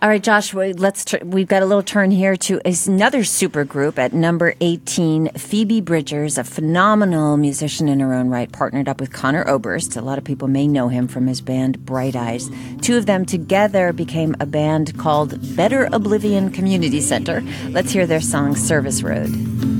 All 0.00 0.08
right, 0.08 0.22
Josh, 0.22 0.52
let's. 0.52 1.04
Tr- 1.04 1.24
we've 1.24 1.46
got 1.46 1.62
a 1.62 1.66
little 1.66 1.82
turn 1.82 2.10
here 2.10 2.36
to 2.36 2.60
another 2.64 3.22
super 3.22 3.64
group 3.64 3.96
at 3.96 4.12
number 4.12 4.54
18. 4.60 5.30
Phoebe 5.30 5.80
Bridgers, 5.80 6.36
a 6.36 6.42
phenomenal 6.42 7.36
musician 7.36 7.88
in 7.88 8.00
her 8.00 8.12
own 8.12 8.28
right, 8.28 8.50
partnered 8.50 8.88
up 8.88 9.00
with 9.00 9.12
Conor 9.12 9.48
Oberst. 9.48 9.96
A 9.96 10.02
lot 10.02 10.18
of 10.18 10.24
people 10.24 10.48
may 10.48 10.66
know 10.66 10.88
him 10.88 11.06
from 11.06 11.28
his 11.28 11.40
band 11.40 11.86
Bright 11.86 12.16
Eyes. 12.16 12.50
Two 12.82 12.96
of 12.96 13.06
them 13.06 13.24
together 13.24 13.92
became 13.92 14.34
a 14.40 14.46
band 14.46 14.98
called 14.98 15.56
Better 15.56 15.88
Oblivion 15.92 16.50
Community 16.50 17.00
Center. 17.00 17.42
Let's 17.68 17.92
hear 17.92 18.06
their 18.06 18.20
song 18.20 18.56
Service 18.56 19.02
Road. 19.02 19.30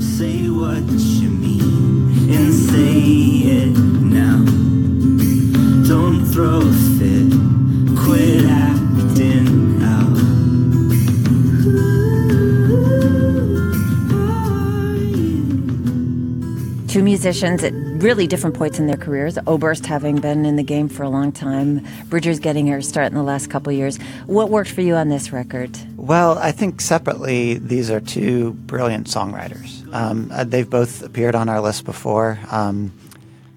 Say 0.01 0.49
what 0.49 0.81
you 0.89 1.29
mean 1.29 2.33
and 2.33 2.53
say 2.53 2.93
it 3.59 3.77
now. 3.77 4.45
Don't 5.87 6.25
throw 6.25 6.61
fit, 6.97 7.99
quit 8.05 8.49
acting 8.49 8.74
Two 16.95 17.03
musicians 17.03 17.61
at 17.61 17.73
really 17.73 18.25
different 18.25 18.55
points 18.55 18.79
in 18.79 18.87
their 18.87 18.95
careers. 18.95 19.37
Oberst 19.47 19.85
having 19.85 20.21
been 20.21 20.45
in 20.45 20.55
the 20.55 20.63
game 20.63 20.87
for 20.87 21.03
a 21.03 21.09
long 21.09 21.33
time, 21.33 21.85
Bridgers 22.05 22.39
getting 22.39 22.67
her 22.67 22.81
start 22.81 23.07
in 23.07 23.15
the 23.15 23.21
last 23.21 23.49
couple 23.49 23.73
years. 23.73 23.97
What 24.27 24.49
worked 24.49 24.71
for 24.71 24.79
you 24.79 24.95
on 24.95 25.09
this 25.09 25.33
record? 25.33 25.77
Well, 25.97 26.37
I 26.37 26.53
think 26.53 26.79
separately, 26.79 27.55
these 27.55 27.91
are 27.91 27.99
two 27.99 28.53
brilliant 28.53 29.07
songwriters. 29.07 29.93
Um, 29.93 30.31
uh, 30.31 30.45
they've 30.45 30.69
both 30.69 31.03
appeared 31.03 31.35
on 31.35 31.49
our 31.49 31.59
list 31.59 31.83
before. 31.83 32.39
Um, 32.49 32.93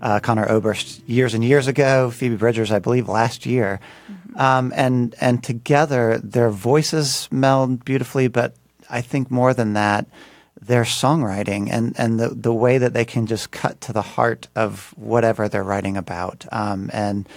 uh, 0.03 0.19
Conor 0.19 0.51
Oberst 0.51 1.09
years 1.09 1.33
and 1.33 1.45
years 1.45 1.69
ago, 1.69 2.11
Phoebe 2.11 2.35
Bridgers, 2.35 2.73
I 2.73 2.81
believe, 2.81 3.09
last 3.09 3.47
year. 3.47 3.79
Um, 4.35 4.73
and 4.75 5.15
and 5.21 5.45
together, 5.45 6.19
their 6.19 6.51
voices 6.51 7.29
meld 7.31 7.85
beautifully. 7.85 8.27
But 8.27 8.57
I 8.91 9.01
think 9.01 9.31
more 9.31 9.55
than 9.55 9.75
that, 9.75 10.09
their 10.69 10.85
songwriting 10.85 11.69
and, 11.71 11.99
and 11.99 12.21
the, 12.21 12.29
the 12.29 12.53
way 12.53 12.79
that 12.79 12.93
they 12.93 13.05
can 13.05 13.27
just 13.27 13.51
cut 13.51 13.81
to 13.81 13.93
the 13.93 14.03
heart 14.03 14.49
of 14.55 14.95
whatever 14.97 15.49
they're 15.49 15.65
writing 15.65 15.97
about. 15.97 16.45
Um, 16.53 16.91
and 16.93 17.29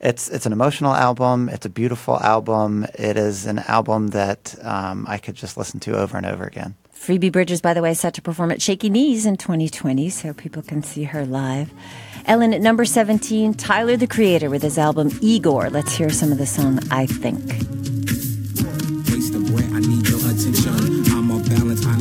it's 0.00 0.28
it's 0.28 0.44
an 0.44 0.52
emotional 0.52 0.94
album. 0.94 1.48
It's 1.48 1.64
a 1.64 1.70
beautiful 1.70 2.20
album. 2.20 2.86
It 2.94 3.16
is 3.16 3.46
an 3.46 3.60
album 3.60 4.08
that 4.08 4.54
um, 4.62 5.06
I 5.08 5.16
could 5.16 5.34
just 5.34 5.56
listen 5.56 5.80
to 5.80 5.96
over 5.96 6.16
and 6.16 6.26
over 6.26 6.44
again. 6.44 6.74
Phoebe 6.92 7.30
Bridgers, 7.30 7.60
by 7.60 7.74
the 7.74 7.82
way, 7.82 7.94
set 7.94 8.14
to 8.14 8.22
perform 8.22 8.50
at 8.50 8.62
Shaky 8.62 8.90
Knees 8.90 9.26
in 9.26 9.36
2020, 9.36 10.08
so 10.10 10.32
people 10.32 10.62
can 10.62 10.82
see 10.82 11.04
her 11.04 11.24
live. 11.24 11.70
Ellen 12.26 12.54
at 12.54 12.60
number 12.60 12.84
17, 12.84 13.54
Tyler 13.54 13.96
the 13.96 14.06
Creator 14.06 14.48
with 14.50 14.62
his 14.62 14.78
album 14.78 15.10
Igor. 15.20 15.70
Let's 15.70 15.94
hear 15.94 16.10
some 16.10 16.32
of 16.32 16.38
the 16.38 16.46
song 16.46 16.80
I 16.90 17.06
Think. 17.06 17.93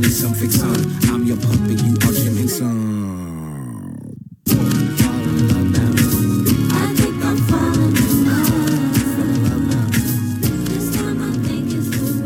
Balance, 0.04 0.24
I 0.24 0.28
need 0.30 0.34
some 0.34 0.34
fiction. 0.34 0.70
I'm 1.10 1.24
your 1.24 1.38
puppet, 1.38 1.82
you 1.82 1.94
are 1.96 2.14
Jim 2.14 2.36
Henson. 2.38 3.24
I 6.72 6.94
think 6.96 7.24
I'm 7.24 7.38
falling 7.38 7.98
in 7.98 8.26
love. 8.26 8.62
This 10.68 10.96
time 10.96 11.22
I 11.22 11.24
think 11.48 11.74
it's 11.74 11.90
too 11.92 12.24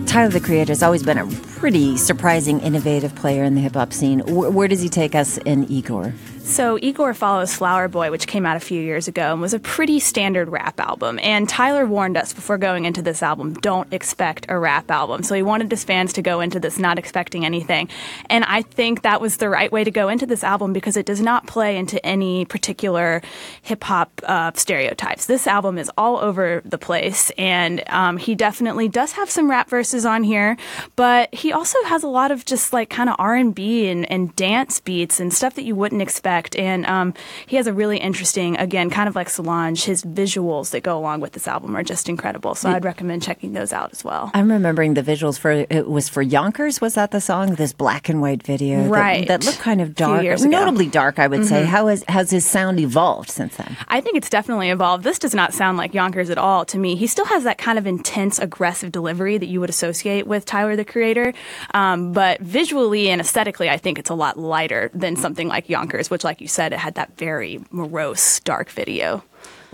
bad. 0.00 0.08
Tyler 0.08 0.30
the 0.30 0.40
Creator 0.40 0.70
has 0.72 0.82
always 0.82 1.02
been 1.02 1.18
a 1.18 1.26
pretty 1.26 1.96
surprising, 1.96 2.60
innovative 2.60 3.14
player 3.14 3.44
in 3.44 3.54
the 3.54 3.60
hip 3.60 3.74
hop 3.74 3.92
scene. 3.92 4.20
Where, 4.20 4.50
where 4.50 4.68
does 4.68 4.82
he 4.82 4.88
take 4.88 5.14
us 5.14 5.38
in 5.38 5.70
Igor? 5.70 6.12
So 6.44 6.78
Igor 6.82 7.14
follows 7.14 7.54
Flower 7.54 7.88
Boy, 7.88 8.10
which 8.10 8.26
came 8.26 8.44
out 8.44 8.54
a 8.54 8.60
few 8.60 8.80
years 8.80 9.08
ago 9.08 9.32
and 9.32 9.40
was 9.40 9.54
a 9.54 9.58
pretty 9.58 9.98
standard 9.98 10.50
rap 10.50 10.78
album. 10.78 11.18
And 11.22 11.48
Tyler 11.48 11.86
warned 11.86 12.18
us 12.18 12.34
before 12.34 12.58
going 12.58 12.84
into 12.84 13.00
this 13.00 13.22
album, 13.22 13.54
don't 13.54 13.90
expect 13.94 14.44
a 14.50 14.58
rap 14.58 14.90
album. 14.90 15.22
So 15.22 15.34
he 15.34 15.42
wanted 15.42 15.70
his 15.70 15.84
fans 15.84 16.12
to 16.12 16.22
go 16.22 16.40
into 16.40 16.60
this 16.60 16.78
not 16.78 16.98
expecting 16.98 17.46
anything. 17.46 17.88
And 18.28 18.44
I 18.44 18.60
think 18.60 19.02
that 19.02 19.22
was 19.22 19.38
the 19.38 19.48
right 19.48 19.72
way 19.72 19.84
to 19.84 19.90
go 19.90 20.10
into 20.10 20.26
this 20.26 20.44
album 20.44 20.74
because 20.74 20.98
it 20.98 21.06
does 21.06 21.20
not 21.20 21.46
play 21.46 21.78
into 21.78 22.04
any 22.04 22.44
particular 22.44 23.22
hip 23.62 23.82
hop 23.82 24.12
uh, 24.24 24.52
stereotypes. 24.54 25.24
This 25.24 25.46
album 25.46 25.78
is 25.78 25.90
all 25.96 26.18
over 26.18 26.60
the 26.66 26.78
place, 26.78 27.30
and 27.38 27.82
um, 27.88 28.18
he 28.18 28.34
definitely 28.34 28.88
does 28.88 29.12
have 29.12 29.30
some 29.30 29.50
rap 29.50 29.70
verses 29.70 30.04
on 30.04 30.22
here, 30.22 30.58
but 30.94 31.34
he 31.34 31.52
also 31.52 31.82
has 31.84 32.02
a 32.02 32.08
lot 32.08 32.30
of 32.30 32.44
just 32.44 32.74
like 32.74 32.90
kind 32.90 33.08
of 33.08 33.16
R 33.18 33.34
and 33.34 33.54
B 33.54 33.88
and 33.88 34.36
dance 34.36 34.78
beats 34.78 35.18
and 35.20 35.32
stuff 35.32 35.54
that 35.54 35.64
you 35.64 35.74
wouldn't 35.74 36.02
expect. 36.02 36.33
And 36.56 36.84
um, 36.86 37.14
he 37.46 37.56
has 37.56 37.66
a 37.66 37.72
really 37.72 37.98
interesting, 37.98 38.56
again, 38.56 38.90
kind 38.90 39.08
of 39.08 39.14
like 39.14 39.28
Solange. 39.28 39.84
His 39.84 40.02
visuals 40.02 40.70
that 40.70 40.82
go 40.82 40.98
along 40.98 41.20
with 41.20 41.32
this 41.32 41.46
album 41.48 41.76
are 41.76 41.82
just 41.82 42.08
incredible. 42.08 42.54
So 42.54 42.68
I'd 42.70 42.84
recommend 42.84 43.22
checking 43.22 43.52
those 43.52 43.72
out 43.72 43.92
as 43.92 44.04
well. 44.04 44.30
I'm 44.34 44.50
remembering 44.50 44.94
the 44.94 45.02
visuals 45.02 45.38
for 45.38 45.50
it 45.52 45.88
was 45.88 46.08
for 46.08 46.22
Yonkers. 46.22 46.80
Was 46.80 46.94
that 46.94 47.10
the 47.10 47.20
song? 47.20 47.54
This 47.54 47.72
black 47.72 48.08
and 48.08 48.20
white 48.20 48.42
video, 48.42 48.82
that- 48.84 48.90
Right. 48.90 49.28
That, 49.28 49.44
looked 49.44 49.58
kind 49.58 49.80
of 49.80 49.94
dark, 49.94 50.24
notably 50.40 50.86
dark. 50.86 51.18
I 51.18 51.26
would 51.26 51.46
say. 51.46 51.62
Mhm. 51.62 51.66
How 51.66 51.86
has 51.88 52.04
has 52.08 52.30
his 52.30 52.44
sound 52.44 52.80
evolved 52.80 53.30
since 53.30 53.56
then? 53.56 53.76
I 53.88 54.00
think 54.00 54.16
it's 54.16 54.30
definitely 54.30 54.70
evolved. 54.70 55.04
This 55.04 55.18
does 55.18 55.34
not 55.34 55.52
sound 55.54 55.78
like 55.78 55.94
Yonkers 55.94 56.30
at 56.30 56.38
all 56.38 56.64
to 56.66 56.78
me. 56.78 56.96
He 56.96 57.06
still 57.06 57.24
has 57.26 57.44
that 57.44 57.58
kind 57.58 57.78
of 57.78 57.86
intense, 57.86 58.38
aggressive 58.38 58.90
delivery 58.92 59.38
that 59.38 59.46
you 59.46 59.60
would 59.60 59.70
associate 59.70 60.26
with 60.26 60.44
Tyler 60.44 60.74
the 60.76 60.84
Creator. 60.84 61.32
Um, 61.72 62.12
but 62.12 62.40
visually 62.40 63.08
and 63.10 63.20
aesthetically, 63.20 63.68
I 63.70 63.76
think 63.76 63.98
it's 63.98 64.10
a 64.10 64.14
lot 64.14 64.38
lighter 64.38 64.90
than 64.94 65.16
something 65.16 65.48
like 65.48 65.68
Yonkers, 65.68 66.10
which, 66.10 66.23
like 66.24 66.40
you 66.40 66.48
said, 66.48 66.72
it 66.72 66.78
had 66.78 66.94
that 66.94 67.16
very 67.16 67.60
morose, 67.70 68.40
dark 68.40 68.70
video. 68.70 69.22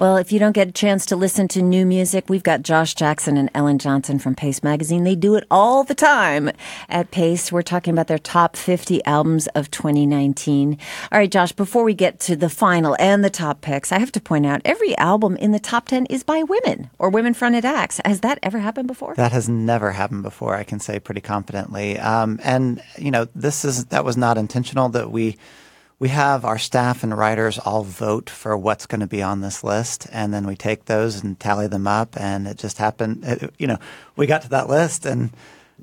Well, 0.01 0.17
if 0.17 0.33
you 0.33 0.39
don't 0.39 0.53
get 0.53 0.67
a 0.67 0.73
chance 0.73 1.05
to 1.07 1.15
listen 1.15 1.47
to 1.49 1.61
new 1.61 1.85
music, 1.85 2.31
we've 2.31 2.43
got 2.43 2.63
Josh 2.63 2.95
Jackson 2.95 3.37
and 3.37 3.51
Ellen 3.55 3.79
Johnson 3.79 4.19
from 4.19 4.35
Paste 4.35 4.65
Magazine. 4.65 5.05
They 5.05 5.15
do 5.15 5.35
it 5.35 5.45
all 5.51 5.85
the 5.85 5.95
time 5.95 6.51
at 6.89 7.11
Paste. 7.11 7.53
We're 7.53 7.61
talking 7.61 7.93
about 7.93 8.07
their 8.07 8.19
top 8.19 8.57
50 8.57 9.05
albums 9.05 9.47
of 9.49 9.71
2019. 9.71 10.79
All 11.13 11.19
right, 11.19 11.31
Josh, 11.31 11.53
before 11.53 11.85
we 11.85 11.93
get 11.93 12.19
to 12.21 12.35
the 12.35 12.49
final 12.49 12.97
and 12.99 13.23
the 13.23 13.29
top 13.29 13.61
picks, 13.61 13.93
I 13.93 13.99
have 13.99 14.11
to 14.13 14.23
point 14.23 14.47
out 14.47 14.63
every 14.65 14.97
album 14.97 15.37
in 15.37 15.53
the 15.53 15.61
top 15.61 15.89
10 15.89 16.07
is 16.07 16.23
by 16.23 16.45
women 16.45 16.89
or 16.99 17.11
women 17.11 17.35
fronted 17.35 17.67
acts. 17.67 18.01
Has 18.03 18.21
that 18.21 18.39
ever 18.43 18.59
happened 18.59 18.89
before? 18.89 19.15
That 19.17 19.33
has 19.33 19.51
never 19.51 19.93
happened 19.93 20.23
before. 20.23 20.57
I 20.57 20.65
can 20.65 20.81
say 20.81 20.99
pretty 20.99 21.21
confidently. 21.21 21.99
Um, 21.99 22.41
and 22.43 22.83
you 22.97 23.11
know, 23.11 23.27
this 23.35 23.67
is 23.67 23.85
that 23.87 24.07
was 24.07 24.17
not 24.17 24.39
intentional. 24.39 24.89
That 24.89 25.11
we 25.11 25.37
we 26.01 26.09
have 26.09 26.47
our 26.47 26.59
staff 26.59 27.05
and 27.05 27.17
writers 27.17 27.59
all 27.59 27.85
vote 27.85 28.31
for 28.31 28.57
what's 28.57 28.87
going 28.87 29.03
to 29.03 29.07
be 29.07 29.23
on 29.23 29.43
this 29.43 29.63
list, 29.63 30.09
and 30.11 30.33
then 30.33 30.47
we 30.47 30.57
take 30.57 30.87
those 30.87 31.23
and 31.23 31.39
tally 31.39 31.69
them 31.69 31.87
up. 31.87 32.19
And 32.19 32.49
it 32.49 32.57
just 32.57 32.79
happened. 32.79 33.23
It, 33.23 33.55
you 33.59 33.67
know, 33.67 33.79
we 34.17 34.27
got 34.27 34.43
to 34.43 34.49
that 34.49 34.69
list, 34.69 35.05
and 35.05 35.31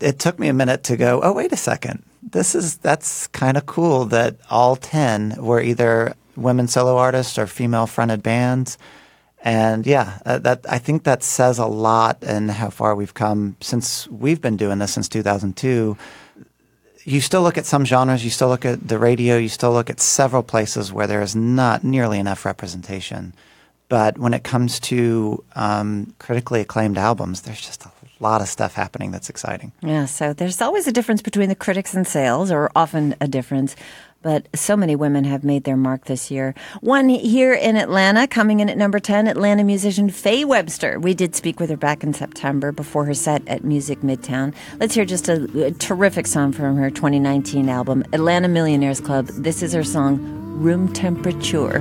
it 0.02 0.18
took 0.18 0.40
me 0.40 0.48
a 0.48 0.54
minute 0.54 0.84
to 0.86 0.98
go. 0.98 1.22
Oh, 1.24 1.34
wait 1.34 1.54
a 1.54 1.58
second. 1.58 2.04
This 2.24 2.56
is 2.56 2.78
that's 2.78 3.28
kind 3.28 3.58
of 3.58 3.68
cool 3.68 4.06
that 4.06 4.38
all 4.50 4.76
ten 4.76 5.36
were 5.38 5.62
either 5.62 6.16
women 6.36 6.68
solo 6.68 6.98
artists 6.98 7.38
or 7.38 7.46
female 7.46 7.86
fronted 7.86 8.24
bands. 8.24 8.80
And 9.44 9.86
yeah, 9.86 10.18
uh, 10.26 10.40
that 10.40 10.66
I 10.68 10.80
think 10.80 11.04
that 11.04 11.22
says 11.22 11.60
a 11.60 11.68
lot 11.68 12.24
in 12.24 12.50
how 12.50 12.72
far 12.72 12.96
we've 12.96 13.14
come 13.14 13.56
since 13.62 14.08
we've 14.08 14.42
been 14.42 14.58
doing 14.58 14.80
this 14.80 14.94
since 14.94 15.08
2002. 15.08 15.96
You 17.08 17.22
still 17.22 17.42
look 17.42 17.58
at 17.58 17.66
some 17.66 17.86
genres, 17.86 18.26
you 18.26 18.30
still 18.30 18.50
look 18.50 18.66
at 18.66 18.86
the 18.86 19.00
radio, 19.00 19.38
you 19.38 19.48
still 19.48 19.72
look 19.72 19.90
at 19.90 20.02
several 20.02 20.44
places 20.44 20.92
where 20.92 21.08
there 21.08 21.22
is 21.22 21.38
not 21.38 21.82
nearly 21.82 22.20
enough 22.20 22.44
representation. 22.44 23.34
But 23.88 24.18
when 24.18 24.34
it 24.34 24.44
comes 24.44 24.78
to 24.82 25.42
um, 25.56 26.14
critically 26.20 26.60
acclaimed 26.60 26.98
albums, 26.98 27.44
there's 27.44 27.62
just 27.62 27.86
a 27.86 27.92
lot 28.20 28.42
of 28.42 28.50
stuff 28.50 28.74
happening 28.74 29.12
that's 29.12 29.30
exciting. 29.30 29.72
Yeah, 29.82 30.04
so 30.04 30.34
there's 30.34 30.62
always 30.62 30.86
a 30.86 30.92
difference 30.92 31.22
between 31.22 31.48
the 31.48 31.56
critics 31.56 31.94
and 31.94 32.06
sales, 32.06 32.52
or 32.52 32.70
often 32.76 33.16
a 33.22 33.28
difference. 33.30 33.78
But 34.22 34.48
so 34.56 34.76
many 34.76 34.96
women 34.96 35.24
have 35.26 35.44
made 35.44 35.64
their 35.64 35.78
mark 35.78 36.06
this 36.06 36.32
year. 36.32 36.56
One 36.82 37.08
here 37.10 37.54
in 37.54 37.78
Atlanta, 37.78 38.28
coming 38.28 38.60
in 38.60 38.70
at 38.70 38.78
number 38.78 39.00
10, 39.00 39.28
Atlanta 39.28 39.64
musician 39.64 40.10
Faye 40.10 40.44
Webster. 40.44 41.00
We 41.00 41.14
did 41.14 41.36
speak 41.36 41.60
with 41.60 41.70
her 41.70 41.78
back 41.78 42.04
in 42.04 42.14
September 42.14 42.72
before 42.72 43.06
her 43.06 43.14
set 43.14 43.48
at 43.48 43.64
Music 43.64 44.02
Midtown. 44.02 44.54
Let's 44.80 44.96
hear 44.96 45.06
just 45.06 45.30
a, 45.30 45.66
a 45.66 45.72
terrific 45.72 46.28
song 46.28 46.52
from 46.52 46.78
her 46.78 46.90
2019 46.90 47.70
album, 47.70 48.04
Atlanta 48.14 48.48
Millionaires 48.48 49.00
Club. 49.00 49.28
This 49.28 49.62
is 49.62 49.74
her 49.74 49.84
song, 49.84 50.20
room 50.60 50.92
temperature. 50.94 51.80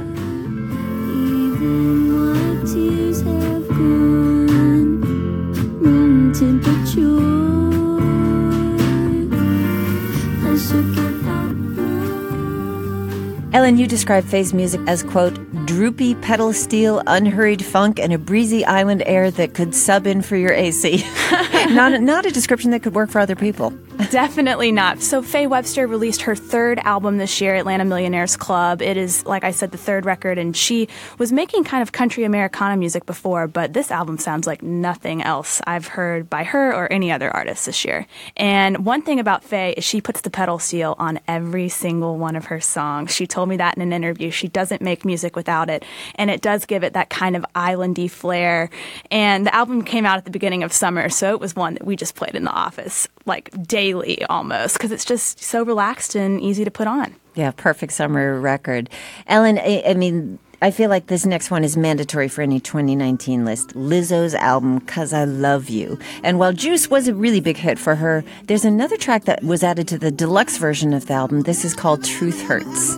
Ellen, 13.56 13.78
you 13.78 13.86
describe 13.86 14.22
Faye's 14.22 14.52
music 14.52 14.82
as, 14.86 15.02
quote, 15.02 15.34
droopy 15.64 16.14
pedal 16.16 16.52
steel, 16.52 17.02
unhurried 17.06 17.64
funk, 17.64 17.98
and 17.98 18.12
a 18.12 18.18
breezy 18.18 18.66
island 18.66 19.02
air 19.06 19.30
that 19.30 19.54
could 19.54 19.74
sub 19.74 20.06
in 20.06 20.20
for 20.20 20.36
your 20.36 20.52
AC. 20.52 21.02
not, 21.70 22.02
not 22.02 22.26
a 22.26 22.30
description 22.30 22.70
that 22.72 22.82
could 22.82 22.94
work 22.94 23.08
for 23.08 23.18
other 23.18 23.34
people. 23.34 23.70
Definitely 24.10 24.72
not. 24.72 25.02
So, 25.02 25.20
Faye 25.20 25.46
Webster 25.46 25.86
released 25.86 26.22
her 26.22 26.36
third 26.36 26.78
album 26.80 27.18
this 27.18 27.40
year, 27.40 27.54
Atlanta 27.54 27.84
Millionaires 27.84 28.36
Club. 28.36 28.80
It 28.80 28.96
is, 28.96 29.26
like 29.26 29.42
I 29.42 29.50
said, 29.50 29.72
the 29.72 29.78
third 29.78 30.04
record, 30.04 30.38
and 30.38 30.56
she 30.56 30.88
was 31.18 31.32
making 31.32 31.64
kind 31.64 31.82
of 31.82 31.92
country 31.92 32.24
Americana 32.24 32.76
music 32.76 33.04
before, 33.04 33.48
but 33.48 33.72
this 33.72 33.90
album 33.90 34.18
sounds 34.18 34.46
like 34.46 34.62
nothing 34.62 35.22
else 35.22 35.60
I've 35.66 35.88
heard 35.88 36.30
by 36.30 36.44
her 36.44 36.72
or 36.72 36.92
any 36.92 37.10
other 37.10 37.30
artist 37.30 37.66
this 37.66 37.84
year. 37.84 38.06
And 38.36 38.84
one 38.84 39.02
thing 39.02 39.18
about 39.18 39.42
Faye 39.42 39.74
is 39.76 39.84
she 39.84 40.00
puts 40.00 40.20
the 40.20 40.30
pedal 40.30 40.58
steel 40.58 40.94
on 40.98 41.18
every 41.26 41.68
single 41.68 42.16
one 42.16 42.36
of 42.36 42.46
her 42.46 42.60
songs. 42.60 43.14
She 43.14 43.26
told 43.26 43.48
me 43.48 43.56
that 43.56 43.76
in 43.76 43.82
an 43.82 43.92
interview. 43.92 44.30
She 44.30 44.48
doesn't 44.48 44.82
make 44.82 45.04
music 45.04 45.34
without 45.34 45.68
it, 45.68 45.84
and 46.14 46.30
it 46.30 46.42
does 46.42 46.64
give 46.64 46.84
it 46.84 46.92
that 46.92 47.10
kind 47.10 47.34
of 47.34 47.44
islandy 47.54 48.10
flair. 48.10 48.70
And 49.10 49.46
the 49.46 49.54
album 49.54 49.82
came 49.82 50.06
out 50.06 50.18
at 50.18 50.24
the 50.24 50.30
beginning 50.30 50.62
of 50.62 50.72
summer, 50.72 51.08
so 51.08 51.32
it 51.32 51.40
was 51.40 51.56
one 51.56 51.74
that 51.74 51.84
we 51.84 51.96
just 51.96 52.14
played 52.14 52.34
in 52.34 52.44
the 52.44 52.52
office 52.52 53.08
like 53.26 53.50
daily 53.66 54.24
almost 54.26 54.76
because 54.76 54.92
it's 54.92 55.04
just 55.04 55.42
so 55.42 55.62
relaxed 55.64 56.14
and 56.14 56.40
easy 56.40 56.64
to 56.64 56.70
put 56.70 56.86
on. 56.86 57.14
Yeah, 57.34 57.50
perfect 57.50 57.92
summer 57.92 58.40
record. 58.40 58.88
Ellen, 59.26 59.58
I, 59.58 59.82
I 59.88 59.94
mean, 59.94 60.38
I 60.62 60.70
feel 60.70 60.88
like 60.88 61.08
this 61.08 61.26
next 61.26 61.50
one 61.50 61.64
is 61.64 61.76
mandatory 61.76 62.28
for 62.28 62.40
any 62.40 62.60
2019 62.60 63.44
list. 63.44 63.74
Lizzo's 63.74 64.34
album, 64.34 64.80
Cause 64.80 65.12
I 65.12 65.24
Love 65.24 65.68
You. 65.68 65.98
And 66.22 66.38
while 66.38 66.54
Juice 66.54 66.88
was 66.88 67.08
a 67.08 67.14
really 67.14 67.40
big 67.40 67.58
hit 67.58 67.78
for 67.78 67.96
her, 67.96 68.24
there's 68.44 68.64
another 68.64 68.96
track 68.96 69.26
that 69.26 69.42
was 69.42 69.62
added 69.62 69.86
to 69.88 69.98
the 69.98 70.10
deluxe 70.10 70.56
version 70.56 70.94
of 70.94 71.06
the 71.06 71.14
album. 71.14 71.42
This 71.42 71.64
is 71.64 71.74
called 71.74 72.04
Truth 72.04 72.42
Hurts. 72.42 72.96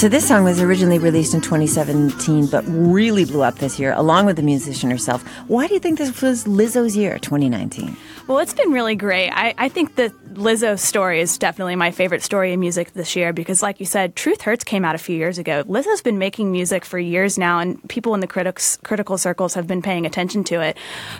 So 0.00 0.08
this 0.08 0.26
song 0.26 0.44
was 0.44 0.62
originally 0.62 0.98
released 0.98 1.34
in 1.34 1.42
2017, 1.42 2.46
but 2.46 2.64
really 2.66 3.26
blew 3.26 3.42
up 3.42 3.56
this 3.56 3.78
year, 3.78 3.92
along 3.92 4.24
with 4.24 4.36
the 4.36 4.42
musician 4.42 4.90
herself. 4.90 5.22
Why 5.46 5.66
do 5.66 5.74
you 5.74 5.80
think 5.80 5.98
this 5.98 6.22
was 6.22 6.44
Lizzo's 6.44 6.96
year, 6.96 7.18
2019? 7.18 7.98
Well, 8.26 8.38
it's 8.38 8.54
been 8.54 8.72
really 8.72 8.94
great. 8.94 9.28
I, 9.28 9.52
I 9.58 9.68
think 9.68 9.96
the 9.96 10.10
Lizzo 10.34 10.78
story 10.78 11.20
is 11.20 11.38
definitely 11.38 11.74
my 11.74 11.90
favorite 11.90 12.22
story 12.22 12.52
in 12.52 12.60
music 12.60 12.92
this 12.92 13.16
year 13.16 13.32
because, 13.32 13.62
like 13.62 13.80
you 13.80 13.86
said, 13.86 14.14
Truth 14.14 14.42
Hurts 14.42 14.62
came 14.62 14.84
out 14.84 14.94
a 14.94 14.98
few 14.98 15.16
years 15.16 15.38
ago. 15.38 15.64
Lizzo's 15.64 16.02
been 16.02 16.18
making 16.18 16.52
music 16.52 16.84
for 16.84 16.98
years 17.00 17.36
now, 17.36 17.58
and 17.58 17.86
people 17.88 18.14
in 18.14 18.20
the 18.20 18.28
critics, 18.28 18.78
critical 18.84 19.18
circles 19.18 19.54
have 19.54 19.66
been 19.66 19.82
paying 19.82 20.06
attention 20.06 20.44
to 20.44 20.60
it. 20.60 20.76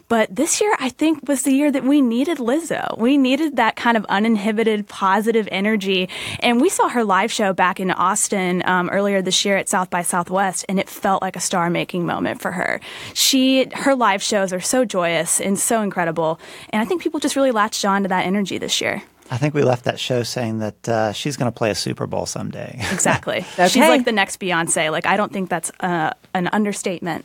But 0.09 0.35
this 0.35 0.61
year, 0.61 0.77
I 0.79 0.91
think, 0.91 1.29
was 1.29 1.43
the 1.43 1.53
year 1.53 1.73
that 1.73 1.83
we 1.83 2.01
needed 2.01 2.39
Lizzo. 2.39 2.97
We 2.99 3.19
needed 3.19 3.57
that 3.57 3.75
kind 3.75 3.97
of 3.97 4.05
uninhibited, 4.07 4.87
positive 4.87 5.49
energy. 5.51 6.09
And 6.39 6.61
we 6.61 6.69
saw 6.69 6.89
her 6.89 7.03
live 7.03 7.33
show 7.33 7.53
back 7.53 7.81
in 7.81 7.91
Austin 7.91 8.63
um, 8.65 8.89
earlier 8.91 9.23
this 9.23 9.45
year 9.45 9.57
at 9.57 9.69
South 9.69 9.91
by 9.91 10.03
Southwest, 10.03 10.65
and 10.69 10.79
it 10.79 10.89
felt 10.89 11.21
like 11.21 11.35
a 11.35 11.41
star 11.41 11.69
making 11.69 12.07
moment 12.07 12.41
for 12.41 12.53
her. 12.53 12.81
She, 13.15 13.67
her 13.75 13.97
live 13.97 14.23
shows 14.23 14.53
are 14.53 14.61
so 14.61 14.85
joyous 14.85 15.41
and 15.41 15.59
so 15.59 15.83
incredible. 15.83 16.39
And 16.71 16.81
I 16.81 16.85
think 16.85 17.03
people 17.03 17.19
just 17.19 17.35
really 17.35 17.51
latched 17.51 17.85
on 17.85 18.03
to 18.03 18.09
that 18.09 18.25
energy 18.25 18.59
this 18.59 18.81
year. 18.81 19.03
I 19.31 19.37
think 19.39 19.55
we 19.55 19.63
left 19.63 19.85
that 19.85 20.01
show 20.01 20.25
saying 20.25 20.59
that 20.59 20.89
uh, 20.89 21.13
she's 21.13 21.37
going 21.37 21.51
to 21.51 21.57
play 21.57 21.71
a 21.71 21.75
Super 21.75 22.07
Bowl 22.07 22.27
someday. 22.27 22.79
Exactly. 22.93 23.45
Okay. 23.55 23.69
She's 23.69 23.89
like 23.89 24.05
the 24.05 24.13
next 24.13 24.41
Beyonce. 24.41 24.91
Like, 24.91 25.07
I 25.07 25.17
don't 25.17 25.33
think 25.33 25.49
that's 25.49 25.71
uh, 25.81 26.13
an 26.35 26.49
understatement. 26.53 27.25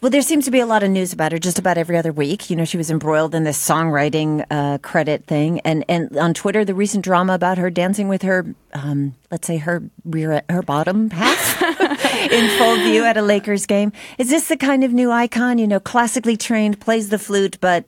Well, 0.00 0.10
there 0.10 0.22
seems 0.22 0.46
to 0.46 0.50
be 0.50 0.58
a 0.58 0.66
lot 0.66 0.82
of 0.82 0.90
news 0.90 1.12
about 1.12 1.30
her 1.30 1.38
just 1.38 1.60
about 1.60 1.78
every 1.78 1.96
other 1.96 2.12
week. 2.12 2.50
You 2.50 2.56
know, 2.56 2.64
she 2.64 2.76
was 2.76 2.90
embroiled 2.90 3.36
in 3.36 3.44
this 3.44 3.56
songwriting 3.56 4.44
uh, 4.50 4.78
credit 4.78 5.26
thing, 5.26 5.60
and 5.60 5.84
and 5.88 6.16
on 6.18 6.34
Twitter, 6.34 6.64
the 6.64 6.74
recent 6.74 7.04
drama 7.04 7.34
about 7.34 7.58
her 7.58 7.70
dancing 7.70 8.08
with 8.08 8.22
her, 8.22 8.52
um, 8.74 9.14
let's 9.30 9.46
say 9.46 9.58
her 9.58 9.80
rear, 10.04 10.42
her 10.48 10.62
bottom 10.62 11.10
half 11.10 11.62
in 12.32 12.58
full 12.58 12.74
view 12.76 13.04
at 13.04 13.16
a 13.16 13.22
Lakers 13.22 13.66
game. 13.66 13.92
Is 14.18 14.28
this 14.28 14.48
the 14.48 14.56
kind 14.56 14.82
of 14.82 14.92
new 14.92 15.12
icon? 15.12 15.58
You 15.58 15.68
know, 15.68 15.78
classically 15.78 16.36
trained, 16.36 16.80
plays 16.80 17.10
the 17.10 17.18
flute, 17.18 17.58
but 17.60 17.84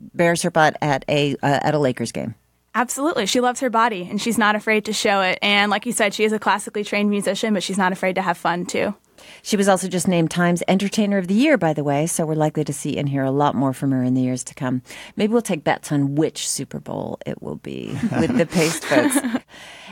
bears 0.00 0.42
her 0.42 0.50
butt 0.50 0.76
at 0.80 1.04
a 1.08 1.34
uh, 1.42 1.60
at 1.62 1.74
a 1.74 1.78
Lakers 1.78 2.12
game. 2.12 2.34
Absolutely. 2.74 3.24
She 3.24 3.40
loves 3.40 3.60
her 3.60 3.70
body 3.70 4.06
and 4.10 4.20
she's 4.20 4.36
not 4.36 4.54
afraid 4.54 4.84
to 4.84 4.92
show 4.92 5.22
it. 5.22 5.38
And 5.40 5.70
like 5.70 5.86
you 5.86 5.92
said, 5.92 6.12
she 6.12 6.24
is 6.24 6.32
a 6.32 6.38
classically 6.38 6.84
trained 6.84 7.08
musician, 7.08 7.54
but 7.54 7.62
she's 7.62 7.78
not 7.78 7.90
afraid 7.90 8.16
to 8.16 8.22
have 8.22 8.36
fun 8.36 8.66
too. 8.66 8.94
She 9.42 9.56
was 9.56 9.66
also 9.66 9.88
just 9.88 10.06
named 10.06 10.30
Times 10.30 10.62
Entertainer 10.68 11.16
of 11.16 11.26
the 11.26 11.34
Year, 11.34 11.56
by 11.56 11.72
the 11.72 11.82
way, 11.82 12.06
so 12.06 12.26
we're 12.26 12.34
likely 12.34 12.64
to 12.64 12.72
see 12.74 12.98
and 12.98 13.08
hear 13.08 13.24
a 13.24 13.30
lot 13.30 13.54
more 13.54 13.72
from 13.72 13.92
her 13.92 14.02
in 14.02 14.12
the 14.12 14.20
years 14.20 14.44
to 14.44 14.54
come. 14.54 14.82
Maybe 15.16 15.32
we'll 15.32 15.40
take 15.40 15.64
bets 15.64 15.90
on 15.90 16.16
which 16.16 16.46
Super 16.48 16.78
Bowl 16.78 17.18
it 17.24 17.42
will 17.42 17.56
be 17.56 17.96
with 18.20 18.36
the 18.36 18.44
Paste 18.44 18.84
folks. 18.84 19.16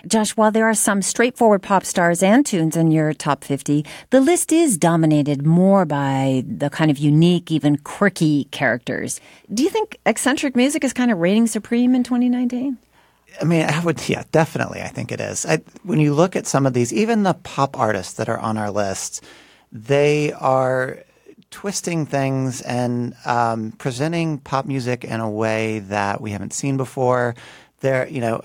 Josh, 0.07 0.37
while 0.37 0.51
there 0.51 0.69
are 0.69 0.75
some 0.75 1.03
straightforward 1.03 1.63
pop 1.63 1.85
stars 1.85 2.23
and 2.23 2.45
tunes 2.45 2.77
in 2.77 2.91
your 2.91 3.13
top 3.13 3.43
50, 3.43 3.85
the 4.11 4.21
list 4.21 4.53
is 4.53 4.77
dominated 4.77 5.47
more 5.47 5.85
by 5.85 6.45
the 6.47 6.71
kind 6.71 6.91
of 6.91 6.99
unique, 6.99 7.51
even 7.51 7.79
quirky 7.79 8.45
characters. 8.45 9.21
Do 9.53 9.63
you 9.63 9.71
think 9.71 9.99
eccentric 10.05 10.57
music 10.57 10.85
is 10.85 10.93
kind 10.93 11.11
of 11.11 11.19
reigning 11.19 11.47
supreme 11.47 11.95
in 11.95 12.03
2019? 12.03 12.77
I 13.41 13.45
mean, 13.45 13.65
I 13.65 13.81
would, 13.81 14.09
yeah, 14.09 14.25
definitely. 14.31 14.83
I 14.83 14.89
think 14.89 15.11
it 15.11 15.21
is. 15.21 15.45
I, 15.47 15.59
when 15.83 16.01
you 16.01 16.15
look 16.15 16.37
at 16.37 16.47
some 16.47 16.67
of 16.67 16.73
these, 16.73 16.93
even 16.93 17.23
the 17.23 17.35
pop 17.35 17.79
artists 17.79 18.15
that 18.15 18.29
are 18.29 18.39
on 18.39 18.57
our 18.57 18.71
list, 18.71 19.25
they 19.73 20.33
are 20.33 20.99
twisting 21.51 22.07
things 22.07 22.61
and 22.63 23.15
um, 23.25 23.73
presenting 23.73 24.39
pop 24.39 24.67
music 24.67 25.05
in 25.05 25.21
a 25.21 25.31
way 25.31 25.81
that 25.81 26.21
we 26.21 26.31
haven't 26.31 26.53
seen 26.53 26.77
before. 26.77 27.35
There, 27.81 28.09
you 28.09 28.21
know, 28.21 28.43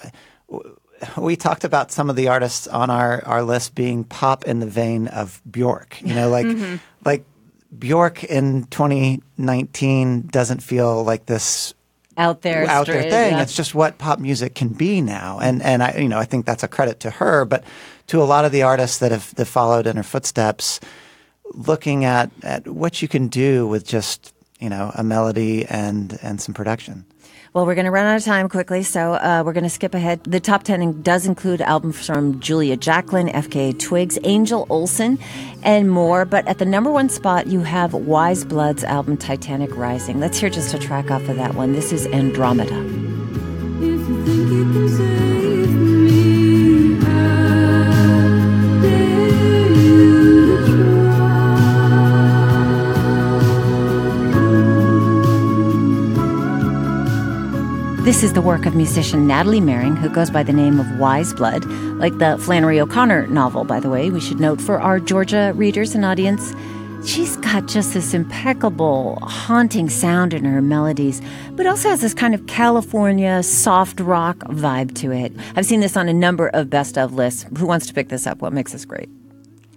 we 1.17 1.35
talked 1.35 1.63
about 1.63 1.91
some 1.91 2.09
of 2.09 2.15
the 2.15 2.27
artists 2.27 2.67
on 2.67 2.89
our, 2.89 3.23
our 3.25 3.43
list 3.43 3.75
being 3.75 4.03
pop 4.03 4.45
in 4.45 4.59
the 4.59 4.65
vein 4.67 5.07
of 5.07 5.41
Bjork. 5.49 6.01
You 6.01 6.13
know, 6.13 6.29
like 6.29 6.45
Mhm. 6.45 6.79
like 7.05 7.23
Bjork 7.77 8.23
in 8.23 8.65
2019 9.37 10.27
doesn't 10.31 10.61
feel 10.63 11.03
like 11.03 11.25
this 11.25 11.73
Out 12.17 12.41
there, 12.41 12.67
out 12.67 12.87
there 12.87 13.03
thing. 13.03 13.33
yeah. 13.33 13.41
It's 13.41 13.55
just 13.55 13.73
what 13.75 13.97
pop 13.97 14.19
music 14.19 14.55
can 14.55 14.69
be 14.69 15.01
now, 15.01 15.39
and 15.39 15.61
and 15.61 15.81
I 15.83 15.95
you 15.99 16.09
know 16.09 16.17
I 16.19 16.25
think 16.25 16.45
that's 16.45 16.63
a 16.63 16.67
credit 16.67 16.99
to 17.01 17.09
her, 17.11 17.45
but 17.45 17.63
to 18.07 18.21
a 18.21 18.25
lot 18.25 18.43
of 18.45 18.51
the 18.51 18.63
artists 18.63 18.97
that 18.99 19.11
have 19.11 19.33
that 19.35 19.45
followed 19.45 19.87
in 19.87 19.95
her 19.95 20.03
footsteps, 20.03 20.79
looking 21.53 22.03
at 22.05 22.29
at 22.43 22.67
what 22.67 23.01
you 23.01 23.07
can 23.07 23.27
do 23.27 23.67
with 23.67 23.85
just 23.85 24.33
you 24.59 24.69
know 24.69 24.91
a 24.95 25.03
melody 25.03 25.65
and 25.65 26.17
and 26.21 26.41
some 26.41 26.53
production. 26.53 27.05
Well, 27.51 27.65
we're 27.65 27.73
going 27.73 27.85
to 27.85 27.91
run 27.91 28.05
out 28.05 28.15
of 28.15 28.23
time 28.23 28.47
quickly, 28.47 28.83
so 28.83 29.13
uh, 29.13 29.41
we're 29.43 29.53
going 29.53 29.63
to 29.63 29.71
skip 29.71 29.95
ahead. 29.95 30.23
The 30.23 30.39
top 30.39 30.61
10 30.61 31.01
does 31.01 31.25
include 31.25 31.61
albums 31.61 32.05
from 32.05 32.39
Julia 32.39 32.77
Jacklin, 32.77 33.27
FKA 33.27 33.79
Twigs, 33.79 34.19
Angel 34.23 34.67
Olsen, 34.69 35.17
and 35.63 35.89
more. 35.89 36.25
But 36.25 36.47
at 36.47 36.59
the 36.59 36.65
number 36.65 36.91
one 36.91 37.09
spot, 37.09 37.47
you 37.47 37.61
have 37.61 37.95
Weyes 37.95 38.45
Blood's 38.45 38.83
album 38.83 39.17
Titanic 39.17 39.75
Rising. 39.75 40.19
Let's 40.19 40.37
hear 40.37 40.51
just 40.51 40.75
a 40.75 40.79
track 40.79 41.09
off 41.09 41.27
of 41.27 41.37
that 41.37 41.55
one. 41.55 41.73
This 41.73 41.91
is 41.91 42.05
Andromeda. 42.07 43.09
This 58.09 58.23
is 58.23 58.33
the 58.33 58.41
work 58.41 58.65
of 58.65 58.73
musician 58.73 59.27
Natalie 59.27 59.61
Mering, 59.61 59.95
who 59.95 60.09
goes 60.09 60.31
by 60.31 60.41
the 60.41 60.51
name 60.51 60.79
of 60.79 60.97
Weyes 60.97 61.31
Blood, 61.31 61.63
like 61.99 62.17
the 62.17 62.39
Flannery 62.39 62.79
O'Connor 62.79 63.27
novel, 63.27 63.65
by 63.65 63.79
the 63.79 63.87
way. 63.87 64.09
We 64.09 64.19
should 64.19 64.39
note 64.39 64.59
for 64.59 64.81
our 64.81 64.99
Georgia 64.99 65.53
readers 65.55 65.93
and 65.93 66.03
audience. 66.03 66.55
She's 67.05 67.37
got 67.37 67.67
just 67.67 67.93
this 67.93 68.15
impeccable, 68.15 69.19
haunting 69.21 69.89
sound 69.89 70.33
in 70.33 70.43
her 70.43 70.59
melodies, 70.59 71.21
but 71.51 71.67
also 71.67 71.89
has 71.89 72.01
this 72.01 72.15
kind 72.15 72.33
of 72.33 72.47
California 72.47 73.43
soft 73.43 73.99
rock 73.99 74.37
vibe 74.37 74.95
to 74.95 75.11
it. 75.11 75.31
I've 75.55 75.67
seen 75.67 75.81
this 75.81 75.95
on 75.95 76.09
a 76.09 76.13
number 76.13 76.47
of 76.47 76.67
best 76.67 76.97
of 76.97 77.13
lists. 77.13 77.45
Who 77.59 77.67
wants 77.67 77.85
to 77.85 77.93
pick 77.93 78.09
this 78.09 78.25
up? 78.25 78.41
What 78.41 78.53
makes 78.53 78.71
this 78.71 78.85
great? 78.85 79.07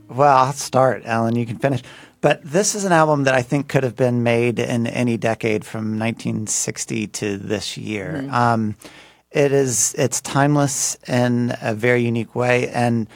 Well, 0.09 0.35
I'll 0.35 0.55
start, 0.55 1.03
Alan. 1.05 1.37
You 1.37 1.45
can 1.45 1.59
finish. 1.59 1.83
But 2.23 2.41
this 2.45 2.75
is 2.75 2.85
an 2.85 2.93
album 2.93 3.25
that 3.25 3.35
I 3.35 3.43
think 3.43 3.69
could 3.69 3.83
have 3.83 3.97
been 3.97 4.23
made 4.23 4.59
in 4.59 4.87
any 4.87 5.17
decade 5.19 5.65
from 5.65 5.99
1960 5.99 7.09
to 7.09 7.37
this 7.37 7.77
year. 7.77 8.23
Mhm. 8.25 8.33
Um, 8.33 8.77
it 9.33 9.51
is 9.53 9.95
it's 9.99 10.21
timeless 10.21 10.97
in 11.09 11.55
a 11.61 11.75
very 11.75 12.03
unique 12.03 12.35
way, 12.35 12.69
and 12.69 13.09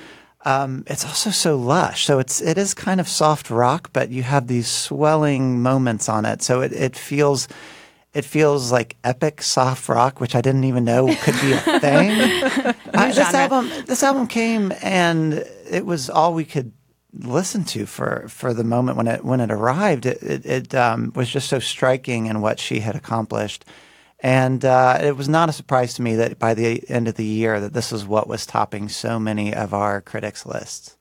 um, 0.44 0.82
it's 0.86 1.04
also 1.04 1.30
so 1.30 1.56
lush. 1.56 2.04
So 2.04 2.18
it's 2.18 2.40
it 2.40 2.58
is 2.58 2.74
kind 2.74 3.00
of 3.00 3.08
soft 3.08 3.48
rock, 3.48 3.90
but 3.92 4.10
you 4.10 4.22
have 4.24 4.48
these 4.48 4.66
swelling 4.68 5.62
moments 5.62 6.08
on 6.08 6.24
it. 6.24 6.42
So 6.42 6.60
it, 6.62 6.72
it 6.72 6.96
feels 6.96 7.48
it 8.12 8.24
feels 8.24 8.72
like 8.72 8.96
epic 9.04 9.42
soft 9.42 9.88
rock, 9.88 10.20
which 10.20 10.34
I 10.34 10.40
didn't 10.40 10.64
even 10.64 10.84
know 10.84 11.14
could 11.22 11.38
be 11.40 11.52
a 11.52 11.58
thing. 11.80 12.10
Uh, 12.94 13.12
this 13.12 13.34
album 13.34 13.70
this 13.86 14.02
album 14.02 14.26
came 14.26 14.72
and 14.82 15.44
it 15.70 15.84
was 15.84 16.08
all 16.10 16.32
we 16.34 16.44
could 16.44 16.72
listen 17.20 17.64
to 17.64 17.86
for 17.86 18.26
for 18.28 18.52
the 18.54 18.64
moment 18.64 18.96
when 18.96 19.08
it 19.08 19.24
when 19.24 19.40
it 19.40 19.50
arrived. 19.50 20.06
It 20.06 20.22
it, 20.22 20.46
it 20.46 20.74
um, 20.74 21.12
was 21.14 21.28
just 21.28 21.48
so 21.48 21.58
striking 21.58 22.26
in 22.26 22.40
what 22.40 22.58
she 22.60 22.80
had 22.80 22.96
accomplished. 22.96 23.64
And 24.20 24.64
uh, 24.64 24.98
it 25.02 25.16
was 25.16 25.28
not 25.28 25.50
a 25.50 25.52
surprise 25.52 25.94
to 25.94 26.02
me 26.02 26.16
that 26.16 26.38
by 26.38 26.54
the 26.54 26.88
end 26.88 27.06
of 27.06 27.16
the 27.16 27.24
year 27.24 27.60
that 27.60 27.74
this 27.74 27.92
is 27.92 28.06
what 28.06 28.28
was 28.28 28.46
topping 28.46 28.88
so 28.88 29.18
many 29.18 29.54
of 29.54 29.74
our 29.74 30.00
critics' 30.00 30.46
lists. 30.46 30.95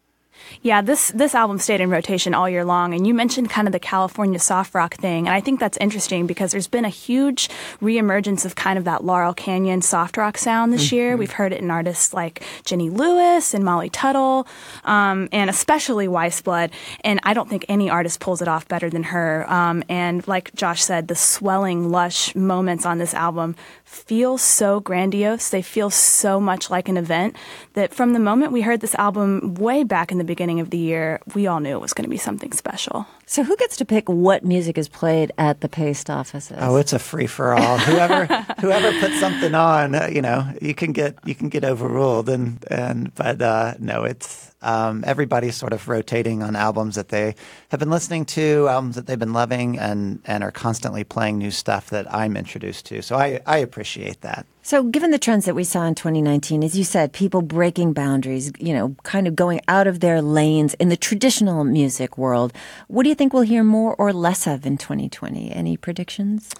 Yeah, 0.62 0.82
this 0.82 1.10
this 1.10 1.36
album 1.36 1.60
stayed 1.60 1.82
in 1.82 1.90
rotation 1.90 2.34
all 2.34 2.50
year 2.50 2.66
long, 2.66 2.94
and 2.94 3.06
you 3.06 3.14
mentioned 3.14 3.50
kind 3.50 3.68
of 3.68 3.72
the 3.72 3.80
California 3.80 4.40
soft 4.40 4.74
rock 4.74 4.96
thing, 4.96 5.28
and 5.28 5.36
I 5.36 5.42
think 5.42 5.60
that's 5.60 5.78
interesting 5.78 6.28
because 6.28 6.52
there's 6.52 6.68
been 6.68 6.86
a 6.86 6.90
huge 6.90 7.50
reemergence 7.82 8.46
of 8.46 8.56
kind 8.56 8.78
of 8.78 8.86
that 8.86 9.04
Laurel 9.04 9.34
Canyon 9.34 9.82
soft 9.82 10.18
rock 10.18 10.38
sound 10.38 10.74
this 10.74 10.92
year. 10.92 11.18
We've 11.18 11.32
heard 11.32 11.54
it 11.54 11.62
in 11.62 11.72
artists 11.72 12.14
like 12.14 12.44
Jenny 12.64 12.90
Lewis 12.90 13.54
and 13.54 13.64
Molly 13.64 13.90
Tuttle, 13.90 14.48
um, 14.84 15.30
and 15.32 15.50
especially 15.50 16.08
Weyes 16.08 16.42
Blood. 16.42 16.72
And 17.02 17.20
I 17.24 17.34
don't 17.34 17.50
think 17.50 17.66
any 17.68 17.90
artist 17.90 18.20
pulls 18.20 18.42
it 18.42 18.48
off 18.48 18.68
better 18.68 18.90
than 18.90 19.04
her. 19.04 19.46
Um, 19.52 19.84
and 19.90 20.28
like 20.28 20.54
Josh 20.56 20.84
said, 20.84 21.08
the 21.08 21.16
swelling, 21.16 21.90
lush 21.90 22.36
moments 22.36 22.86
on 22.86 22.98
this 22.98 23.14
album 23.14 23.56
feel 23.84 24.38
so 24.38 24.80
grandiose. 24.80 25.50
They 25.50 25.62
feel 25.62 25.90
so 25.90 26.40
much 26.40 26.70
like 26.70 26.90
an 26.90 26.98
event 26.98 27.36
that 27.74 27.94
from 27.94 28.14
the 28.14 28.20
moment 28.20 28.52
we 28.52 28.62
heard 28.62 28.82
this 28.82 28.96
album 28.96 29.56
way 29.56 29.84
back 29.84 30.12
in 30.12 30.18
the 30.18 30.24
beginning 30.24 30.35
of 30.36 30.70
the 30.70 30.78
year, 30.78 31.20
we 31.34 31.48
all 31.48 31.60
knew 31.60 31.76
it 31.76 31.82
was 31.82 31.94
going 31.94 32.04
to 32.04 32.10
be 32.10 32.18
something 32.18 32.52
special. 32.52 33.06
So 33.26 33.44
who 33.44 33.56
gets 33.58 33.78
to 33.78 33.86
pick 33.86 34.08
what 34.08 34.44
music 34.44 34.78
is 34.78 34.88
played 34.88 35.32
at 35.38 35.62
the 35.62 35.70
paste 35.70 36.10
offices? 36.10 36.58
Oh, 36.60 36.76
it's 36.76 36.94
a 36.94 37.00
free 37.00 37.28
for 37.28 37.54
all. 37.54 37.78
Whoever 37.78 38.26
whoever 38.60 39.00
puts 39.00 39.20
something 39.20 39.56
on, 39.56 39.96
uh, 39.96 40.10
you 40.12 40.22
know, 40.22 40.48
you 40.62 40.76
can 40.76 40.92
get 40.92 41.18
you 41.26 41.36
can 41.36 41.50
get 41.50 41.64
overruled, 41.64 42.30
and 42.30 42.64
and 42.70 43.14
but 43.16 43.42
uh, 43.42 43.74
no, 43.80 44.04
it's 44.04 44.54
um, 44.62 45.04
everybody's 45.08 45.56
sort 45.56 45.74
of 45.74 45.88
rotating 45.88 46.44
on 46.44 46.56
albums 46.56 46.96
that 46.96 47.10
they 47.10 47.36
have 47.70 47.80
been 47.80 47.90
listening 47.90 48.26
to, 48.26 48.68
albums 48.68 48.96
that 48.96 49.08
they've 49.08 49.20
been 49.20 49.34
loving, 49.34 49.80
and 49.80 50.22
and 50.26 50.44
are 50.44 50.52
constantly 50.52 51.04
playing 51.04 51.38
new 51.38 51.52
stuff 51.52 51.90
that 51.90 52.14
I'm 52.14 52.38
introduced 52.38 52.86
to. 52.88 53.02
So 53.02 53.16
I 53.16 53.42
I 53.46 53.58
appreciate 53.58 54.22
that. 54.22 54.46
So, 54.68 54.82
given 54.82 55.12
the 55.12 55.20
trends 55.20 55.46
that 55.46 55.54
we 55.54 55.64
saw 55.64 55.86
in 55.86 55.94
2019, 55.94 56.64
as 56.64 56.76
you 56.76 56.84
said, 56.84 57.14
people 57.14 57.44
breaking 57.44 57.94
boundaries, 57.94 58.52
you 58.58 58.74
know, 58.74 58.96
kind 59.04 59.28
of 59.28 59.36
going 59.36 59.62
out 59.68 59.86
of 59.86 60.00
their 60.00 60.24
lanes 60.24 60.74
in 60.80 60.90
the 60.90 60.98
traditional 60.98 61.64
music 61.64 62.18
world, 62.18 62.52
what 62.88 63.04
do 63.04 63.10
you 63.10 63.14
think 63.14 63.32
we'll 63.32 63.44
hear 63.44 63.64
more 63.64 63.94
or 63.94 64.12
less 64.12 64.48
of 64.48 64.66
in 64.66 64.80
2020? 64.80 65.52
Any 65.52 65.78
predictions? 65.78 66.52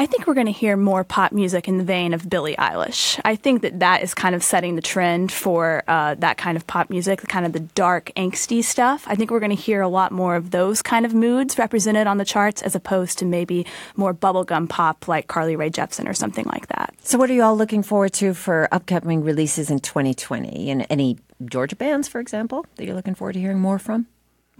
I 0.00 0.06
think 0.06 0.28
we're 0.28 0.34
going 0.34 0.46
to 0.46 0.52
hear 0.52 0.76
more 0.76 1.02
pop 1.02 1.32
music 1.32 1.66
in 1.66 1.78
the 1.78 1.82
vein 1.82 2.14
of 2.14 2.30
Billie 2.30 2.54
Eilish. 2.54 3.20
I 3.24 3.34
think 3.34 3.62
that 3.62 3.80
that 3.80 4.00
is 4.00 4.14
kind 4.14 4.36
of 4.36 4.44
setting 4.44 4.76
the 4.76 4.80
trend 4.80 5.32
for 5.32 5.82
uh, 5.88 6.14
that 6.20 6.36
kind 6.36 6.56
of 6.56 6.64
pop 6.68 6.88
music, 6.88 7.20
the 7.20 7.26
kind 7.26 7.44
of 7.44 7.52
the 7.52 7.58
dark, 7.58 8.12
angsty 8.16 8.62
stuff. 8.62 9.02
I 9.08 9.16
think 9.16 9.32
we're 9.32 9.40
going 9.40 9.50
to 9.50 9.60
hear 9.60 9.80
a 9.80 9.88
lot 9.88 10.12
more 10.12 10.36
of 10.36 10.52
those 10.52 10.82
kind 10.82 11.04
of 11.04 11.14
moods 11.14 11.58
represented 11.58 12.06
on 12.06 12.18
the 12.18 12.24
charts 12.24 12.62
as 12.62 12.76
opposed 12.76 13.18
to 13.18 13.24
maybe 13.24 13.66
more 13.96 14.14
bubblegum 14.14 14.68
pop 14.68 15.08
like 15.08 15.26
Carly 15.26 15.56
Rae 15.56 15.68
Jepsen 15.68 16.08
or 16.08 16.14
something 16.14 16.44
like 16.44 16.68
that. 16.68 16.94
So, 17.02 17.18
what 17.18 17.28
are 17.28 17.34
you 17.34 17.42
all 17.42 17.56
looking 17.56 17.82
forward 17.82 18.12
to 18.14 18.34
for 18.34 18.68
upcoming 18.70 19.24
releases 19.24 19.68
in 19.68 19.80
2020? 19.80 20.70
And 20.70 20.86
any 20.90 21.18
Georgia 21.44 21.74
bands, 21.74 22.06
for 22.06 22.20
example, 22.20 22.66
that 22.76 22.84
you're 22.84 22.94
looking 22.94 23.16
forward 23.16 23.32
to 23.32 23.40
hearing 23.40 23.58
more 23.58 23.80
from? 23.80 24.06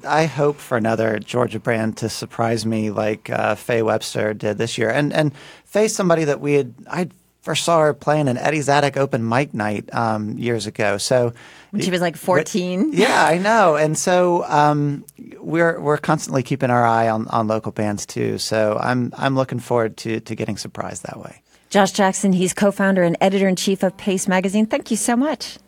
I 0.06 0.26
hope 0.26 0.56
for 0.58 0.76
another 0.76 1.18
Georgia 1.18 1.58
brand 1.58 1.96
to 1.98 2.08
surprise 2.08 2.64
me 2.64 2.90
like 2.90 3.30
uh, 3.30 3.54
Faye 3.54 3.82
Webster 3.82 4.34
did 4.34 4.58
this 4.58 4.78
year. 4.78 4.90
And 4.90 5.12
and 5.12 5.32
Faye's 5.64 5.94
somebody 5.94 6.24
that 6.24 6.40
we 6.40 6.54
had 6.54 6.74
I 6.90 7.08
first 7.42 7.64
saw 7.64 7.80
her 7.80 7.94
playing 7.94 8.28
an 8.28 8.36
Eddie's 8.36 8.68
Attic 8.68 8.96
open 8.96 9.26
mic 9.28 9.54
night 9.54 9.88
um, 9.94 10.36
years 10.38 10.66
ago. 10.66 10.98
So 10.98 11.32
When 11.70 11.82
she 11.82 11.90
was 11.90 12.00
like 12.00 12.16
14? 12.16 12.90
yeah, 12.92 13.24
I 13.24 13.38
know. 13.38 13.76
And 13.76 13.96
so 13.96 14.44
um, 14.44 15.04
we're 15.38 15.80
we're 15.80 15.98
constantly 15.98 16.42
keeping 16.42 16.70
our 16.70 16.84
eye 16.84 17.08
on, 17.08 17.26
on 17.28 17.46
local 17.48 17.72
bands 17.72 18.06
too. 18.06 18.38
So 18.38 18.78
I'm 18.80 19.12
I'm 19.16 19.34
looking 19.34 19.58
forward 19.60 19.96
to 19.98 20.20
to 20.20 20.34
getting 20.34 20.56
surprised 20.58 21.04
that 21.04 21.18
way. 21.18 21.42
Josh 21.70 21.92
Jackson, 21.92 22.32
he's 22.32 22.54
co 22.54 22.70
founder 22.70 23.02
and 23.02 23.16
editor 23.20 23.48
in 23.48 23.56
chief 23.56 23.82
of 23.82 23.96
Paste 23.96 24.28
Magazine. 24.28 24.66
Thank 24.66 24.90
you 24.90 24.96
so 24.96 25.16
much. 25.16 25.58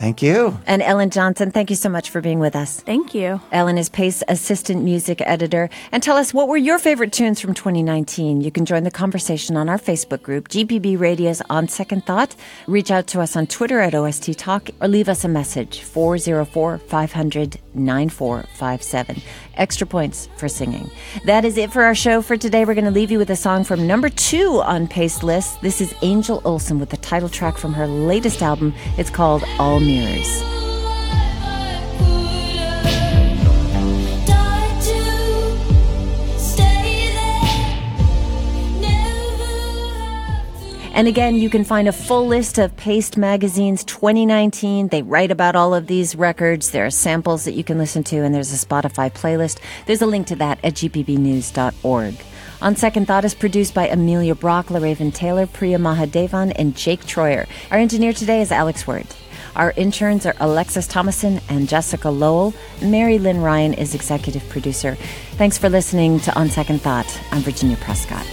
Thank 0.00 0.22
you. 0.22 0.58
And 0.66 0.80
Ellen 0.80 1.10
Johnson, 1.10 1.50
thank 1.50 1.68
you 1.68 1.76
so 1.76 1.90
much 1.90 2.08
for 2.08 2.22
being 2.22 2.38
with 2.38 2.56
us. 2.56 2.80
Thank 2.80 3.14
you. 3.14 3.38
Ellen 3.52 3.76
is 3.76 3.90
Paste 3.90 4.24
Assistant 4.28 4.82
Music 4.82 5.20
Editor. 5.20 5.68
And 5.92 6.02
tell 6.02 6.16
us 6.16 6.32
what 6.32 6.48
were 6.48 6.56
your 6.56 6.78
favorite 6.78 7.12
tunes 7.12 7.38
from 7.38 7.52
2019? 7.52 8.40
You 8.40 8.50
can 8.50 8.64
join 8.64 8.84
the 8.84 8.90
conversation 8.90 9.58
on 9.58 9.68
our 9.68 9.76
Facebook 9.76 10.22
group, 10.22 10.48
GPB 10.48 10.98
Radio's 10.98 11.42
On 11.50 11.68
Second 11.68 12.06
Thought. 12.06 12.34
Reach 12.66 12.90
out 12.90 13.08
to 13.08 13.20
us 13.20 13.36
on 13.36 13.46
Twitter 13.46 13.78
at 13.80 13.94
OST 13.94 14.38
Talk 14.38 14.70
or 14.80 14.88
leave 14.88 15.10
us 15.10 15.22
a 15.22 15.28
message 15.28 15.82
404 15.82 16.78
500 16.78 17.60
9457. 17.74 19.22
Extra 19.60 19.86
points 19.86 20.28
for 20.36 20.48
singing. 20.48 20.90
That 21.26 21.44
is 21.44 21.58
it 21.58 21.70
for 21.70 21.82
our 21.82 21.94
show 21.94 22.22
for 22.22 22.36
today. 22.36 22.64
We're 22.64 22.74
going 22.74 22.86
to 22.86 22.90
leave 22.90 23.10
you 23.10 23.18
with 23.18 23.28
a 23.28 23.36
song 23.36 23.62
from 23.62 23.86
number 23.86 24.08
two 24.08 24.62
on 24.64 24.88
Paste 24.88 25.22
List. 25.22 25.60
This 25.60 25.82
is 25.82 25.94
Angel 26.00 26.40
Olsen 26.46 26.80
with 26.80 26.88
the 26.88 26.96
title 26.96 27.28
track 27.28 27.58
from 27.58 27.74
her 27.74 27.86
latest 27.86 28.40
album. 28.40 28.74
It's 28.96 29.10
called 29.10 29.44
All 29.58 29.78
Mirrors. 29.78 30.69
And 40.92 41.06
again, 41.08 41.36
you 41.36 41.48
can 41.48 41.64
find 41.64 41.88
a 41.88 41.92
full 41.92 42.26
list 42.26 42.58
of 42.58 42.76
Paste 42.76 43.16
Magazine's 43.16 43.84
2019. 43.84 44.88
They 44.88 45.02
write 45.02 45.30
about 45.30 45.56
all 45.56 45.74
of 45.74 45.86
these 45.86 46.16
records. 46.16 46.72
There 46.72 46.84
are 46.84 46.90
samples 46.90 47.44
that 47.44 47.54
you 47.54 47.64
can 47.64 47.78
listen 47.78 48.02
to, 48.04 48.16
and 48.16 48.34
there's 48.34 48.52
a 48.52 48.66
Spotify 48.66 49.10
playlist. 49.10 49.60
There's 49.86 50.02
a 50.02 50.06
link 50.06 50.26
to 50.26 50.36
that 50.36 50.58
at 50.64 50.74
gpbnews.org. 50.74 52.14
On 52.62 52.76
Second 52.76 53.06
Thought 53.06 53.24
is 53.24 53.34
produced 53.34 53.72
by 53.72 53.88
Amelia 53.88 54.34
Brock, 54.34 54.66
LaRaven 54.66 55.14
Taylor, 55.14 55.46
Priya 55.46 55.78
Mahadevan, 55.78 56.52
and 56.56 56.76
Jake 56.76 57.00
Troyer. 57.06 57.46
Our 57.70 57.78
engineer 57.78 58.12
today 58.12 58.42
is 58.42 58.52
Alex 58.52 58.86
Word. 58.86 59.06
Our 59.56 59.72
interns 59.76 60.26
are 60.26 60.36
Alexis 60.40 60.86
Thomason 60.86 61.40
and 61.48 61.68
Jessica 61.68 62.10
Lowell. 62.10 62.52
Mary 62.82 63.18
Lynn 63.18 63.40
Ryan 63.40 63.74
is 63.74 63.94
executive 63.94 64.46
producer. 64.48 64.96
Thanks 65.36 65.56
for 65.56 65.68
listening 65.68 66.20
to 66.20 66.38
On 66.38 66.50
Second 66.50 66.82
Thought. 66.82 67.20
I'm 67.32 67.40
Virginia 67.40 67.76
Prescott. 67.78 68.26